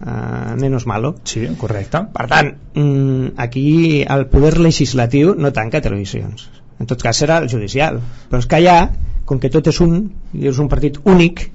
eh, 0.05 0.53
menos 0.61 0.85
malo. 0.85 1.15
sí, 1.23 1.47
correcte 1.57 2.03
Per 2.13 2.27
tant, 2.29 2.53
mm, 2.75 3.33
aquí 3.37 4.03
el 4.03 4.27
poder 4.27 4.59
legislatiu 4.59 5.33
no 5.35 5.51
tanca 5.51 5.81
televisions. 5.81 6.49
En 6.79 6.85
tot 6.85 7.01
cas 7.01 7.17
serà 7.17 7.41
el 7.41 7.49
judicial. 7.49 8.01
Però 8.29 8.39
és 8.43 8.45
que 8.45 8.59
allà, 8.59 8.89
com 9.25 9.39
que 9.39 9.49
tot 9.49 9.67
és 9.67 9.81
un, 9.81 10.11
i 10.33 10.47
és 10.47 10.59
un 10.59 10.69
partit 10.69 10.99
únic, 11.03 11.47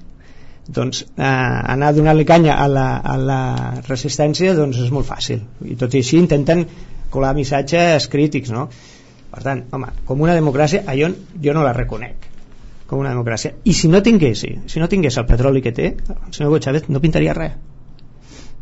doncs 0.67 1.05
eh, 1.15 1.23
anar 1.25 1.93
donant-li 1.95 2.25
canya 2.25 2.57
a 2.59 2.67
la, 2.67 2.87
a 2.97 3.17
la 3.17 3.41
resistència 3.87 4.55
doncs 4.57 4.77
és 4.83 4.91
molt 4.91 5.07
fàcil. 5.07 5.45
I 5.63 5.77
tot 5.79 5.93
i 5.93 6.03
així 6.03 6.17
intenten 6.19 6.65
colar 7.11 7.33
missatges 7.35 8.07
crítics, 8.11 8.51
no? 8.51 8.69
Per 9.31 9.41
tant, 9.45 9.63
home, 9.71 9.93
com 10.05 10.21
una 10.21 10.35
democràcia, 10.35 10.83
allò 10.91 11.07
jo 11.43 11.53
no 11.55 11.63
la 11.63 11.73
reconec 11.77 12.31
com 12.91 12.99
una 12.99 13.13
democràcia. 13.13 13.53
I 13.63 13.73
si 13.77 13.87
no 13.87 14.01
tingués, 14.03 14.43
si 14.43 14.81
no 14.81 14.89
tingués 14.91 15.15
el 15.17 15.27
petroli 15.29 15.61
que 15.63 15.71
té, 15.71 15.93
el 15.95 16.33
senyor 16.35 16.49
Hugo 16.51 16.59
Chávez 16.65 16.89
no 16.91 16.99
pintaria 16.99 17.35
res. 17.37 17.53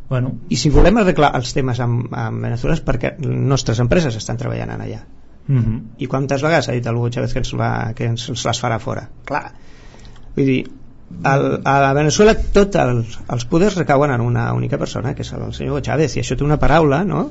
bueno, 0.09 0.31
I 0.49 0.57
si 0.57 0.69
volem 0.73 0.97
arreglar 0.97 1.29
els 1.37 1.51
temes 1.53 1.79
amb, 1.85 2.13
amb 2.17 2.41
Venezuela 2.41 2.75
és 2.77 2.81
perquè 2.85 3.11
nostres 3.21 3.79
empreses 3.81 4.15
estan 4.17 4.37
treballant 4.37 4.71
en 4.75 4.81
allà. 4.81 4.99
mm 5.47 5.59
-hmm. 5.59 5.81
I 5.97 6.07
quantes 6.07 6.41
vegades 6.41 6.69
ha 6.69 6.71
dit 6.71 6.85
el 6.85 6.95
Hugo 6.95 7.09
Chávez 7.09 7.33
que 7.33 7.39
ens, 7.39 7.53
va, 7.53 7.93
que 7.95 8.05
ens, 8.05 8.29
ens 8.29 8.45
les 8.45 8.63
farà 8.63 8.79
fora? 8.79 9.09
Clar. 9.25 9.51
Vull 10.35 10.45
dir, 10.45 10.69
el, 11.23 11.61
a 11.63 11.79
la 11.81 11.93
Venezuela 11.93 12.35
tots 12.35 12.75
els, 12.75 13.19
els 13.27 13.45
poders 13.45 13.75
recauen 13.75 14.11
en 14.11 14.21
una 14.21 14.53
única 14.53 14.77
persona, 14.77 15.15
que 15.15 15.21
és 15.21 15.33
el 15.33 15.53
senyor 15.53 15.71
Hugo 15.73 15.81
Chávez, 15.81 16.15
i 16.15 16.19
això 16.19 16.37
té 16.37 16.43
una 16.43 16.57
paraula, 16.57 17.03
no? 17.03 17.29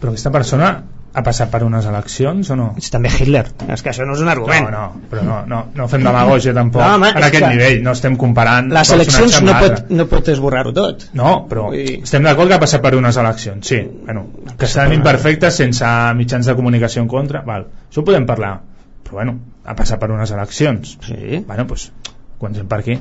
però 0.00 0.08
aquesta 0.08 0.30
persona 0.30 0.84
ha 1.16 1.22
passat 1.24 1.48
per 1.52 1.62
unes 1.64 1.86
eleccions 1.88 2.50
o 2.52 2.56
no? 2.60 2.66
És 2.76 2.90
també 2.92 3.08
Hitler. 3.08 3.46
És 3.72 3.82
que 3.82 3.88
això 3.92 4.04
no 4.04 4.12
és 4.18 4.20
un 4.20 4.28
argument. 4.28 4.66
No, 4.70 4.82
no, 4.82 5.08
però 5.10 5.22
no, 5.24 5.38
no, 5.48 5.60
no 5.78 5.86
fem 5.88 6.04
demagogia 6.04 6.52
tampoc 6.56 6.82
No, 6.84 6.90
home, 6.98 7.08
en 7.16 7.24
aquest 7.24 7.44
que 7.46 7.52
nivell, 7.54 7.78
no 7.86 7.94
estem 7.96 8.18
comparant 8.20 8.68
Les 8.76 8.92
eleccions 8.98 9.38
no 9.46 9.54
pot, 9.62 9.90
no 9.96 10.06
pot 10.12 10.28
esborrar-ho 10.34 10.74
tot. 10.76 11.06
No, 11.16 11.32
però 11.48 11.70
Vull 11.70 11.78
dir- 11.80 11.98
estem 12.02 12.26
d'acord 12.28 12.52
que 12.52 12.58
ha 12.58 12.62
passat 12.62 12.84
per 12.84 12.94
unes 13.00 13.16
eleccions, 13.24 13.66
sí. 13.66 13.80
Bueno, 14.04 14.26
que 14.58 14.68
seran 14.68 14.92
imperfectes 14.98 15.56
sense 15.64 15.92
mitjans 16.20 16.46
de 16.52 16.54
comunicació 16.58 17.02
en 17.02 17.08
contra, 17.08 17.40
val. 17.48 17.68
Això 17.88 18.04
ho 18.04 18.08
podem 18.12 18.26
parlar. 18.28 18.58
Però 19.06 19.20
bueno, 19.22 19.38
ha 19.64 19.74
passat 19.78 20.00
per 20.02 20.10
unes 20.10 20.30
eleccions. 20.36 20.98
Sí. 21.06 21.44
Bueno, 21.46 21.64
doncs, 21.64 21.92
comencem 22.38 22.68
per 22.68 22.80
aquí. 22.82 22.98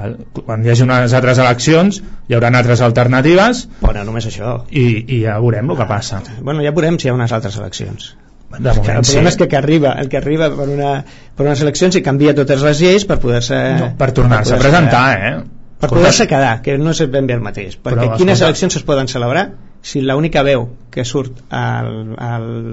Val? 0.00 0.16
Quan 0.46 0.64
hi 0.66 0.72
hagi 0.72 0.82
unes 0.86 1.12
altres 1.18 1.38
eleccions, 1.44 2.00
hi 2.28 2.34
haurà 2.38 2.50
altres 2.56 2.80
alternatives 2.88 3.66
Bueno, 3.80 4.02
només 4.08 4.26
això. 4.32 4.56
i, 4.70 4.86
i 5.06 5.20
ja 5.26 5.38
veurem 5.44 5.70
el 5.70 5.78
que 5.78 5.86
passa. 5.90 6.22
Bueno, 6.40 6.64
ja 6.66 6.72
veurem 6.76 6.98
si 6.98 7.08
hi 7.08 7.12
ha 7.12 7.14
unes 7.18 7.32
altres 7.36 7.56
eleccions. 7.60 8.10
De 8.50 8.58
Que 8.58 8.68
el 8.70 8.76
moment, 8.80 9.04
sí. 9.06 9.12
problema 9.12 9.28
és 9.30 9.36
que, 9.38 9.46
que 9.48 9.56
arriba, 9.56 9.92
el 10.02 10.08
que 10.10 10.16
arriba 10.18 10.48
per, 10.50 10.66
una, 10.68 11.04
per 11.38 11.44
unes 11.46 11.60
eleccions 11.62 11.94
i 12.00 12.02
canvia 12.02 12.32
totes 12.34 12.64
les 12.66 12.80
lleis 12.82 13.04
per 13.06 13.20
poder-se... 13.22 13.58
No, 13.78 13.90
per 14.00 14.08
tornar-se 14.16 14.56
a 14.56 14.56
poder-se- 14.56 14.68
presentar, 14.68 15.04
eh? 15.28 15.34
Per 15.80 15.88
poder-se 15.88 16.26
quedar, 16.28 16.56
que 16.64 16.74
no 16.76 16.90
és 16.90 16.98
ben 17.08 17.28
bé 17.30 17.36
el 17.38 17.40
mateix. 17.44 17.76
Perquè 17.78 18.08
Però, 18.08 18.16
quines 18.18 18.34
escolta- 18.40 18.48
eleccions 18.50 18.76
es 18.76 18.82
poden 18.88 19.06
celebrar 19.08 19.44
si 19.80 20.02
l'única 20.04 20.42
veu 20.44 20.66
que 20.92 21.06
surt 21.08 21.38
al, 21.56 21.92
a 22.20 22.32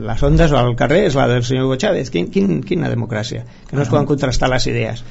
les 0.10 0.24
ondes 0.28 0.52
o 0.52 0.58
al 0.60 0.74
carrer 0.76 1.06
és 1.08 1.16
la 1.16 1.28
del 1.30 1.46
senyor 1.48 1.70
Hugo 1.70 1.78
Chávez? 1.80 2.10
Quin, 2.12 2.28
quin, 2.34 2.58
quina 2.68 2.90
democràcia? 2.92 3.46
Que 3.70 3.78
no 3.78 3.86
es 3.86 3.94
poden 3.94 4.10
contrastar 4.10 4.50
les 4.52 4.66
idees. 4.68 5.06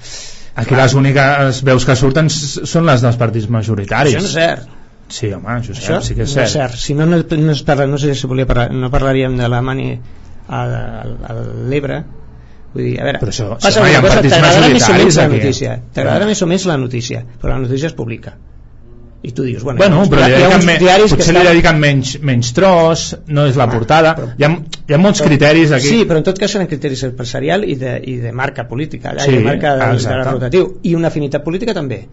Aquí 0.56 0.74
les 0.74 0.94
úniques 0.96 1.62
veus 1.68 1.84
que 1.84 1.94
surten 2.00 2.30
són 2.32 2.86
les 2.88 3.02
dels 3.04 3.16
partits 3.20 3.48
majoritaris. 3.52 4.14
Això 4.16 4.22
no 4.24 4.28
és 4.30 4.36
cert. 4.38 4.68
Sí, 5.08 5.28
home, 5.32 5.46
això, 5.52 5.70
és 5.74 5.78
Això 5.82 5.98
cert, 6.00 6.04
sí 6.08 6.14
que 6.16 6.22
és 6.24 6.30
no 6.32 6.34
cert. 6.40 6.46
és 6.48 6.52
cert. 6.56 6.78
Si 6.82 6.94
no, 6.98 7.04
no, 7.06 7.20
no, 7.22 7.52
es 7.52 7.60
parla, 7.62 7.86
no 7.86 7.98
sé 8.02 8.14
si 8.18 8.26
volia 8.26 8.46
parlar, 8.48 8.70
no 8.74 8.88
parlaríem 8.90 9.36
de 9.38 9.48
la 9.52 9.60
mani 9.62 9.90
al, 10.48 10.72
al, 10.74 11.12
a 11.28 11.36
l'Ebre 11.70 12.00
vull 12.74 12.82
dir, 12.84 12.96
a 13.00 13.04
veure, 13.06 13.20
Però 13.22 13.30
això- 13.32 13.52
passa 13.60 13.80
no 13.80 13.86
una 13.86 14.00
cosa, 14.02 14.20
t'agradarà 14.24 14.68
més 14.72 14.88
o 14.88 14.92
menys 14.96 15.16
la 15.20 15.28
notícia 15.28 15.76
t'agradarà 15.94 16.24
No. 16.26 16.30
més 16.32 16.42
o 16.42 16.46
menys 16.50 16.66
la 16.68 16.76
notícia 16.76 17.22
però 17.40 17.52
la 17.54 17.58
notícia 17.62 17.86
es 17.88 17.94
publica 17.96 18.34
i 19.26 19.32
tu 19.34 19.42
dius, 19.46 19.62
bueno, 19.66 19.78
Bueno, 19.80 19.96
hi 20.02 20.06
ha, 20.06 20.10
però 20.12 20.26
li 20.28 20.34
hi 20.38 20.44
ha 20.46 20.50
uns 20.54 20.66
diaris 20.78 21.10
que 21.10 21.16
potser 21.18 21.32
li 21.34 21.40
estan... 21.40 21.48
dediquen 21.52 21.80
menys, 21.82 22.12
menys 22.22 22.52
tros, 22.54 23.06
no 23.26 23.46
és 23.50 23.56
la 23.58 23.64
Ah, 23.66 23.70
portada. 23.72 24.12
però- 24.18 24.28
Hi 24.38 24.44
ha, 24.46 24.50
hi 24.86 24.94
ha 24.94 24.98
molts 25.02 25.22
criteris 25.26 25.72
aquí. 25.74 25.88
Sí, 25.88 26.04
però 26.06 26.20
en 26.22 26.26
tot 26.28 26.38
cas 26.38 26.52
són 26.54 26.66
criteris 26.70 27.02
empresarial 27.08 27.64
i 27.66 27.74
de, 27.80 27.96
i 28.06 28.16
de 28.22 28.30
marca 28.32 28.68
política, 28.70 29.10
allà, 29.10 29.24
Sí, 29.26 29.34
i 29.34 29.40
de 29.40 29.44
marca 29.48 29.74
de, 29.80 29.88
de 30.04 30.22
rotatiu, 30.30 30.68
i 30.86 30.94
una 30.94 31.08
afinitat 31.10 31.42
política 31.44 31.74
també. 31.74 32.04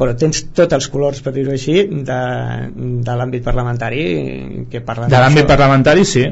Però 0.00 0.14
tens 0.16 0.40
tots 0.56 0.72
els 0.72 0.88
colors, 0.88 1.20
per 1.22 1.34
dir-ho 1.36 1.52
així, 1.52 1.74
de, 2.08 2.20
de 3.04 3.16
l'àmbit 3.20 3.44
parlamentari 3.44 4.06
que 4.72 4.80
parlen 4.80 5.10
De 5.12 5.20
l'àmbit 5.20 5.46
parlamentari, 5.46 6.04
sí. 6.08 6.24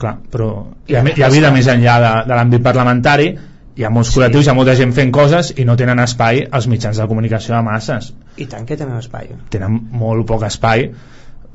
Clar, 0.00 0.16
però 0.32 0.48
hi 0.88 0.96
ha, 0.96 1.04
hi 1.14 1.22
ha 1.22 1.28
vida 1.30 1.50
més 1.54 1.68
enllà 1.68 1.94
de, 2.02 2.10
de 2.26 2.34
l'àmbit 2.38 2.62
parlamentari, 2.64 3.28
hi 3.76 3.84
ha 3.86 3.90
molts 3.92 4.10
col·lectius, 4.16 4.46
hi 4.48 4.50
ha 4.50 4.54
molta 4.56 4.74
gent 4.76 4.92
fent 4.96 5.12
coses 5.14 5.52
i 5.60 5.64
no 5.68 5.76
tenen 5.78 6.00
espai 6.02 6.42
als 6.50 6.66
mitjans 6.72 6.98
de 7.00 7.06
comunicació 7.08 7.54
de 7.54 7.62
masses. 7.66 8.10
I 8.36 8.46
tant 8.46 8.66
que 8.66 8.78
tenen 8.78 8.98
espai. 9.00 9.32
Tenen 9.50 9.76
molt 9.92 10.26
poc 10.28 10.46
espai. 10.46 10.90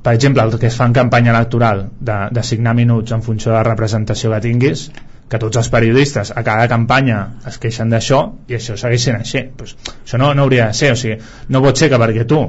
Per 0.06 0.14
exemple, 0.14 0.44
el 0.44 0.60
que 0.60 0.68
es 0.70 0.78
fa 0.78 0.86
en 0.86 0.94
campanya 0.94 1.34
electoral 1.34 1.88
de, 2.00 2.18
de 2.32 2.44
signar 2.44 2.76
minuts 2.78 3.16
en 3.16 3.24
funció 3.26 3.52
de 3.52 3.58
la 3.58 3.68
representació 3.68 4.32
que 4.36 4.42
tinguis, 4.44 4.90
que 5.30 5.40
tots 5.42 5.58
els 5.58 5.70
periodistes 5.74 6.32
a 6.38 6.44
cada 6.46 6.68
campanya 6.70 7.20
es 7.50 7.58
queixen 7.62 7.90
d'això 7.94 8.20
i 8.52 8.58
això 8.60 8.76
segueix 8.78 9.08
sent 9.08 9.18
així 9.18 9.42
pues, 9.58 9.74
això 10.04 10.20
no, 10.22 10.34
no 10.38 10.46
hauria 10.46 10.68
de 10.70 10.78
ser 10.78 10.92
o 10.94 11.00
sigui, 11.00 11.18
no 11.50 11.62
pot 11.66 11.82
ser 11.82 11.90
que 11.90 12.00
perquè 12.02 12.28
tu 12.30 12.42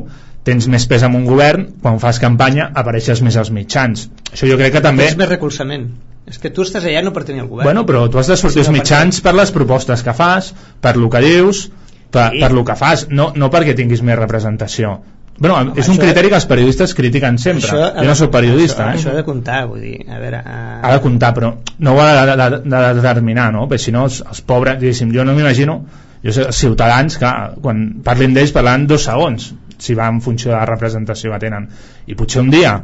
tens 0.47 0.69
més 0.71 0.85
pes 0.91 1.07
en 1.07 1.17
un 1.17 1.25
govern 1.27 1.65
quan 1.83 1.97
fas 2.03 2.21
campanya 2.23 2.69
apareixes 2.83 3.23
més 3.25 3.39
als 3.41 3.51
mitjans 3.55 4.05
això 4.29 4.51
jo 4.51 4.61
crec 4.61 4.77
que 4.77 4.85
també 4.85 5.09
és 5.09 5.17
més 5.17 5.33
recolzament 5.33 5.89
és 6.29 6.39
que 6.43 6.51
tu 6.53 6.67
estàs 6.67 6.85
allà 6.85 7.01
no 7.07 7.15
per 7.17 7.25
tenir 7.25 7.47
el 7.47 7.49
govern 7.49 7.71
bueno, 7.71 7.87
però 7.89 8.05
tu 8.13 8.21
has 8.21 8.29
de 8.29 8.37
sortir 8.37 8.67
als 8.67 8.75
mitjans 8.75 9.23
per 9.25 9.33
les 9.39 9.55
propostes 9.57 10.05
que 10.05 10.15
fas 10.21 10.53
per 10.85 10.97
lo 11.01 11.09
que 11.09 11.25
dius 11.25 11.69
per, 12.11 12.31
sí. 12.33 12.41
per 12.41 12.53
lo 12.53 12.65
que 12.65 12.79
fas, 12.79 13.07
no, 13.11 13.33
no 13.37 13.51
perquè 13.53 13.77
tinguis 13.79 14.03
més 14.07 14.19
representació 14.19 14.99
Bueno, 15.39 15.57
Home, 15.59 15.73
és 15.77 15.89
un 15.93 15.99
criteri 16.01 16.31
que 16.33 16.39
els 16.39 16.47
periodistes 16.49 16.95
critiquen 16.97 17.37
sempre. 17.39 17.67
Això, 17.69 17.81
jo 17.99 18.05
no 18.09 18.15
soc 18.17 18.31
periodista. 18.33 18.87
Això, 18.87 18.93
eh? 18.95 19.01
això 19.01 19.13
ha 19.13 19.17
de 19.19 19.25
comptar, 19.27 19.59
vull 19.69 19.83
dir, 19.85 19.99
a 20.09 20.21
veure... 20.21 20.41
Uh... 20.41 20.79
Ha 20.81 20.93
de 20.95 21.03
comptar, 21.05 21.33
però 21.37 21.51
no 21.77 21.93
ho 21.93 22.01
ha 22.01 22.07
de, 22.09 22.23
de, 22.31 22.49
de, 22.57 22.71
de 22.73 23.03
determinar, 23.03 23.51
no? 23.53 23.67
Perquè 23.69 23.89
si 23.89 23.93
no, 23.93 24.07
els, 24.09 24.23
els 24.25 24.41
pobres, 24.49 24.79
diguéssim, 24.81 25.13
jo 25.13 25.27
no 25.29 25.37
m'imagino, 25.37 25.77
jo 26.25 26.33
sé, 26.33 26.47
els 26.49 26.63
ciutadans, 26.65 27.19
que 27.21 27.33
quan 27.61 27.85
parlin 28.07 28.37
d'ells 28.37 28.55
parlaran 28.57 28.89
dos 28.89 29.05
segons, 29.11 29.51
si 29.77 29.99
va 29.99 30.09
en 30.09 30.23
funció 30.25 30.55
de 30.55 30.57
la 30.57 30.65
representació 30.71 31.35
que 31.35 31.43
tenen. 31.45 31.69
I 32.09 32.17
potser 32.17 32.41
un 32.41 32.49
dia 32.55 32.79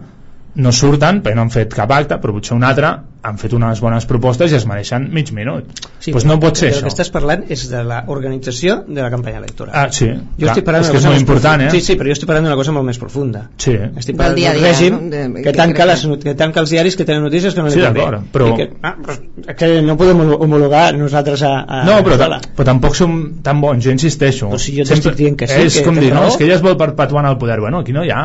no 0.55 0.73
surten 0.73 1.23
perquè 1.23 1.37
no 1.39 1.47
han 1.47 1.55
fet 1.55 1.73
cap 1.75 1.93
acte 1.95 2.19
però 2.21 2.37
potser 2.37 2.57
un 2.59 2.67
altre 2.69 2.93
han 3.23 3.37
fet 3.39 3.53
unes 3.55 3.79
bones 3.81 4.05
propostes 4.11 4.51
i 4.51 4.57
es 4.59 4.65
mereixen 4.67 5.05
mig 5.15 5.31
minut. 5.31 5.69
Sí, 6.03 6.11
pues 6.11 6.25
no 6.27 6.41
pot 6.43 6.59
ser 6.59 6.73
això. 6.73 6.81
el 6.81 6.89
que 6.89 6.91
estàs 6.91 7.11
parlant 7.15 7.45
és 7.55 7.63
de 7.71 7.83
l'organització 7.87 8.81
de 8.89 8.99
la 8.99 9.11
campanya 9.13 9.39
electoral. 9.39 9.77
Ah, 9.79 9.85
sí, 9.95 10.09
jo 10.11 10.41
clar, 10.41 10.57
estic 10.57 10.67
parlant 10.67 10.83
és 10.83 10.91
que 10.91 10.99
és 10.99 11.07
molt 11.07 11.21
important 11.21 11.63
eh? 11.63 11.69
sí, 11.71 11.83
sí, 11.87 11.97
però 12.01 12.11
jo 12.11 12.17
estic 12.17 12.27
parlant 12.31 12.49
d'una 12.49 12.57
cosa 12.59 12.75
molt 12.75 12.89
més 12.89 12.99
profunda. 12.99 13.45
Sí. 13.63 13.77
estic 14.03 14.19
parlant 14.19 14.41
d'un 14.41 14.67
règim 14.67 14.97
no? 14.97 15.13
de, 15.13 15.45
que, 15.45 15.55
tanca 15.61 15.87
les, 15.93 16.03
que 16.25 16.35
tanca 16.43 16.65
els 16.65 16.75
diaris 16.75 16.99
que 16.99 17.07
tenen 17.07 17.23
notícies 17.29 17.55
que 17.55 17.63
no 17.63 17.71
sí, 17.71 17.79
li 17.79 17.93
bé 17.95 18.09
però... 18.35 18.51
que, 18.59 18.69
ah, 18.83 18.97
però, 19.07 19.57
que 19.63 19.71
no 19.87 19.97
podem 20.01 20.25
homologar 20.35 20.85
nosaltres 20.99 21.47
a, 21.47 21.55
a 21.63 21.85
no, 21.87 22.01
però, 22.03 22.19
però 22.57 22.69
tampoc 22.73 22.99
som 22.99 23.17
tan 23.47 23.63
bons, 23.63 23.87
jo 23.87 23.95
insisteixo. 23.95 24.51
Però 24.51 24.59
si 24.59 24.75
jo 24.81 24.89
t'estic 24.89 25.15
dient 25.23 25.39
que 25.39 25.47
sí 25.47 25.63
és 25.69 25.79
que 25.79 25.87
com 25.87 26.03
dir, 26.03 26.11
no, 26.11 26.27
és 26.33 26.41
que 26.41 26.49
ella 26.49 26.59
es 26.59 26.67
vol 26.67 26.75
perpetuar 26.81 27.23
en 27.23 27.31
el 27.31 27.39
poder. 27.39 27.61
Bueno, 27.63 27.87
aquí 27.87 27.95
no 27.95 28.03
hi 28.03 28.11
ha 28.11 28.25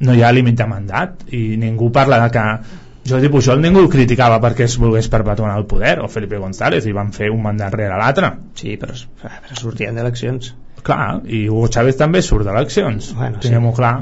no 0.00 0.14
hi 0.14 0.22
ha 0.22 0.32
límit 0.32 0.58
de 0.58 0.66
mandat 0.68 1.24
i 1.32 1.56
ningú 1.60 1.90
parla 1.92 2.18
de 2.24 2.32
que 2.34 2.44
Jordi 3.06 3.30
Pujol 3.30 3.62
ningú 3.62 3.84
el 3.84 3.90
criticava 3.90 4.40
perquè 4.42 4.66
es 4.66 4.76
volgués 4.82 5.08
perpetuar 5.08 5.54
el 5.56 5.66
poder 5.70 6.00
o 6.02 6.08
Felipe 6.10 6.40
González 6.42 6.86
i 6.86 6.94
van 6.96 7.12
fer 7.14 7.30
un 7.30 7.42
mandat 7.44 7.74
rere 7.78 7.98
l'altre. 8.00 8.32
Sí, 8.58 8.74
però, 8.80 8.96
però 9.22 9.58
sortien 9.60 9.94
d'eleccions. 9.94 10.54
Clar, 10.86 11.20
i 11.26 11.46
Hugo 11.48 11.70
Chávez 11.72 11.98
també 12.00 12.22
surt 12.22 12.46
d'eleccions. 12.46 13.12
Bueno, 13.14 13.38
tenim-ho 13.42 13.70
sí. 13.70 13.76
clar. 13.78 13.94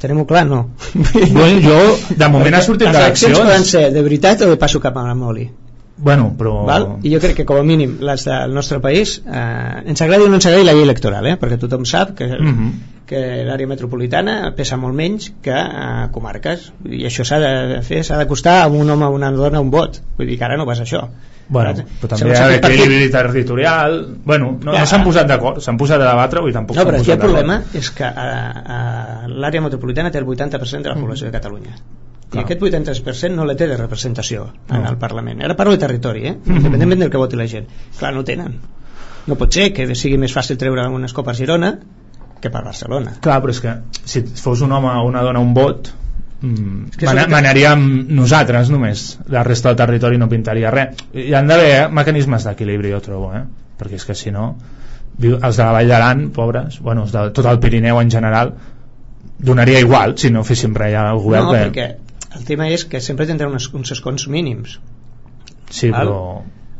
Tenim-ho 0.00 0.24
clar, 0.28 0.46
no. 0.48 0.62
Bueno, 1.36 1.60
jo, 1.68 1.78
de 2.16 2.32
moment 2.32 2.56
ha 2.56 2.64
sortit 2.64 2.88
d'eleccions 2.88 3.36
les 3.36 3.44
eleccions 3.44 3.44
poden 3.44 3.70
ser 3.74 3.86
de 3.92 4.08
veritat 4.08 4.44
o 4.48 4.50
de 4.54 4.58
passo 4.60 4.80
cap 4.80 4.96
a 4.96 5.04
la 5.10 5.14
moli 5.16 5.50
Bueno, 5.98 6.34
però... 6.36 6.64
Val? 6.68 6.86
I 7.02 7.12
jo 7.14 7.20
crec 7.22 7.38
que 7.38 7.46
com 7.48 7.56
a 7.56 7.64
mínim 7.64 7.96
les 8.04 8.26
del 8.28 8.52
nostre 8.54 8.80
país 8.84 9.16
eh, 9.24 9.82
ens 9.88 10.02
agradi 10.04 10.26
o 10.26 10.28
no 10.28 10.36
ens 10.36 10.48
agradi 10.48 10.66
la 10.66 10.74
llei 10.76 10.84
electoral 10.84 11.26
eh? 11.30 11.36
perquè 11.40 11.56
tothom 11.60 11.86
sap 11.88 12.12
que, 12.18 12.26
uh 12.26 12.42
mhm. 12.42 12.66
-huh. 12.66 12.72
que 13.06 13.20
l'àrea 13.46 13.66
metropolitana 13.66 14.52
pesa 14.56 14.76
molt 14.76 14.94
menys 14.94 15.32
que 15.42 15.54
a 15.54 16.10
comarques 16.12 16.72
i 16.84 17.06
això 17.06 17.24
s'ha 17.24 17.38
de 17.38 17.82
fer, 17.82 18.04
s'ha 18.04 18.18
de 18.18 18.26
costar 18.26 18.62
a 18.62 18.66
un 18.68 18.90
home 18.90 19.06
o 19.06 19.10
una 19.10 19.30
dona 19.30 19.60
un 19.60 19.70
vot 19.70 20.02
vull 20.18 20.26
dir 20.26 20.38
que 20.38 20.44
ara 20.44 20.56
no 20.56 20.66
passa 20.66 20.82
això 20.82 21.08
Bueno, 21.48 21.84
però 22.00 22.08
també 22.08 22.34
hi 22.34 22.36
ha 22.36 22.54
equilibri 22.56 23.08
territorial 23.08 24.16
bueno, 24.24 24.58
no, 24.64 24.72
ja. 24.72 24.80
no 24.80 24.86
s'han 24.86 25.04
posat 25.04 25.28
d'acord 25.28 25.60
s'han 25.60 25.76
posat 25.76 26.00
a 26.00 26.10
debatre 26.10 26.40
i 26.48 26.52
tampoc 26.52 26.76
no, 26.76 26.84
però 26.84 26.98
aquí 26.98 27.12
el 27.12 27.18
problema 27.18 27.62
és 27.72 27.90
que 27.90 28.04
l'àrea 29.28 29.60
metropolitana 29.62 30.10
té 30.10 30.18
el 30.18 30.26
80% 30.26 30.82
de 30.82 30.88
la 30.88 30.96
població 30.96 31.26
de 31.26 31.32
Catalunya 31.32 31.76
Clar. 32.26 32.42
i 32.42 32.44
aquest 32.44 32.62
83% 32.62 33.38
no 33.38 33.44
la 33.46 33.54
té 33.54 33.68
de 33.70 33.76
representació 33.78 34.48
en 34.66 34.80
no. 34.82 34.88
el 34.90 34.96
Parlament 34.98 35.44
ara 35.46 35.54
parlo 35.54 35.76
de 35.76 35.78
territori, 35.78 36.26
eh? 36.26 36.32
Mm 36.32 36.42
-hmm. 36.42 36.56
independentment 36.56 37.00
del 37.00 37.10
que 37.10 37.18
voti 37.22 37.36
la 37.36 37.46
gent 37.46 37.66
clar, 37.98 38.14
no 38.14 38.24
tenen 38.24 38.58
no 39.26 39.36
pot 39.36 39.52
ser 39.52 39.72
que 39.72 39.94
sigui 39.94 40.18
més 40.18 40.34
fàcil 40.34 40.56
treure 40.56 40.88
un 40.88 41.04
escop 41.04 41.28
a 41.28 41.34
Girona 41.34 41.78
que 42.40 42.50
per 42.50 42.64
Barcelona 42.64 43.12
clar, 43.20 43.42
però 43.42 43.50
és 43.50 43.60
que 43.60 43.74
si 44.04 44.22
fos 44.22 44.60
un 44.60 44.72
home 44.72 44.88
o 44.88 45.06
una 45.06 45.22
dona 45.22 45.38
un 45.38 45.54
vot 45.54 45.92
mm, 46.40 47.30
manaríem 47.30 48.06
nosaltres 48.08 48.70
només 48.70 49.18
la 49.28 49.42
resta 49.42 49.68
del 49.68 49.76
territori 49.76 50.18
no 50.18 50.28
pintaria 50.28 50.70
res 50.70 50.96
hi 51.14 51.32
han 51.34 51.46
d'haver 51.46 51.70
eh, 51.76 51.88
mecanismes 51.88 52.44
d'equilibri 52.44 52.90
jo 52.90 53.00
trobo 53.00 53.34
eh? 53.34 53.44
perquè 53.78 53.94
és 53.94 54.04
que 54.04 54.14
si 54.14 54.30
no 54.30 54.56
els 55.22 55.56
de 55.56 55.62
la 55.64 55.72
Vall 55.72 55.88
d'Aran, 55.88 56.30
pobres 56.30 56.80
bueno, 56.80 57.04
els 57.04 57.12
de 57.12 57.30
tot 57.30 57.46
el 57.46 57.58
Pirineu 57.58 58.00
en 58.00 58.10
general 58.10 58.52
donaria 59.38 59.80
igual 59.80 60.18
si 60.18 60.30
no 60.30 60.44
féssim 60.44 60.74
res 60.74 60.96
al 60.96 61.18
govern 61.18 61.46
no, 61.46 61.52
perquè 61.52 62.05
el 62.36 62.44
tema 62.44 62.68
és 62.72 62.84
que 62.90 63.00
sempre 63.00 63.26
tindrà 63.28 63.48
uns, 63.50 63.70
uns 63.74 63.92
escons 63.96 64.28
mínims 64.32 64.78
sí, 65.70 65.90
val? 65.90 65.98
però 66.00 66.20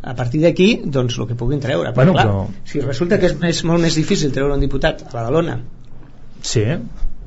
a 0.07 0.14
partir 0.14 0.42
d'aquí 0.44 0.68
doncs 0.84 1.18
el 1.18 1.26
que 1.30 1.38
puguin 1.38 1.62
treure 1.62 1.92
bueno, 1.96 2.14
però, 2.14 2.20
clar, 2.20 2.26
però... 2.26 2.70
si 2.70 2.84
resulta 2.84 3.18
que 3.18 3.30
és 3.32 3.34
més, 3.40 3.64
molt 3.66 3.82
més 3.82 3.98
difícil 3.98 4.32
treure 4.34 4.54
un 4.54 4.62
diputat 4.62 5.02
a 5.09 5.11
Badalona 5.12 5.59
sí 6.46 6.66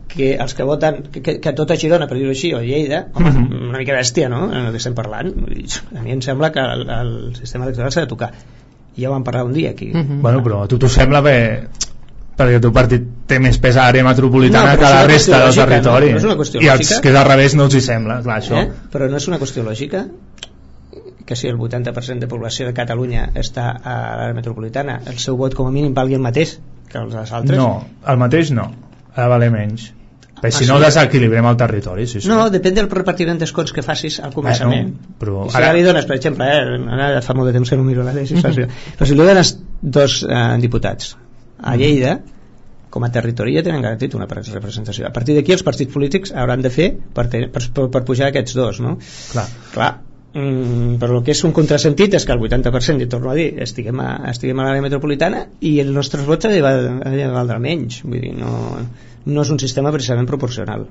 que 0.10 0.32
els 0.42 0.56
que 0.58 0.66
voten 0.66 1.04
que, 1.12 1.22
que, 1.22 1.36
que 1.44 1.54
tot 1.58 1.72
a 1.72 1.78
Girona 1.82 2.08
per 2.10 2.18
dir-ho 2.18 2.32
així 2.34 2.54
o 2.56 2.62
a 2.62 2.64
Lleida 2.66 3.04
home, 3.14 3.30
mm 3.30 3.36
-hmm. 3.36 3.68
una 3.70 3.82
mica 3.82 3.98
bèstia 3.98 4.30
no? 4.30 4.46
en 4.52 4.66
el 4.66 4.72
que 4.72 4.82
estem 4.82 4.96
parlant 4.96 5.34
a 5.96 6.02
mi 6.02 6.12
em 6.12 6.22
sembla 6.22 6.52
que 6.52 6.60
el, 6.60 6.90
el 6.90 7.14
sistema 7.36 7.66
electoral 7.66 7.92
s'ha 7.92 8.08
de 8.08 8.14
tocar 8.16 8.32
ja 8.98 9.10
ho 9.10 9.12
vam 9.12 9.24
parlar 9.24 9.46
un 9.46 9.54
dia 9.54 9.70
aquí 9.72 9.92
mm 9.94 10.02
-hmm. 10.02 10.22
bueno, 10.22 10.44
però 10.44 10.64
a 10.64 10.68
tu 10.68 10.80
t'ho 10.80 10.90
sembla 10.90 11.22
bé 11.22 11.68
perquè 12.40 12.60
el 12.60 12.64
teu 12.64 12.74
partit 12.76 13.06
té 13.30 13.40
més 13.44 13.60
pes 13.62 13.78
a 13.78 13.88
l'àrea 13.88 14.08
metropolitana 14.08 14.74
no, 14.74 14.80
que 14.80 14.92
la 14.96 15.06
resta 15.08 15.42
del 15.44 15.58
territori. 15.60 16.14
no, 16.16 16.36
no 16.40 16.48
i 16.64 16.72
els 16.72 16.96
que 17.04 17.12
és 17.12 17.20
al 17.20 17.28
revés 17.28 17.56
no 17.60 17.68
els 17.68 17.76
hi 17.76 17.84
sembla 17.84 18.22
clar, 18.24 18.40
això. 18.40 18.64
Eh? 18.64 18.88
però 18.94 19.10
no 19.12 19.20
és 19.20 19.28
una 19.32 19.40
qüestió 19.42 19.66
lògica 19.68 20.06
que 21.30 21.38
si 21.38 21.52
el 21.52 21.60
80% 21.62 22.26
de 22.26 22.32
població 22.32 22.66
de 22.66 22.74
Catalunya 22.74 23.28
està 23.38 23.70
a 23.76 24.00
l'àrea 24.18 24.38
metropolitana 24.40 25.02
el 25.12 25.20
seu 25.22 25.38
vot 25.38 25.54
com 25.58 25.70
a 25.70 25.76
mínim 25.76 25.94
valgui 25.94 26.18
el 26.18 26.26
mateix 26.26 26.58
que 26.90 26.98
els 26.98 27.14
altres? 27.20 27.60
No, 27.60 27.86
el 28.10 28.18
mateix 28.18 28.50
no. 28.56 28.72
Ha 29.14 29.26
de 29.26 29.30
valer 29.36 29.52
menys 29.54 29.92
perquè 30.40 30.56
si 30.56 30.66
ah, 30.66 30.72
no 30.72 30.80
desequilibrem 30.80 31.48
el 31.50 31.58
territori 31.60 32.06
sí, 32.08 32.22
sí. 32.24 32.30
no, 32.32 32.46
depèn 32.54 32.78
del 32.78 32.90
repartiment 32.92 33.40
d'escons 33.42 33.74
que 33.76 33.84
facis 33.84 34.22
al 34.24 34.32
començament. 34.32 34.94
eh, 34.94 35.10
no, 35.12 35.16
però 35.20 35.48
si 35.52 35.58
ara... 35.60 35.74
li 35.76 35.84
dones, 35.84 36.08
per 36.08 36.16
exemple 36.16 36.48
eh, 36.48 36.78
ara 36.96 37.24
fa 37.26 37.36
molt 37.36 37.52
de 37.52 37.58
temps 37.58 37.72
que 37.72 37.80
no 37.80 37.88
miro 37.88 38.06
la 38.08 38.16
legislació 38.16 38.70
però 38.70 39.10
si 39.10 39.18
li 39.18 39.28
dones 39.28 39.58
dos 39.82 40.22
eh, 40.24 40.46
diputats 40.64 41.18
a 41.62 41.76
Lleida 41.80 42.20
com 42.90 43.06
a 43.06 43.12
territori 43.14 43.56
ja 43.56 43.64
tenen 43.66 43.84
garantit 43.86 44.16
una 44.18 44.28
representació. 44.30 45.08
A 45.08 45.14
partir 45.14 45.36
d'aquí 45.38 45.54
els 45.54 45.64
partits 45.66 45.94
polítics 45.94 46.34
hauran 46.34 46.64
de 46.66 46.72
fer 46.74 46.92
per, 47.14 47.28
per, 47.30 47.66
per, 47.74 47.90
per 47.94 48.06
pujar 48.06 48.30
aquests 48.30 48.56
dos 48.58 48.80
no? 48.84 48.98
clar, 49.32 49.46
clar. 49.74 49.92
Mm, 50.30 50.98
però 51.02 51.18
el 51.18 51.24
que 51.26 51.34
és 51.34 51.44
un 51.48 51.54
contrasentit 51.58 52.14
és 52.14 52.26
que 52.26 52.34
el 52.36 52.42
80% 52.46 53.02
i 53.02 53.10
torno 53.10 53.32
a 53.32 53.38
dir, 53.38 53.48
estiguem 53.66 54.02
a, 54.04 54.10
estiguem 54.30 54.60
a 54.62 54.68
l'àrea 54.68 54.86
metropolitana 54.86 55.46
i 55.66 55.80
els 55.82 55.94
nostres 55.94 56.28
vots 56.28 56.46
ha 56.46 56.52
de, 56.54 56.62
ha 56.62 57.14
de 57.16 57.30
valdre 57.34 57.58
menys. 57.64 58.04
Vull 58.06 58.22
dir, 58.28 58.34
no, 58.38 58.52
no 59.26 59.46
és 59.46 59.54
un 59.56 59.62
sistema 59.62 59.94
precisament 59.96 60.30
proporcional. 60.30 60.86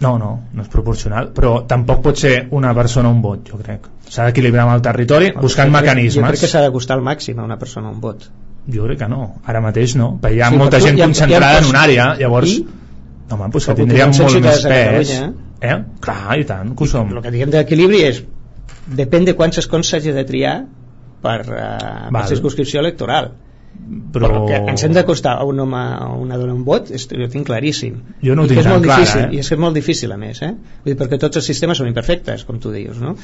No, 0.00 0.14
no, 0.16 0.30
no 0.56 0.64
és 0.64 0.68
proporcional 0.72 1.26
però 1.36 1.58
tampoc 1.68 1.98
pot 2.06 2.20
ser 2.20 2.46
una 2.56 2.70
persona 2.74 3.10
un 3.12 3.20
vot 3.20 3.50
jo 3.52 3.58
crec. 3.60 3.90
S'ha 4.08 4.30
d'equilibrar 4.30 4.64
amb 4.64 4.78
el 4.78 4.84
territori 4.86 5.28
buscant 5.36 5.72
mecanismes 5.74 6.22
jo 6.22 6.30
crec 6.30 6.46
que 6.46 6.48
s'ha 6.48 6.62
de 6.64 6.70
costar 6.72 6.96
al 6.96 7.04
màxim 7.04 7.38
a 7.38 7.44
una 7.44 7.58
persona 7.60 7.92
un 7.92 8.00
vot 8.00 8.24
jo 8.68 8.88
crec 8.88 9.00
que 9.02 9.08
no, 9.10 9.22
ara 9.48 9.62
mateix 9.64 9.96
no 9.98 10.12
perquè 10.20 10.36
hi 10.36 10.42
ha 10.44 10.50
sí, 10.52 10.60
molta 10.60 10.80
gent 10.84 11.00
concentrada 11.00 11.62
en 11.62 11.70
una 11.70 11.84
àrea 11.86 12.08
llavors, 12.20 12.56
I? 12.58 12.64
no, 13.30 13.36
home, 13.36 13.50
pues 13.54 13.68
que 13.70 13.76
tindríem 13.78 14.12
molt 14.16 14.40
més 14.44 14.64
pes 14.66 15.14
eh? 15.16 15.28
eh? 15.60 15.78
clar, 16.04 16.38
i 16.40 16.48
tant, 16.48 16.74
que 16.76 16.86
ho 16.86 16.90
som 16.90 17.14
el 17.14 17.22
que 17.24 17.34
diguem 17.34 17.54
d'equilibri 17.54 18.02
és 18.08 18.24
depèn 19.00 19.28
de 19.28 19.36
quants 19.38 19.62
escons 19.62 19.92
s'hagi 19.92 20.12
de 20.16 20.26
triar 20.28 20.56
per, 21.22 21.38
uh, 21.46 22.10
per 22.12 22.26
circunscripció 22.32 22.82
electoral 22.84 23.32
però... 24.12 24.26
però 24.26 24.40
que 24.48 24.58
ens 24.72 24.84
hem 24.84 24.94
d'acostar 24.94 25.36
a 25.38 25.44
un 25.46 25.60
home 25.62 25.80
o 26.04 26.16
una 26.22 26.38
dona 26.40 26.54
un 26.56 26.64
vot 26.66 26.90
és, 26.94 27.06
jo 27.06 27.28
tinc 27.32 27.46
claríssim 27.48 27.96
jo 28.24 28.36
no 28.36 28.44
ho 28.44 28.48
I 28.48 28.52
tinc 28.52 28.66
tan 28.66 28.84
clar 28.84 28.98
difícil, 29.00 29.22
eh? 29.22 29.28
i 29.36 29.42
és 29.42 29.50
que 29.50 29.56
és 29.56 29.62
molt 29.62 29.78
difícil 29.78 30.12
a 30.12 30.18
més 30.20 30.42
eh? 30.46 30.50
Vull 30.82 30.92
dir, 30.92 30.98
perquè 31.00 31.20
tots 31.22 31.40
els 31.40 31.48
sistemes 31.52 31.80
són 31.80 31.90
imperfectes 31.90 32.44
com 32.48 32.60
tu 32.62 32.74
dius 32.74 33.00
no? 33.02 33.16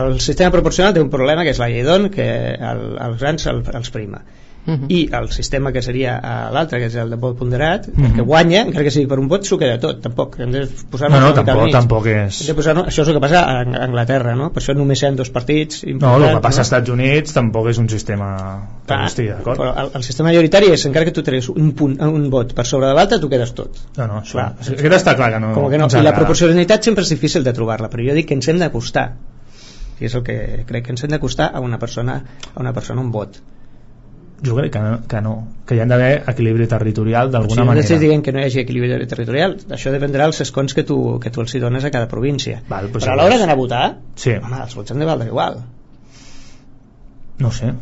el 0.00 0.18
sistema 0.24 0.52
proporcional 0.54 0.94
té 0.94 1.02
un 1.02 1.12
problema 1.12 1.46
que 1.46 1.54
és 1.56 1.62
la 1.62 1.70
llei 1.72 1.86
d'on 1.86 2.10
que 2.14 2.26
el, 2.54 2.84
els 3.08 3.20
grans 3.22 3.48
el, 3.52 3.62
els 3.80 3.94
prima 3.94 4.22
uh. 4.66 4.72
-huh. 4.72 4.86
i 4.88 5.08
el 5.12 5.30
sistema 5.32 5.72
que 5.72 5.82
seria 5.82 6.18
l'altre 6.52 6.78
que 6.78 6.86
és 6.86 6.94
el 6.96 7.10
de 7.10 7.16
vot 7.16 7.36
ponderat 7.38 7.88
uh 7.88 7.92
-huh. 7.94 8.14
que 8.16 8.22
guanya, 8.22 8.62
encara 8.62 8.84
que 8.84 8.90
sigui 8.90 9.06
per 9.06 9.18
un 9.18 9.28
vot 9.28 9.44
s'ho 9.44 9.58
queda 9.58 9.78
tot 9.78 10.00
tampoc, 10.02 10.38
hem 10.40 10.50
de 10.52 10.66
posar 10.90 11.10
no, 11.10 11.20
no, 11.20 11.32
tampoc, 11.34 11.70
tampoc 11.72 12.06
és 12.06 12.40
hem 12.40 12.46
de 12.46 12.54
posar 12.54 12.76
això 12.76 13.02
és 13.02 13.08
el 13.08 13.14
que 13.14 13.20
passa 13.20 13.40
a 13.44 13.60
Anglaterra 13.84 14.34
no? 14.34 14.50
per 14.50 14.62
això 14.62 14.74
només 14.74 15.02
hi 15.02 15.06
ha 15.06 15.12
dos 15.12 15.30
partits 15.30 15.84
no, 15.84 16.16
el 16.16 16.34
que 16.34 16.40
passa 16.40 16.58
no? 16.58 16.60
als 16.60 16.66
Estats 16.68 16.90
Units 16.90 17.32
tampoc 17.32 17.68
és 17.68 17.78
un 17.78 17.88
sistema 17.88 18.28
estigui 19.04 19.28
d'acord 19.28 19.58
però 19.58 19.74
el, 19.82 19.90
el, 19.94 20.02
sistema 20.02 20.28
majoritari 20.28 20.66
és 20.72 20.86
encara 20.86 21.04
que 21.04 21.12
tu 21.12 21.22
treguis 21.22 21.48
un, 21.48 21.72
punt, 21.72 22.00
un 22.00 22.30
vot 22.30 22.54
per 22.54 22.66
sobre 22.66 22.86
de 22.86 22.94
l'altre 22.94 23.18
tu 23.20 23.28
quedes 23.28 23.52
tot 23.54 23.70
no, 23.96 24.06
no, 24.06 24.20
això, 24.20 24.32
clar, 24.32 24.54
aquest 24.60 24.94
està 24.94 25.14
clar 25.14 25.30
que 25.32 25.40
no, 25.40 25.54
com 25.54 25.70
que 25.70 25.78
no. 25.78 25.88
i 25.88 26.02
la 26.02 26.14
proporcionalitat 26.14 26.84
sempre 26.84 27.02
és 27.02 27.08
difícil 27.08 27.44
de 27.44 27.52
trobar-la 27.52 27.88
però 27.88 28.08
jo 28.08 28.14
dic 28.14 28.28
que 28.28 28.34
ens 28.34 28.48
hem 28.48 28.58
d'acostar 28.58 29.12
i 30.00 30.06
és 30.06 30.14
el 30.14 30.22
que 30.26 30.64
crec 30.66 30.86
que 30.86 30.90
ens 30.90 31.04
hem 31.04 31.10
d'acostar 31.10 31.50
a 31.54 31.60
una 31.60 31.78
persona 31.78 32.22
a 32.54 32.60
una 32.60 32.72
persona 32.72 33.00
un 33.00 33.10
vot 33.10 33.40
jo 34.44 34.56
crec 34.56 34.72
que 34.74 34.80
no, 34.82 34.96
que, 35.08 35.20
no, 35.24 35.34
que 35.66 35.76
hi 35.76 35.80
ha 35.82 35.86
d'haver 35.88 36.10
equilibri 36.32 36.66
territorial 36.70 37.30
d'alguna 37.32 37.62
si 37.62 37.68
manera. 37.70 37.86
Si 37.88 37.98
dient 38.02 38.24
que 38.24 38.34
no 38.34 38.42
hi 38.42 38.48
hagi 38.48 38.60
equilibri 38.64 39.06
territorial, 39.10 39.56
això 39.76 39.92
dependrà 39.94 40.28
dels 40.28 40.42
escons 40.44 40.76
que 40.76 40.84
tu, 40.88 40.98
que 41.22 41.32
tu 41.34 41.44
els 41.44 41.54
hi 41.54 41.62
dones 41.62 41.84
a 41.84 41.92
cada 41.94 42.10
província. 42.10 42.60
Val, 42.68 42.90
pues 42.92 43.06
Però 43.06 43.14
a 43.14 43.22
l'hora 43.22 43.40
d'anar 43.40 43.56
a 43.56 43.60
votar, 43.60 43.84
sí. 44.20 44.36
home, 44.36 44.60
els 44.66 44.76
vots 44.78 44.94
han 44.94 45.02
de 45.02 45.08
valdre 45.08 45.30
igual. 45.32 45.62
No 47.38 47.50
sé. 47.52 47.72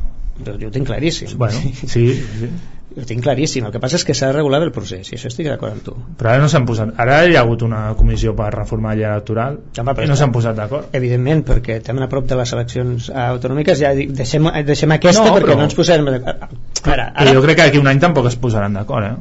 Jo, 0.42 0.54
jo 0.58 0.70
ho 0.70 0.74
tinc 0.74 0.88
claríssim. 0.88 1.34
Bueno, 1.38 1.58
sí, 1.94 2.06
sí. 2.14 2.52
Ho 2.96 3.04
tinc 3.08 3.22
claríssim. 3.24 3.64
El 3.64 3.72
que 3.72 3.80
passa 3.80 3.96
és 3.96 4.04
que 4.04 4.14
s'ha 4.14 4.28
de 4.28 4.34
regular 4.36 4.60
el 4.62 4.72
procés, 4.74 5.08
i 5.12 5.16
això 5.16 5.30
estic 5.30 5.46
d'acord 5.48 5.72
amb 5.72 5.82
tu. 5.86 5.94
Però 6.20 6.30
ara 6.32 6.42
no 6.42 6.48
s'han 6.52 6.66
posat... 6.68 6.92
Ara 7.00 7.22
hi 7.28 7.36
ha 7.36 7.40
hagut 7.44 7.62
una 7.64 7.82
comissió 7.98 8.34
per 8.36 8.50
reformar 8.54 8.92
la 8.92 8.98
llei 9.00 9.08
electoral 9.10 9.58
Home, 9.78 9.94
però 9.96 10.04
i 10.04 10.10
no 10.10 10.16
s'han 10.20 10.32
posat 10.34 10.56
d'acord. 10.58 10.90
Evidentment, 10.98 11.44
perquè 11.48 11.78
estem 11.80 12.02
a 12.04 12.08
prop 12.12 12.26
de 12.28 12.36
les 12.40 12.52
eleccions 12.52 13.08
autonòmiques, 13.26 13.78
ja 13.80 13.94
dic, 13.96 14.12
deixem, 14.18 14.50
deixem 14.68 14.92
aquesta 14.98 15.24
No, 15.24 15.34
perquè 15.36 15.48
però- 15.54 15.58
no 15.62 15.68
ens 15.70 15.78
posarem... 15.78 16.10
d'acord. 16.16 16.42
Ara, 16.42 16.52
Però 16.82 17.08
ara, 17.24 17.32
jo 17.32 17.42
crec 17.46 17.56
que 17.56 17.62
d'aquí 17.68 17.78
un 17.80 17.88
any 17.92 18.00
tampoc 18.02 18.26
es 18.32 18.36
posaran 18.36 18.74
d'acord, 18.76 19.06
eh? 19.06 19.14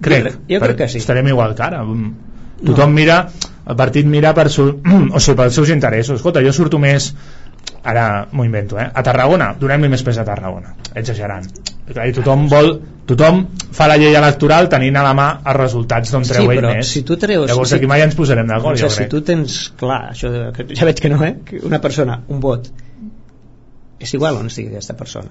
Crec. 0.00 0.22
crec- 0.28 0.40
jo 0.54 0.60
crec 0.62 0.76
que 0.84 0.88
sí. 0.88 0.98
Estarem 1.02 1.26
igual 1.32 1.54
que 1.58 1.62
ara. 1.66 1.82
Mm. 1.84 2.12
Tothom 2.66 2.92
mira, 2.94 3.18
el 3.66 3.76
partit 3.78 4.06
mira 4.06 4.32
per 4.34 4.48
su, 4.50 4.68
o 5.14 5.20
sigui, 5.20 5.36
pels 5.38 5.54
seus 5.58 5.70
interessos. 5.74 6.20
Escolta, 6.20 6.42
jo 6.44 6.52
surto 6.52 6.78
més 6.78 7.12
ara 7.82 8.26
m'ho 8.32 8.44
invento, 8.46 8.78
eh? 8.78 8.86
A 8.94 9.02
Tarragona, 9.02 9.52
donem-li 9.58 9.88
més 9.90 10.02
pes 10.06 10.18
a 10.18 10.24
Tarragona, 10.26 10.74
exagerant. 10.94 11.46
Clar, 11.88 12.06
I 12.08 12.12
tothom 12.12 12.46
vol, 12.52 12.70
tothom 13.08 13.42
fa 13.72 13.86
la 13.88 13.96
llei 14.00 14.14
electoral 14.18 14.68
tenint 14.68 14.96
a 15.00 15.02
la 15.06 15.14
mà 15.16 15.28
els 15.44 15.56
resultats 15.56 16.10
d'on 16.12 16.24
Sí, 16.28 16.34
treu 16.34 16.50
ell 16.52 16.58
però 16.60 16.72
més. 16.76 16.86
si 16.92 17.02
tu 17.08 17.16
treus- 17.16 17.48
Llavors 17.48 17.70
si- 17.70 17.76
aquí 17.78 17.86
mai 17.90 18.02
ens 18.04 18.14
posarem 18.18 18.46
d'acord, 18.46 18.76
o 18.76 18.80
jo 18.82 18.90
sigui, 18.90 19.04
si 19.04 19.08
tu 19.10 19.22
tens 19.22 19.58
clar, 19.80 20.10
això 20.12 20.30
de, 20.30 20.42
que 20.52 20.66
ja 20.76 20.84
veig 20.84 21.00
que 21.00 21.08
no, 21.08 21.22
eh? 21.24 21.34
que 21.44 21.60
una 21.64 21.80
persona, 21.80 22.20
un 22.28 22.40
vot, 22.40 22.68
és 23.98 24.12
igual 24.14 24.36
on 24.36 24.46
estigui 24.52 24.68
aquesta 24.74 24.94
persona. 24.96 25.30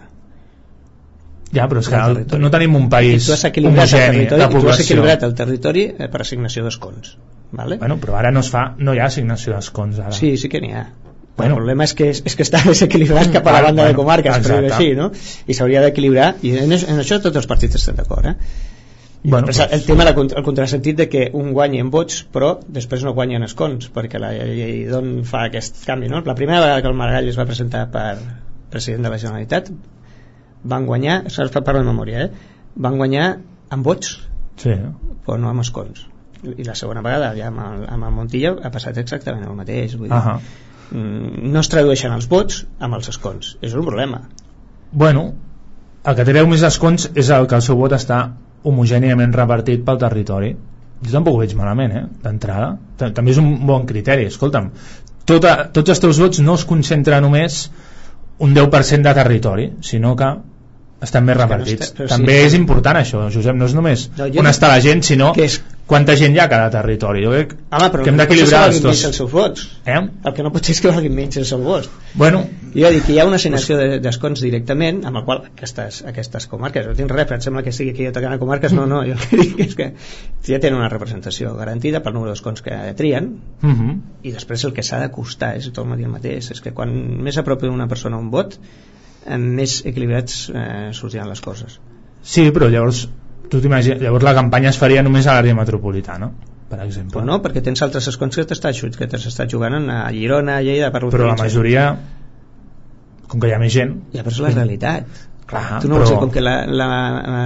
Ja, 1.54 1.64
però 1.72 1.80
és 1.80 1.88
que 1.88 1.96
el, 1.96 2.18
no 2.42 2.50
tenim 2.52 2.76
un 2.76 2.88
I 2.90 2.90
país 2.92 3.26
tu 3.26 3.32
has 3.34 3.46
equilibrat 3.48 3.88
el 3.94 4.00
territori, 4.02 4.26
i 4.58 4.62
tu 4.62 4.70
has 4.70 4.80
equilibrat 4.84 5.24
el 5.24 5.34
territori 5.36 5.84
eh, 5.98 6.08
per 6.12 6.22
assignació 6.26 6.64
d'escons. 6.66 7.14
Vale? 7.56 7.78
Bueno, 7.80 7.96
però 8.04 8.18
ara 8.20 8.32
no 8.36 8.42
es 8.44 8.50
fa, 8.52 8.74
no 8.78 8.94
hi 8.94 9.00
ha 9.00 9.06
assignació 9.06 9.54
d'escons 9.54 10.00
ara. 10.04 10.12
Sí, 10.12 10.34
sí 10.38 10.50
que 10.52 10.60
n'hi 10.60 10.74
ha. 10.76 10.90
Bueno. 11.38 11.54
el 11.54 11.58
problema 11.60 11.84
és 11.86 11.94
que, 11.94 12.10
és, 12.14 12.22
és 12.26 12.36
que 12.36 12.44
està 12.44 12.62
desequilibrat 12.68 13.32
cap 13.34 13.46
a 13.48 13.52
la 13.52 13.60
Bueno, 13.60 13.68
banda 13.68 13.84
de 13.86 13.94
bueno, 13.94 14.00
comarques, 14.04 14.38
per 14.38 14.44
dir-ho 14.44 14.66
exacte. 14.66 14.84
així, 14.84 14.96
no? 14.98 15.12
I 15.48 15.54
s'hauria 15.54 15.82
d'equilibrar, 15.86 16.32
i 16.42 16.56
en, 16.58 16.74
en 16.74 17.04
això 17.04 17.20
tots 17.22 17.38
els 17.38 17.48
partits 17.48 17.76
estan 17.82 17.96
d'acord, 18.00 18.26
eh? 18.26 18.36
Bueno, 19.28 19.48
Però 19.50 19.66
el 19.76 19.84
tema, 19.84 20.06
contra- 20.16 20.38
el 20.40 20.44
contrasentit 20.46 20.96
de 20.98 21.08
que 21.10 21.24
un 21.34 21.52
guanyi 21.52 21.80
en 21.84 21.90
vots, 21.92 22.22
però 22.32 22.54
després 22.68 23.04
no 23.04 23.14
guanya 23.18 23.38
en 23.42 23.44
escons, 23.48 23.90
perquè 23.94 24.20
la 24.22 24.30
llei 24.32 24.86
d'on 24.88 25.24
fa 25.26 25.46
aquest 25.50 25.82
canvi, 25.86 26.08
no? 26.08 26.22
La 26.26 26.36
primera 26.36 26.62
vegada 26.62 26.82
que 26.82 26.88
el 26.88 26.94
Maragall 26.96 27.28
es 27.28 27.38
va 27.40 27.46
presentar 27.50 27.88
per 27.92 28.18
president 28.72 29.04
de 29.04 29.10
la 29.10 29.18
Generalitat, 29.20 29.72
van 30.64 30.86
guanyar, 30.86 31.24
es 31.28 31.36
fa 31.52 31.62
parlar 31.62 31.82
de 31.84 31.90
memòria, 31.90 32.28
eh? 32.28 32.54
Van 32.76 32.98
guanyar 32.98 33.26
amb 33.74 33.86
vots, 33.86 34.14
Sí, 34.58 34.72
però 35.26 35.36
no 35.38 35.50
amb 35.50 35.62
escons. 35.62 36.06
I 36.58 36.64
la 36.66 36.74
segona 36.76 37.02
vegada, 37.06 37.34
ja 37.38 37.50
amb 37.52 37.60
el, 37.62 37.84
amb 37.94 38.08
el 38.08 38.12
Montilla, 38.16 38.56
ha 38.64 38.72
passat 38.74 38.98
exactament 39.02 39.44
el 39.46 39.54
mateix. 39.58 39.94
Vull 39.98 40.08
dir, 40.08 40.16
Ahà. 40.18 40.38
mm, 40.38 40.67
no 40.92 41.60
es 41.60 41.70
tradueixen 41.70 42.14
els 42.16 42.28
vots 42.32 42.66
amb 42.80 42.96
els 42.96 43.10
escons. 43.10 43.58
És 43.62 43.74
un 43.74 43.86
problema. 43.86 44.22
Bueno, 44.92 45.34
el 46.08 46.16
que 46.16 46.26
treu 46.26 46.48
més 46.48 46.64
escons 46.64 47.10
és 47.16 47.30
el 47.30 47.48
que 47.48 47.56
el 47.60 47.62
seu 47.66 47.76
vot 47.80 47.92
està 47.98 48.22
homogèniament 48.64 49.34
repartit 49.36 49.84
pel 49.86 50.00
territori. 50.02 50.54
Jo 51.04 51.12
tampoc 51.14 51.36
ho 51.36 51.42
veig 51.44 51.54
malament, 51.56 51.92
eh, 51.94 52.06
d'entrada. 52.24 52.78
Ta- 52.98 53.12
També 53.14 53.32
és 53.32 53.38
un 53.38 53.66
bon 53.68 53.86
criteri. 53.86 54.26
Escolta'm, 54.26 54.72
tota, 55.26 55.70
tots 55.74 55.90
els 55.90 56.00
teus 56.00 56.20
vots 56.20 56.40
no 56.40 56.56
es 56.56 56.66
concentren 56.66 57.22
només 57.24 57.70
un 58.40 58.54
10% 58.54 59.04
de 59.04 59.14
territori, 59.14 59.72
sinó 59.82 60.16
que 60.16 60.32
estan 61.02 61.26
més 61.26 61.36
que 61.38 61.44
no 61.44 61.48
repartits. 61.48 61.94
està- 61.94 62.08
També 62.10 62.40
sí. 62.42 62.46
és 62.48 62.54
important 62.56 62.98
això, 62.98 63.30
Josep, 63.32 63.56
no 63.56 63.66
és 63.66 63.74
només 63.76 64.10
No, 64.18 64.26
on 64.26 64.44
no- 64.44 64.50
està 64.50 64.68
la 64.68 64.80
gent, 64.82 65.04
sinó 65.04 65.34
Que 65.34 65.46
és- 65.46 65.62
quanta 65.88 66.16
gent 66.18 66.36
hi 66.36 66.40
ha 66.40 66.44
a 66.46 66.50
cada 66.50 66.70
territori. 66.70 67.24
Jo 67.24 67.30
crec 67.32 67.54
Home, 67.72 67.90
però 67.94 68.04
que 68.04 68.10
hem 68.10 68.16
no 68.18 68.24
d'equilibrar 68.24 68.66
els 68.68 68.82
dos. 68.82 69.04
els 69.06 69.16
seus 69.16 69.32
vots. 69.32 69.70
Eh? 69.86 69.96
El 70.26 70.34
que 70.34 70.44
no 70.44 70.52
pot 70.52 70.66
ser 70.66 70.74
és 70.76 70.82
que 70.82 70.90
valguin 70.92 71.14
menys 71.16 71.38
el 71.38 71.46
seu 71.46 71.60
vot. 71.60 71.88
Bueno, 72.16 72.48
Jo 72.76 72.90
dic 72.92 73.06
que 73.06 73.14
hi 73.14 73.20
ha 73.20 73.26
una 73.26 73.38
assignació 73.38 73.78
de- 73.78 74.00
d'escons 74.00 74.42
directament 74.42 75.06
amb 75.06 75.18
el 75.18 75.24
qual 75.24 75.44
aquestes, 75.46 76.04
aquestes 76.06 76.46
comarques, 76.48 76.86
no 76.86 76.94
tinc 76.94 77.10
res, 77.12 77.32
em 77.32 77.42
sembla 77.42 77.64
que 77.64 77.72
sigui 77.72 77.92
aquí 77.92 78.06
a 78.06 78.12
tocar 78.12 78.38
comarques, 78.38 78.74
no, 78.74 78.86
no, 78.86 79.04
jo 79.06 79.14
el 79.14 79.20
que 79.20 79.38
dic 79.44 79.60
és 79.60 79.76
que 79.76 79.94
ja 80.46 80.60
tenen 80.60 80.78
una 80.80 80.90
representació 80.90 81.56
garantida 81.56 82.04
pel 82.04 82.14
número 82.14 82.32
d'escons 82.34 82.62
que 82.62 82.94
trien 82.98 83.40
uh 83.64 83.68
-huh. 83.70 84.00
i 84.24 84.32
després 84.32 84.64
el 84.66 84.74
que 84.74 84.84
s'ha 84.84 85.00
de 85.00 85.10
costar 85.10 85.56
és 85.58 85.72
tot 85.72 85.86
el 85.88 86.08
mateix, 86.10 86.52
és 86.52 86.62
que 86.62 86.72
quan 86.74 86.90
més 87.24 87.38
a 87.38 87.44
prop 87.44 87.62
d'una 87.62 87.88
persona 87.88 88.18
un 88.18 88.30
vot 88.30 88.60
eh, 89.28 89.38
més 89.38 89.82
equilibrats 89.86 90.48
eh, 90.50 90.90
sortiran 90.98 91.30
les 91.30 91.44
coses 91.44 91.80
Sí, 92.28 92.50
però 92.52 92.68
llavors 92.72 93.06
tu 93.52 93.62
t'imagines, 93.64 94.02
llavors 94.02 94.26
la 94.28 94.36
campanya 94.36 94.74
es 94.74 94.80
faria 94.80 95.04
només 95.06 95.28
a 95.28 95.38
l'àrea 95.38 95.56
metropolitana, 95.56 96.32
per 96.68 96.82
exemple. 96.84 97.16
però 97.16 97.26
no, 97.30 97.40
perquè 97.44 97.64
tens 97.64 97.82
altres 97.86 98.10
escons 98.12 98.36
que 98.36 98.44
t'estàs 98.50 98.82
que 98.98 99.08
estat 99.16 99.50
jugant 99.54 99.90
a 99.90 100.04
Girona, 100.12 100.58
a 100.58 100.66
Lleida 100.66 100.92
per 100.92 101.06
però 101.08 101.30
la 101.32 101.38
majoria, 101.40 101.88
com 103.28 103.40
que 103.40 103.48
hi 103.48 103.56
ha 103.56 103.60
més 103.64 103.74
gent, 103.74 103.98
ja, 104.14 104.24
però 104.26 104.36
és 104.36 104.44
la 104.44 104.54
realitat 104.56 105.22
clar, 105.48 105.80
tu 105.80 105.88
no 105.88 105.96
però... 105.96 106.04
vols 106.04 106.12
dir, 106.12 106.18
com 106.20 106.34
que 106.34 106.44
la, 106.44 106.56
la, 106.68 106.88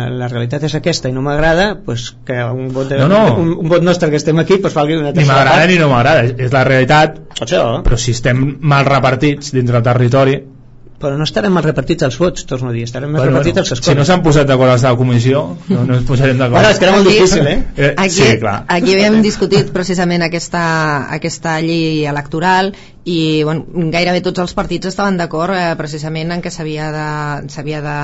la 0.10 0.30
realitat 0.32 0.66
és 0.66 0.76
aquesta 0.80 1.12
i 1.12 1.14
no 1.14 1.22
m'agrada 1.26 1.68
pues 1.86 2.08
que 2.26 2.40
un 2.50 2.72
vot, 2.74 2.90
de, 2.90 2.98
No, 3.04 3.12
no. 3.12 3.36
Un, 3.44 3.52
un 3.62 3.70
vot 3.70 3.86
nostre 3.86 4.10
que 4.10 4.18
estem 4.18 4.42
aquí 4.42 4.58
pues 4.64 4.74
valgui 4.74 4.98
una 4.98 5.12
ni 5.12 5.20
tercera 5.20 5.36
m'agrada 5.36 5.60
part. 5.62 5.74
ni 5.74 5.78
no 5.78 5.92
m'agrada, 5.92 6.26
és 6.26 6.56
la 6.56 6.64
realitat, 6.66 7.22
Pot 7.38 7.54
ser, 7.54 7.62
oh. 7.62 7.84
però 7.86 8.00
si 8.02 8.18
estem 8.18 8.42
mal 8.74 8.90
repartits 8.90 9.54
dintre 9.54 9.78
del 9.78 9.86
territori, 9.92 10.40
però 11.02 11.18
no 11.20 11.26
estarem 11.28 11.54
mal 11.54 11.66
repartits 11.66 12.06
els 12.08 12.18
vots 12.22 12.46
torno 12.50 12.70
a 12.70 12.76
dir, 12.76 12.86
estarem 12.88 13.10
mal 13.12 13.24
bueno, 13.24 13.32
repartits 13.34 13.58
bueno, 13.58 13.66
els 13.68 13.76
escons 13.78 13.92
si 13.92 13.98
no 14.00 14.06
s'han 14.08 14.24
posat 14.26 14.48
d'acord 14.48 14.76
els 14.76 14.86
de 14.86 14.94
la 14.94 15.00
comissió, 15.02 15.44
no, 15.72 15.84
no 15.90 15.98
ens 15.98 16.08
posarem 16.08 16.38
d'acord. 16.38 16.60
bueno, 16.60 16.72
és 16.72 16.80
que 16.80 16.88
era 16.90 16.96
molt 16.96 17.10
difícil 17.10 17.48
eh? 17.48 17.58
Eh, 17.76 17.94
Aquí, 17.98 18.18
sí, 18.22 18.40
clar. 18.40 18.56
aquí 18.68 18.96
havíem 18.96 19.22
discutit 19.26 19.74
precisament 19.76 20.24
aquesta, 20.28 20.64
aquesta 21.20 21.58
llei 21.66 22.06
electoral 22.10 22.74
i 23.04 23.42
bueno, 23.44 23.66
gairebé 23.90 24.22
tots 24.22 24.44
els 24.44 24.54
partits 24.54 24.92
estaven 24.92 25.18
d'acord 25.18 25.56
eh, 25.58 25.72
precisament 25.78 26.32
en 26.36 26.42
que 26.42 26.52
s'havia 26.54 26.92
de, 26.94 27.06
s'havia 27.50 27.80
de 27.82 27.96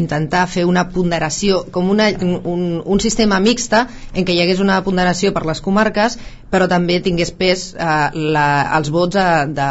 intentar 0.00 0.46
fer 0.48 0.64
una 0.64 0.86
ponderació 0.88 1.66
com 1.70 1.90
una, 1.92 2.08
un, 2.24 2.80
un 2.84 3.00
sistema 3.04 3.40
mixta 3.44 3.86
en 4.14 4.24
què 4.24 4.32
hi 4.32 4.40
hagués 4.40 4.62
una 4.64 4.78
ponderació 4.86 5.34
per 5.36 5.44
les 5.44 5.60
comarques 5.60 6.16
però 6.52 6.66
també 6.68 6.98
tingués 7.04 7.30
pes 7.36 7.66
eh, 7.74 8.08
la, 8.32 8.46
els 8.78 8.88
vots 8.92 9.16
eh, 9.16 9.28
de 9.52 9.68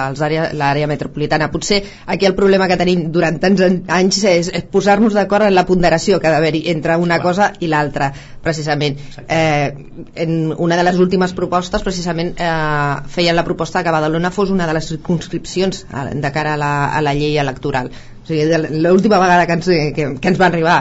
l'àrea 0.57 0.87
metropolitana. 0.89 1.51
Potser 1.53 1.83
aquí 2.09 2.25
el 2.25 2.33
problema 2.37 2.67
que 2.69 2.77
tenim 2.77 3.07
durant 3.13 3.37
tants 3.41 3.61
an- 3.65 3.81
anys 4.01 4.23
és, 4.25 4.49
és 4.49 4.65
posar-nos 4.73 5.13
d'acord 5.17 5.45
en 5.45 5.53
la 5.57 5.65
ponderació 5.69 6.19
que 6.19 6.29
ha 6.29 6.33
d'haver-hi 6.33 6.63
entre 6.73 6.97
una 6.97 7.19
cosa 7.21 7.51
i 7.59 7.69
l'altra 7.69 8.11
precisament 8.41 8.97
eh, 9.27 9.73
en 10.15 10.53
una 10.57 10.77
de 10.77 10.83
les 10.83 10.99
últimes 10.99 11.33
propostes 11.37 11.83
precisament 11.85 12.33
eh, 12.37 12.95
feien 13.07 13.37
la 13.37 13.45
proposta 13.47 13.83
que 13.83 13.93
Badalona 13.93 14.31
fos 14.31 14.49
una 14.49 14.67
de 14.67 14.73
les 14.77 14.87
circunscripcions 14.89 15.85
eh, 15.85 16.07
de 16.15 16.31
cara 16.31 16.55
a 16.55 16.57
la, 16.57 16.73
a 16.89 17.01
la 17.01 17.13
llei 17.13 17.37
electoral. 17.37 17.91
O 18.21 18.27
sigui, 18.29 18.45
l'última 18.81 19.17
vegada 19.17 19.47
que 19.49 19.55
ens, 19.57 19.67
que, 19.95 20.05
que 20.21 20.29
ens 20.29 20.39
va 20.39 20.47
arribar 20.51 20.75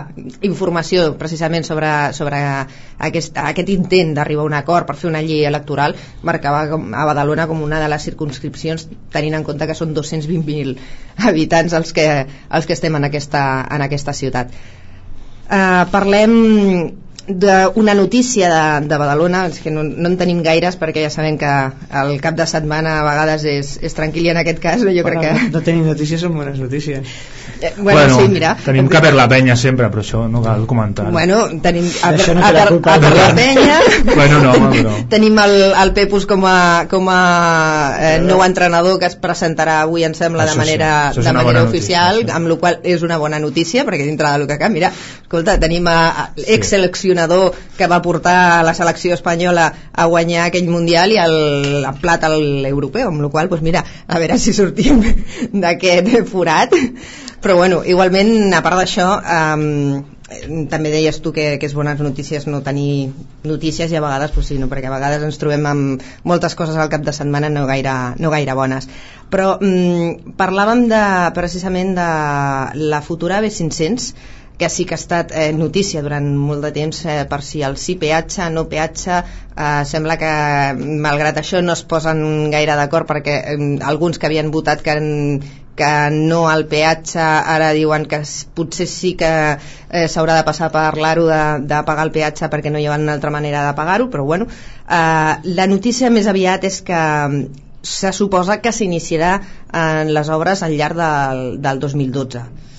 informació 0.44 1.06
precisament 1.20 1.64
sobre, 1.64 1.88
sobre 2.16 2.40
aquest, 3.08 3.38
aquest 3.40 3.72
intent 3.72 4.12
d'arribar 4.16 4.44
a 4.44 4.50
un 4.50 4.56
acord 4.58 4.88
per 4.88 4.98
fer 5.00 5.08
una 5.08 5.22
llei 5.24 5.46
electoral 5.48 5.96
marcava 6.22 6.66
com, 6.68 6.90
a 6.92 7.06
Badalona 7.08 7.48
com 7.48 7.62
una 7.64 7.80
de 7.80 7.88
les 7.88 8.04
circunscripcions 8.10 8.88
tenint 9.14 9.38
en 9.38 9.46
compte 9.48 9.68
que 9.70 9.78
són 9.78 9.96
220.000 9.96 10.76
habitants 11.30 11.76
els 11.80 11.94
que, 11.96 12.08
els 12.28 12.68
que 12.68 12.76
estem 12.76 13.00
en 13.00 13.08
aquesta, 13.08 13.44
en 13.72 13.88
aquesta 13.88 14.16
ciutat. 14.16 14.52
Uh, 15.50 15.88
parlem 15.90 16.34
d'una 17.38 17.94
notícia 17.94 18.48
de, 18.50 18.88
de 18.88 18.98
Badalona 19.00 19.44
és 19.50 19.60
que 19.62 19.72
no, 19.74 19.84
no 19.84 20.10
en 20.10 20.16
tenim 20.20 20.42
gaires 20.46 20.78
perquè 20.80 21.04
ja 21.06 21.10
sabem 21.12 21.38
que 21.40 21.50
el 22.02 22.14
cap 22.24 22.38
de 22.38 22.46
setmana 22.50 23.00
a 23.00 23.04
vegades 23.06 23.44
és, 23.48 23.74
és 23.84 23.96
tranquil 23.96 24.26
i 24.28 24.32
en 24.34 24.40
aquest 24.40 24.62
cas 24.62 24.82
jo 24.82 25.04
crec 25.06 25.20
que 25.20 25.34
no, 25.36 25.50
no 25.58 25.62
tenim 25.66 25.86
notícies 25.88 26.22
són 26.22 26.36
bones 26.38 26.58
notícies. 26.60 27.06
Eh, 27.60 27.74
bueno, 27.76 28.16
sí, 28.16 28.28
mira. 28.28 28.54
tenim 28.64 28.88
que 28.88 29.00
per 29.04 29.12
la 29.12 29.26
penya 29.28 29.56
sempre, 29.56 29.90
però 29.92 30.00
això 30.00 30.22
no 30.32 30.40
cal 30.42 30.64
comentar. 30.68 31.10
Bueno, 31.12 31.42
tenim 31.60 31.84
a, 32.00 32.12
D'això 32.14 32.34
no 32.36 32.44
a, 32.46 32.48
a, 32.48 32.98
per 33.00 33.12
la 33.16 33.30
penya. 33.36 33.80
Bueno, 34.20 34.40
no, 34.42 34.52
home, 34.52 34.70
però... 34.74 34.94
tenim 35.12 35.36
el, 35.42 35.54
el 35.82 35.92
Pepus 35.96 36.24
com 36.28 36.44
a, 36.48 36.86
com 36.90 37.08
a 37.12 37.20
eh, 38.00 38.14
nou 38.24 38.40
entrenador 38.44 38.98
que 39.00 39.08
es 39.10 39.16
presentarà 39.20 39.80
avui 39.84 40.04
em 40.08 40.14
sembla 40.16 40.44
Això 40.44 40.54
de 40.54 40.56
sí, 40.56 40.60
manera, 40.62 40.90
això 41.10 41.22
és 41.22 41.28
de 41.28 41.34
manera 41.36 41.64
oficial 41.68 42.20
notícia, 42.20 42.32
sí. 42.32 42.36
amb 42.38 42.50
la 42.50 42.58
qual 42.62 42.78
és 42.94 43.04
una 43.06 43.18
bona 43.20 43.40
notícia 43.42 43.84
perquè 43.88 44.08
dintre 44.08 44.32
del 44.34 44.46
que 44.48 44.58
cal, 44.60 44.72
mira 44.74 44.92
escolta, 45.30 45.58
tenim 45.62 45.86
a, 45.86 45.98
a 46.10 46.24
l'ex-seleccionador 47.20 47.54
que 47.76 47.86
va 47.86 48.02
portar 48.02 48.64
la 48.64 48.74
selecció 48.74 49.14
espanyola 49.14 49.72
a 49.92 50.06
guanyar 50.06 50.46
aquell 50.46 50.68
mundial 50.68 51.12
i 51.12 51.18
el, 51.18 51.84
el 51.84 52.00
plat 52.00 52.24
a 52.24 52.30
l'europeu 52.30 53.08
amb 53.08 53.20
la 53.20 53.28
qual 53.28 53.48
pues 53.48 53.62
mira, 53.62 53.84
a 54.06 54.18
veure 54.18 54.38
si 54.38 54.52
sortim 54.52 55.02
d'aquest 55.52 56.26
forat. 56.28 56.74
Però 57.40 57.56
bueno, 57.56 57.82
igualment 57.84 58.52
a 58.52 58.60
part 58.60 58.76
d'això 58.76 59.06
um, 59.16 60.02
també 60.70 60.90
deies 60.92 61.18
tu 61.24 61.32
que, 61.32 61.56
que 61.58 61.66
és 61.66 61.74
bones 61.74 61.98
notícies 62.04 62.44
no 62.46 62.60
tenir 62.62 63.10
notícies 63.42 63.90
i 63.90 63.96
a 63.96 64.02
vegades 64.04 64.30
pues 64.34 64.50
sí, 64.50 64.58
no, 64.60 64.68
perquè 64.68 64.90
a 64.90 64.92
vegades 64.92 65.24
ens 65.24 65.40
trobem 65.40 65.64
amb 65.66 66.04
moltes 66.22 66.54
coses 66.54 66.76
al 66.76 66.90
cap 66.92 67.02
de 67.02 67.14
setmana 67.16 67.48
no 67.48 67.64
gaire, 67.66 68.14
no 68.20 68.30
gaire 68.30 68.54
bones. 68.54 68.90
Però 69.32 69.56
mm, 69.56 70.36
parlàvem 70.36 70.84
de, 70.90 71.02
precisament 71.34 71.96
de 71.96 72.10
la 72.92 73.00
futura 73.02 73.40
B500 73.40 74.12
que 74.60 74.68
sí 74.68 74.84
que 74.84 74.94
ha 74.94 75.00
estat 75.00 75.32
eh, 75.32 75.52
notícia 75.56 76.02
durant 76.04 76.26
molt 76.36 76.66
de 76.66 76.70
temps 76.76 76.98
eh, 77.08 77.22
per 77.30 77.40
si 77.40 77.62
el 77.64 77.78
sí 77.80 77.94
peatge, 78.00 78.50
no 78.52 78.66
peatge 78.68 79.16
eh, 79.16 79.80
sembla 79.88 80.18
que 80.20 80.32
malgrat 81.06 81.40
això 81.40 81.62
no 81.64 81.72
es 81.72 81.82
posen 81.88 82.20
gaire 82.52 82.76
d'acord 82.76 83.08
perquè 83.08 83.38
eh, 83.54 83.56
alguns 83.92 84.20
que 84.20 84.28
havien 84.28 84.52
votat 84.52 84.84
que, 84.84 84.98
que 85.80 85.90
no 86.12 86.42
al 86.52 86.66
peatge, 86.68 87.24
ara 87.24 87.72
diuen 87.72 88.04
que 88.10 88.20
potser 88.54 88.88
sí 88.90 89.14
que 89.16 89.32
eh, 89.56 90.06
s'haurà 90.12 90.36
de 90.36 90.44
passar 90.52 90.68
per 90.76 90.92
l'aro 91.00 91.24
de, 91.32 91.42
de 91.64 91.82
pagar 91.88 92.04
el 92.10 92.14
peatge 92.20 92.52
perquè 92.52 92.70
no 92.70 92.78
hi 92.78 92.86
ha 92.86 93.00
una 93.00 93.16
altra 93.16 93.32
manera 93.32 93.64
de 93.70 93.74
pagar-ho, 93.80 94.10
però 94.12 94.28
bueno, 94.28 94.50
eh, 94.84 95.34
la 95.56 95.70
notícia 95.72 96.12
més 96.12 96.28
aviat 96.28 96.68
és 96.68 96.82
que 96.84 97.04
se 97.80 98.12
suposa 98.12 98.60
que 98.60 98.76
s'iniciarà 98.76 99.38
en 99.72 100.12
les 100.12 100.28
obres 100.28 100.60
al 100.62 100.76
llarg 100.76 101.00
del, 101.00 101.46
del 101.64 101.80
2012 101.80 102.69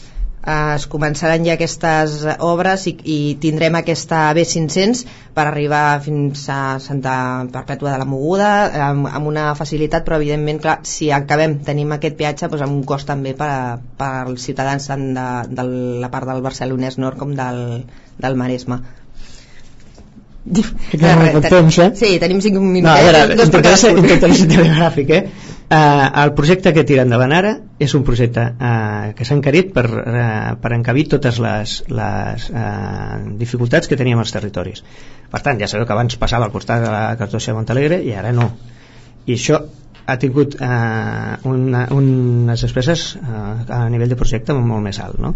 eh, 0.46 0.76
es 0.76 0.88
començaran 0.92 1.46
ja 1.46 1.56
aquestes 1.58 2.22
obres 2.39 2.88
i, 2.89 2.96
i 3.04 3.18
tindrem 3.42 3.78
aquesta 3.80 4.24
B500 4.38 5.04
per 5.36 5.46
arribar 5.48 6.02
fins 6.04 6.44
a 6.52 6.62
Santa 6.84 7.16
Perpètua 7.54 7.94
de 7.94 8.02
la 8.02 8.08
Moguda 8.10 8.52
amb, 8.89 9.10
amb 9.12 9.32
una 9.32 9.52
facilitat 9.58 10.08
però 10.08 10.20
evidentment 10.20 10.62
clar, 10.64 10.80
si 10.88 11.12
acabem 11.12 11.60
tenim 11.68 11.94
aquest 11.96 12.18
peatge 12.20 12.50
doncs 12.52 12.66
amb 12.68 12.80
un 12.80 12.88
cost 12.88 13.10
també 13.10 13.36
per, 13.38 13.52
per 13.98 14.14
als 14.26 14.48
ciutadans 14.50 14.89
tant 14.92 15.12
de, 15.18 15.28
de 15.52 15.68
la 16.04 16.12
part 16.14 16.30
del 16.30 16.44
Barcelonès 16.46 16.98
Nord 17.02 17.22
com 17.22 17.38
del, 17.38 17.86
del 18.22 18.39
Maresme 18.39 18.82
que 20.89 20.98
no 20.98 21.42
temps, 21.44 21.78
eh? 21.78 21.92
Sí, 21.94 22.16
tenim 22.18 22.39
5 22.42 22.62
minuts. 22.66 22.88
No, 22.88 22.94
a 22.96 23.04
veure, 23.06 23.36
intentaré 23.46 23.78
ser 23.78 23.92
telegràfic, 23.94 25.12
eh? 25.14 25.60
Uh, 25.72 26.10
el 26.20 26.34
projecte 26.36 26.74
que 26.76 26.84
tira 26.84 27.06
endavant 27.08 27.32
ara 27.32 27.52
és 27.80 27.94
un 27.96 28.02
projecte 28.04 28.42
uh, 28.44 29.12
que 29.16 29.24
s'ha 29.24 29.38
encarit 29.38 29.70
per, 29.72 29.86
uh, 29.88 30.56
per 30.60 30.72
encabir 30.76 31.06
totes 31.14 31.38
les, 31.40 31.76
les 31.88 32.48
uh, 32.52 33.22
dificultats 33.40 33.88
que 33.88 33.96
teníem 33.96 34.20
als 34.20 34.34
territoris. 34.36 34.82
Per 35.32 35.40
tant, 35.46 35.62
ja 35.62 35.70
sabeu 35.72 35.86
que 35.88 35.94
abans 35.96 36.18
passava 36.20 36.50
al 36.50 36.52
costat 36.52 36.84
de 36.84 36.90
la 36.92 37.14
cartoixa 37.22 37.54
de 37.54 37.56
Montalegre 37.56 38.02
i 38.04 38.12
ara 38.20 38.34
no. 38.36 38.50
I 39.24 39.38
això 39.38 39.62
ha 40.12 40.16
tingut 40.20 40.58
uh, 40.60 41.38
una, 41.48 41.86
unes 41.96 42.66
despeses 42.68 43.06
uh, 43.22 43.62
a 43.72 43.86
nivell 43.94 44.12
de 44.12 44.18
projecte 44.20 44.58
molt 44.58 44.84
més 44.84 45.00
alt. 45.00 45.22
No? 45.24 45.32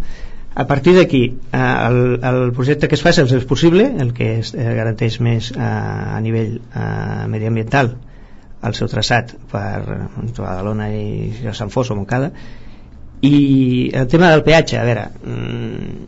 A 0.51 0.65
partir 0.67 0.97
d'aquí, 0.97 1.29
uh, 1.31 1.61
el, 1.61 2.01
el 2.33 2.41
projecte 2.59 2.91
que 2.91 2.99
es 2.99 3.05
fa 3.07 3.15
és 3.15 3.23
el 3.23 3.47
possible, 3.47 3.87
el 4.03 4.11
que 4.19 4.33
es, 4.41 4.51
uh, 4.51 4.67
garanteix 4.81 5.21
més 5.23 5.53
uh, 5.55 5.63
a 5.63 6.19
nivell 6.27 6.57
uh, 6.59 7.23
mediambiental 7.31 7.93
el 8.65 8.77
seu 8.77 8.89
traçat 8.91 9.35
per 9.51 9.83
Badalona 10.37 10.89
i 10.95 11.53
Sant 11.53 11.73
Fos 11.73 11.91
o 11.91 11.97
Montcada 11.97 12.31
i 13.25 13.91
el 13.93 14.07
tema 14.11 14.31
del 14.31 14.43
peatge 14.47 14.79
a 14.79 14.85
veure 14.87 15.05
mmm, 15.23 16.07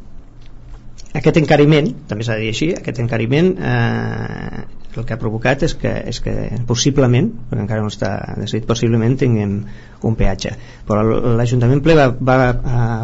aquest 1.18 1.40
encariment 1.42 1.92
també 2.10 2.26
s'ha 2.26 2.38
de 2.38 2.46
dir 2.46 2.54
així 2.54 2.72
aquest 2.78 3.00
encariment 3.04 3.54
eh, 3.58 4.66
el 4.98 5.06
que 5.06 5.14
ha 5.14 5.20
provocat 5.22 5.64
és 5.68 5.76
que, 5.78 5.92
és 6.12 6.20
que 6.24 6.34
possiblement, 6.70 7.30
perquè 7.50 7.64
encara 7.64 7.84
no 7.86 7.92
està 7.92 8.12
decidit, 8.40 8.66
possiblement 8.70 9.16
tinguem 9.20 9.54
un 10.10 10.16
peatge. 10.18 10.54
Però 10.88 11.04
l'Ajuntament 11.38 11.84
ple 11.86 11.96
va, 12.00 12.08
va 12.18 12.38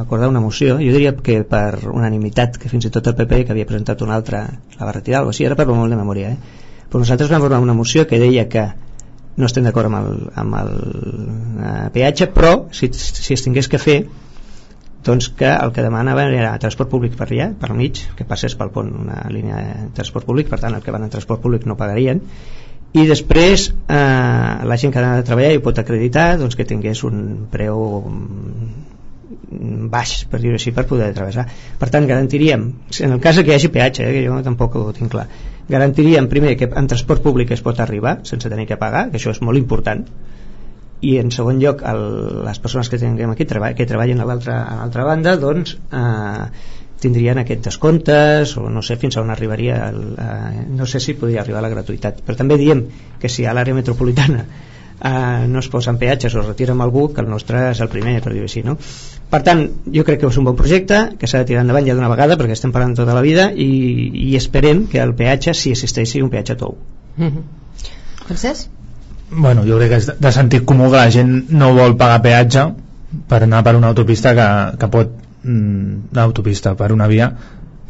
acordar 0.02 0.32
una 0.32 0.42
moció, 0.44 0.80
jo 0.82 0.96
diria 0.96 1.14
que 1.16 1.42
per 1.50 1.84
unanimitat, 1.92 2.58
que 2.62 2.72
fins 2.72 2.90
i 2.90 2.94
tot 2.94 3.12
el 3.12 3.18
PP, 3.20 3.44
que 3.46 3.56
havia 3.56 3.70
presentat 3.70 4.02
una 4.06 4.18
altra, 4.18 4.46
la 4.80 4.88
va 4.88 4.96
retirar, 4.96 5.24
o 5.28 5.34
sigui, 5.34 5.52
era 5.52 5.60
per 5.60 5.68
molt 5.70 5.94
de 5.94 6.00
memòria, 6.00 6.34
eh? 6.34 6.62
però 6.90 7.02
nosaltres 7.02 7.32
vam 7.32 7.42
formar 7.46 7.62
una 7.62 7.78
moció 7.78 8.08
que 8.10 8.22
deia 8.22 8.48
que 8.50 8.68
no 9.38 9.50
estem 9.50 9.66
d'acord 9.66 9.90
amb 9.90 10.00
el, 10.00 10.20
amb 10.44 10.58
el 10.60 10.74
eh, 10.74 11.88
peatge 11.96 12.30
però 12.36 12.54
si, 12.76 12.92
si 12.94 13.34
es 13.34 13.46
tingués 13.46 13.70
que 13.72 13.82
fer 13.82 14.04
doncs 15.04 15.30
que 15.36 15.50
el 15.52 15.74
que 15.76 15.84
demanava 15.84 16.26
era 16.32 16.54
transport 16.64 16.90
públic 16.92 17.18
per 17.20 17.28
allà, 17.28 17.50
per 17.60 17.74
mig, 17.76 18.00
que 18.16 18.28
passés 18.28 18.56
pel 18.56 18.72
pont 18.72 18.92
una 19.04 19.26
línia 19.34 19.58
de 19.60 19.88
transport 19.98 20.30
públic, 20.30 20.48
per 20.52 20.62
tant 20.62 20.78
el 20.78 20.86
que 20.86 20.94
van 20.96 21.04
en 21.04 21.12
transport 21.12 21.44
públic 21.44 21.68
no 21.68 21.76
pagarien 21.80 22.22
i 22.94 23.08
després 23.10 23.68
eh, 23.74 24.66
la 24.70 24.78
gent 24.80 24.94
que 24.94 25.02
ha 25.02 25.16
de 25.18 25.28
treballar 25.28 25.52
i 25.54 25.60
ho 25.60 25.66
pot 25.66 25.80
acreditar 25.82 26.34
doncs, 26.40 26.56
que 26.56 26.68
tingués 26.70 27.02
un 27.08 27.48
preu 27.52 27.82
baix, 29.94 30.14
per 30.30 30.40
dir-ho 30.42 30.58
així, 30.58 30.74
per 30.76 30.86
poder 30.90 31.10
travessar. 31.16 31.46
Per 31.80 31.90
tant, 31.94 32.06
garantiríem, 32.10 32.68
en 33.06 33.16
el 33.16 33.22
cas 33.24 33.40
que 33.40 33.52
hi 33.52 33.56
hagi 33.58 33.72
peatge, 33.74 34.06
eh, 34.06 34.14
que 34.16 34.24
jo 34.28 34.40
tampoc 34.46 34.78
ho 34.80 34.86
tinc 34.96 35.12
clar, 35.14 35.26
garantiríem 35.70 36.28
primer 36.32 36.56
que 36.60 36.70
en 36.70 36.88
transport 36.92 37.24
públic 37.24 37.52
es 37.56 37.64
pot 37.66 37.80
arribar 37.80 38.20
sense 38.28 38.50
tenir 38.50 38.68
que 38.68 38.80
pagar, 38.80 39.10
que 39.12 39.20
això 39.20 39.32
és 39.32 39.42
molt 39.42 39.60
important, 39.60 40.06
i 41.04 41.18
en 41.20 41.32
segon 41.36 41.60
lloc 41.60 41.84
el, 41.88 42.04
les 42.46 42.60
persones 42.64 42.90
que 42.90 43.00
tinguem 43.00 43.34
aquí 43.34 43.48
treball, 43.48 43.76
que 43.76 43.88
treballen 43.88 44.24
a 44.24 44.28
l'altra 44.30 45.08
banda 45.08 45.36
doncs 45.40 45.76
eh, 45.92 46.46
tindrien 47.04 47.42
aquest 47.42 47.66
descomptes 47.68 48.56
o 48.60 48.70
no 48.72 48.84
sé 48.86 48.96
fins 49.02 49.18
on 49.20 49.32
arribaria 49.34 49.82
el, 49.90 50.14
eh, 50.16 50.64
no 50.72 50.88
sé 50.88 51.02
si 51.04 51.18
podria 51.20 51.42
arribar 51.44 51.60
a 51.60 51.66
la 51.68 51.74
gratuïtat. 51.74 52.24
Però 52.24 52.40
també 52.40 52.58
diem 52.62 52.86
que 53.20 53.32
si 53.32 53.44
a 53.46 53.56
l'àrea 53.56 53.76
metropolitana 53.76 54.46
eh, 55.04 55.46
no 55.48 55.60
es 55.60 55.70
posen 55.70 55.98
peatges 56.02 56.36
o 56.36 56.42
es 56.42 56.48
retira 56.48 56.74
amb 56.74 56.86
algú 56.86 57.08
que 57.14 57.22
el 57.22 57.30
nostre 57.30 57.70
és 57.72 57.82
el 57.84 57.90
primer 57.92 58.20
per 58.24 58.34
dir-ho 58.34 58.48
així 58.50 58.64
no? 58.66 58.78
per 59.30 59.42
tant 59.48 59.66
jo 59.98 60.06
crec 60.08 60.22
que 60.22 60.30
és 60.30 60.40
un 60.40 60.48
bon 60.50 60.60
projecte 60.60 61.02
que 61.20 61.30
s'ha 61.30 61.44
de 61.44 61.50
tirar 61.52 61.66
endavant 61.66 61.88
ja 61.88 61.98
d'una 61.98 62.12
vegada 62.12 62.38
perquè 62.40 62.58
estem 62.58 62.72
parlant 62.76 62.96
tota 63.00 63.18
la 63.18 63.26
vida 63.26 63.50
i, 63.52 63.70
i 64.30 64.36
esperem 64.40 64.86
que 64.92 65.02
el 65.04 65.14
peatge 65.20 65.56
si 65.58 65.76
existeix 65.76 66.16
sigui 66.16 66.26
un 66.28 66.32
peatge 66.34 66.56
tou 66.56 66.78
mm 67.18 67.28
-hmm. 67.28 67.44
Francesc? 68.28 68.70
Bueno, 69.30 69.64
jo 69.66 69.78
crec 69.78 69.90
que 69.90 69.98
és 69.98 70.12
de 70.20 70.32
sentit 70.32 70.66
comú 70.66 70.90
que 70.92 70.98
la 70.98 71.12
gent 71.12 71.50
no 71.50 71.74
vol 71.74 71.98
pagar 71.98 72.22
peatge 72.22 72.68
per 73.28 73.44
anar 73.44 73.64
per 73.64 73.76
una 73.76 73.88
autopista 73.88 74.34
que, 74.36 74.78
que 74.78 74.88
pot 74.88 75.12
mm, 75.44 76.14
l'autopista 76.14 76.76
per 76.76 76.92
una 76.92 77.08
via 77.08 77.32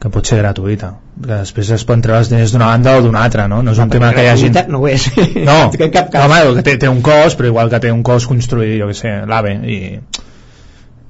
que 0.02 0.12
pot 0.12 0.28
ser 0.28 0.40
gratuïta 0.42 0.94
que 1.16 1.32
després 1.32 1.70
es 1.76 1.86
poden 1.88 2.02
treure 2.04 2.24
els 2.24 2.32
diners 2.32 2.54
d'una 2.54 2.72
banda 2.72 2.98
o 2.98 3.04
d'una 3.06 3.24
altra 3.24 3.48
no? 3.48 3.62
no 3.64 3.72
és 3.76 3.80
un 3.80 3.94
tema 3.94 4.12
que 4.16 4.26
hi 4.26 4.32
hagi 4.32 4.52
no 4.68 4.82
ho 4.82 4.90
és 4.92 5.08
no, 5.46 5.58
cap 5.96 6.12
cas. 6.12 6.26
home, 6.26 6.42
que 6.58 6.66
té, 6.66 6.78
té 6.82 6.92
un 6.92 7.02
cost 7.06 7.40
però 7.40 7.52
igual 7.52 7.72
que 7.72 7.80
té 7.84 7.94
un 7.94 8.04
cost 8.04 8.28
construir 8.28 8.78
jo 8.82 8.90
que 8.92 8.98
sé, 9.00 9.16
l'AVE 9.30 9.56
i 9.64 9.80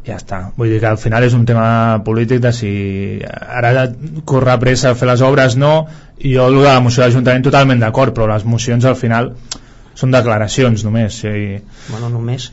ja 0.04 0.18
està, 0.20 0.40
vull 0.60 0.68
dir 0.68 0.82
que 0.84 0.90
al 0.90 1.00
final 1.00 1.24
és 1.24 1.36
un 1.38 1.46
tema 1.48 2.02
polític 2.04 2.42
de 2.44 2.52
si 2.56 2.72
ara 3.24 3.88
corre 4.28 4.58
pressa 4.60 4.92
a 4.92 4.98
fer 5.00 5.08
les 5.08 5.24
obres 5.24 5.56
no 5.56 5.74
i 6.20 6.36
jo 6.36 6.50
el 6.50 6.60
de 6.60 6.68
la 6.68 6.82
moció 6.84 7.02
de 7.02 7.08
l'Ajuntament 7.08 7.46
totalment 7.48 7.80
d'acord 7.80 8.16
però 8.16 8.28
les 8.28 8.44
mocions 8.44 8.86
al 8.86 9.00
final 9.00 9.32
són 9.96 10.12
declaracions 10.12 10.84
només 10.84 11.22
sí. 11.24 11.62
bueno, 11.90 12.10
només 12.10 12.50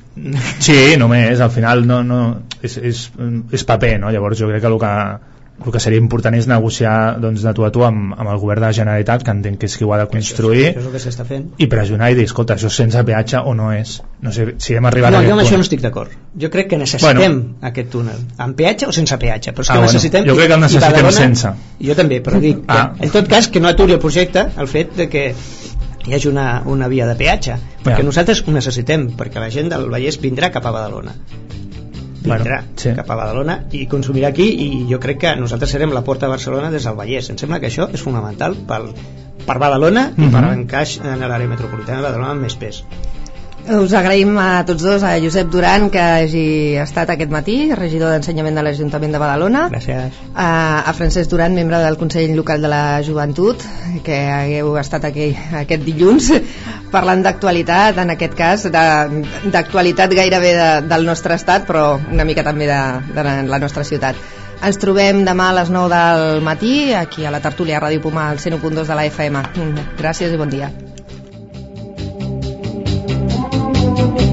sí, 0.61 0.78
només, 1.01 1.41
al 1.41 1.51
final 1.51 1.87
no, 1.89 2.03
no, 2.07 2.20
és, 2.62 2.76
és, 2.76 3.03
és 3.51 3.66
paper 3.66 3.97
no? 4.05 4.14
llavors 4.14 4.39
jo 4.39 4.51
crec 4.51 4.62
que 4.62 4.70
el 4.70 4.78
que 4.78 4.95
el 5.61 5.72
que 5.74 5.80
seria 5.82 6.00
important 6.00 6.34
és 6.36 6.46
negociar 6.48 6.94
doncs, 7.20 7.42
de 7.44 7.52
tu 7.56 7.66
a 7.66 7.70
tu 7.74 7.84
amb, 7.84 8.14
amb 8.16 8.32
el 8.32 8.38
govern 8.40 8.62
de 8.62 8.68
la 8.68 8.76
Generalitat 8.76 9.24
que 9.26 9.34
entenc 9.34 9.61
que 9.61 9.68
és 9.68 9.76
qui 9.76 9.84
ho 9.84 9.92
ha 9.92 9.98
de 10.00 10.06
construir 10.11 10.70
això, 10.70 10.80
això 10.80 11.00
és 11.00 11.06
el 11.11 11.18
que 11.18 11.28
fent. 11.28 11.46
i 11.58 11.68
pressionar 11.72 12.11
i 12.12 12.16
dir, 12.18 12.26
escolta, 12.30 12.56
això 12.56 12.70
sense 12.72 13.02
peatge 13.06 13.42
o 13.44 13.54
no 13.58 13.70
és? 13.76 13.98
No 14.24 14.32
sé 14.32 14.46
si 14.58 14.76
hem 14.76 14.88
arribat 14.88 15.14
no, 15.14 15.20
a 15.20 15.26
jo 15.26 15.34
amb 15.36 15.44
això 15.44 15.58
no 15.61 15.66
estic 15.66 15.82
d'acord. 15.84 16.14
Jo 16.40 16.50
crec 16.52 16.70
que 16.72 16.78
necessitem 16.80 17.18
bueno, 17.18 17.58
aquest 17.70 17.92
túnel. 17.92 18.22
Amb 18.38 18.56
peatge 18.56 18.88
o 18.88 18.94
sense 18.96 19.18
peatge? 19.20 19.52
Però 19.56 19.66
és 19.66 19.72
que 19.72 19.78
ah, 19.78 19.86
necessitem 19.86 20.24
bueno, 20.24 20.32
jo 20.32 20.38
crec 20.40 20.52
que 20.52 20.58
el 20.58 20.64
necessitem 20.64 20.96
Badalona, 20.96 21.16
sense. 21.18 21.52
Jo 21.90 21.98
també, 21.98 22.22
però 22.24 22.40
dic 22.40 22.64
ah. 22.68 22.86
en 22.98 23.12
tot 23.12 23.28
cas 23.28 23.50
que 23.52 23.61
no 23.61 23.68
aturi 23.68 23.98
el 23.98 24.02
projecte 24.02 24.46
el 24.56 24.70
fet 24.70 24.96
de 24.96 25.08
que 25.12 25.26
hi 26.06 26.14
hagi 26.16 26.28
una, 26.30 26.62
una 26.64 26.88
via 26.88 27.06
de 27.08 27.16
peatge 27.18 27.56
perquè 27.84 28.00
ja. 28.00 28.06
nosaltres 28.06 28.40
ho 28.46 28.54
necessitem 28.54 29.11
perquè 29.18 29.42
la 29.42 29.50
gent 29.52 29.68
del 29.72 29.90
Vallès 29.92 30.16
vindrà 30.22 30.48
cap 30.54 30.64
a 30.64 30.72
Badalona 30.72 31.12
vindrà 32.21 32.61
bueno, 32.61 32.77
sí. 32.77 32.93
cap 32.97 33.11
a 33.11 33.16
Badalona 33.16 33.57
i 33.77 33.87
consumirà 33.91 34.29
aquí 34.29 34.47
i 34.64 34.68
jo 34.91 35.01
crec 35.01 35.23
que 35.25 35.35
nosaltres 35.41 35.73
serem 35.77 35.95
la 35.97 36.05
porta 36.05 36.27
de 36.27 36.35
Barcelona 36.37 36.71
des 36.71 36.85
del 36.89 36.99
Vallès 36.99 37.31
em 37.33 37.39
sembla 37.41 37.61
que 37.61 37.71
això 37.71 37.89
és 37.93 38.05
fonamental 38.05 38.57
pel, 38.68 38.91
per 39.47 39.59
Badalona 39.59 40.11
uh 40.11 40.16
-huh. 40.16 40.29
i 40.29 40.33
per 40.33 40.43
mhm. 40.43 40.61
encaix 40.61 41.01
en 41.01 41.21
l'àrea 41.21 41.49
metropolitana 41.49 41.99
de 41.99 42.05
Badalona 42.09 42.31
amb 42.33 42.43
més 42.43 42.57
pes 42.57 42.85
us 43.68 43.92
agraïm 43.94 44.36
a 44.40 44.64
tots 44.66 44.82
dos, 44.82 45.02
a 45.02 45.18
Josep 45.20 45.50
Duran 45.52 45.88
que 45.92 46.00
hagi 46.00 46.44
estat 46.80 47.12
aquest 47.12 47.30
matí, 47.30 47.56
regidor 47.76 48.14
d'Ensenyament 48.14 48.56
de 48.56 48.64
l'Ajuntament 48.64 49.12
de 49.12 49.20
Badalona. 49.22 49.66
Gràcies. 49.72 50.16
a, 50.34 50.48
a 50.88 50.92
Francesc 50.96 51.30
Duran, 51.30 51.54
membre 51.54 51.78
del 51.84 51.98
Consell 52.00 52.34
Local 52.36 52.62
de 52.62 52.72
la 52.72 52.82
Joventut 53.06 53.62
que 54.06 54.18
hagueu 54.32 54.74
estat 54.80 55.04
aquí 55.11 55.30
aquest 55.62 55.84
dilluns 55.86 56.32
parlant 56.94 57.22
d'actualitat, 57.22 58.00
en 58.02 58.16
aquest 58.16 58.36
cas 58.38 58.66
d'actualitat 58.70 60.14
gairebé 60.16 60.52
de, 60.56 60.68
del 60.90 61.06
nostre 61.06 61.36
estat 61.38 61.66
però 61.68 61.94
una 62.11 62.26
mica 62.26 62.46
també 62.46 62.68
de, 62.70 62.82
de 63.14 63.26
la 63.50 63.62
nostra 63.62 63.84
ciutat. 63.84 64.18
Ens 64.61 64.76
trobem 64.76 65.22
demà 65.24 65.50
a 65.50 65.56
les 65.62 65.70
9 65.72 65.88
del 65.88 66.44
matí 66.44 66.92
aquí 66.92 67.24
a 67.24 67.32
la 67.32 67.40
tertúlia 67.40 67.80
Ràdio 67.80 68.02
Puma 68.04 68.28
al 68.28 68.38
101.2 68.38 68.84
de 68.84 69.00
la 69.00 69.08
FM 69.08 69.44
gràcies 69.96 70.36
i 70.36 70.40
bon 70.40 70.52
dia 70.52 70.68
Thank 73.97 74.20
you. 74.20 74.30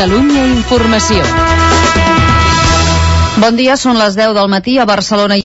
Catalunya 0.00 0.46
Informació. 0.48 1.20
Bon 3.36 3.58
dia, 3.58 3.74
són 3.76 3.98
les 4.00 4.14
10 4.16 4.32
del 4.32 4.48
matí 4.48 4.78
a 4.80 4.86
Barcelona. 4.88 5.36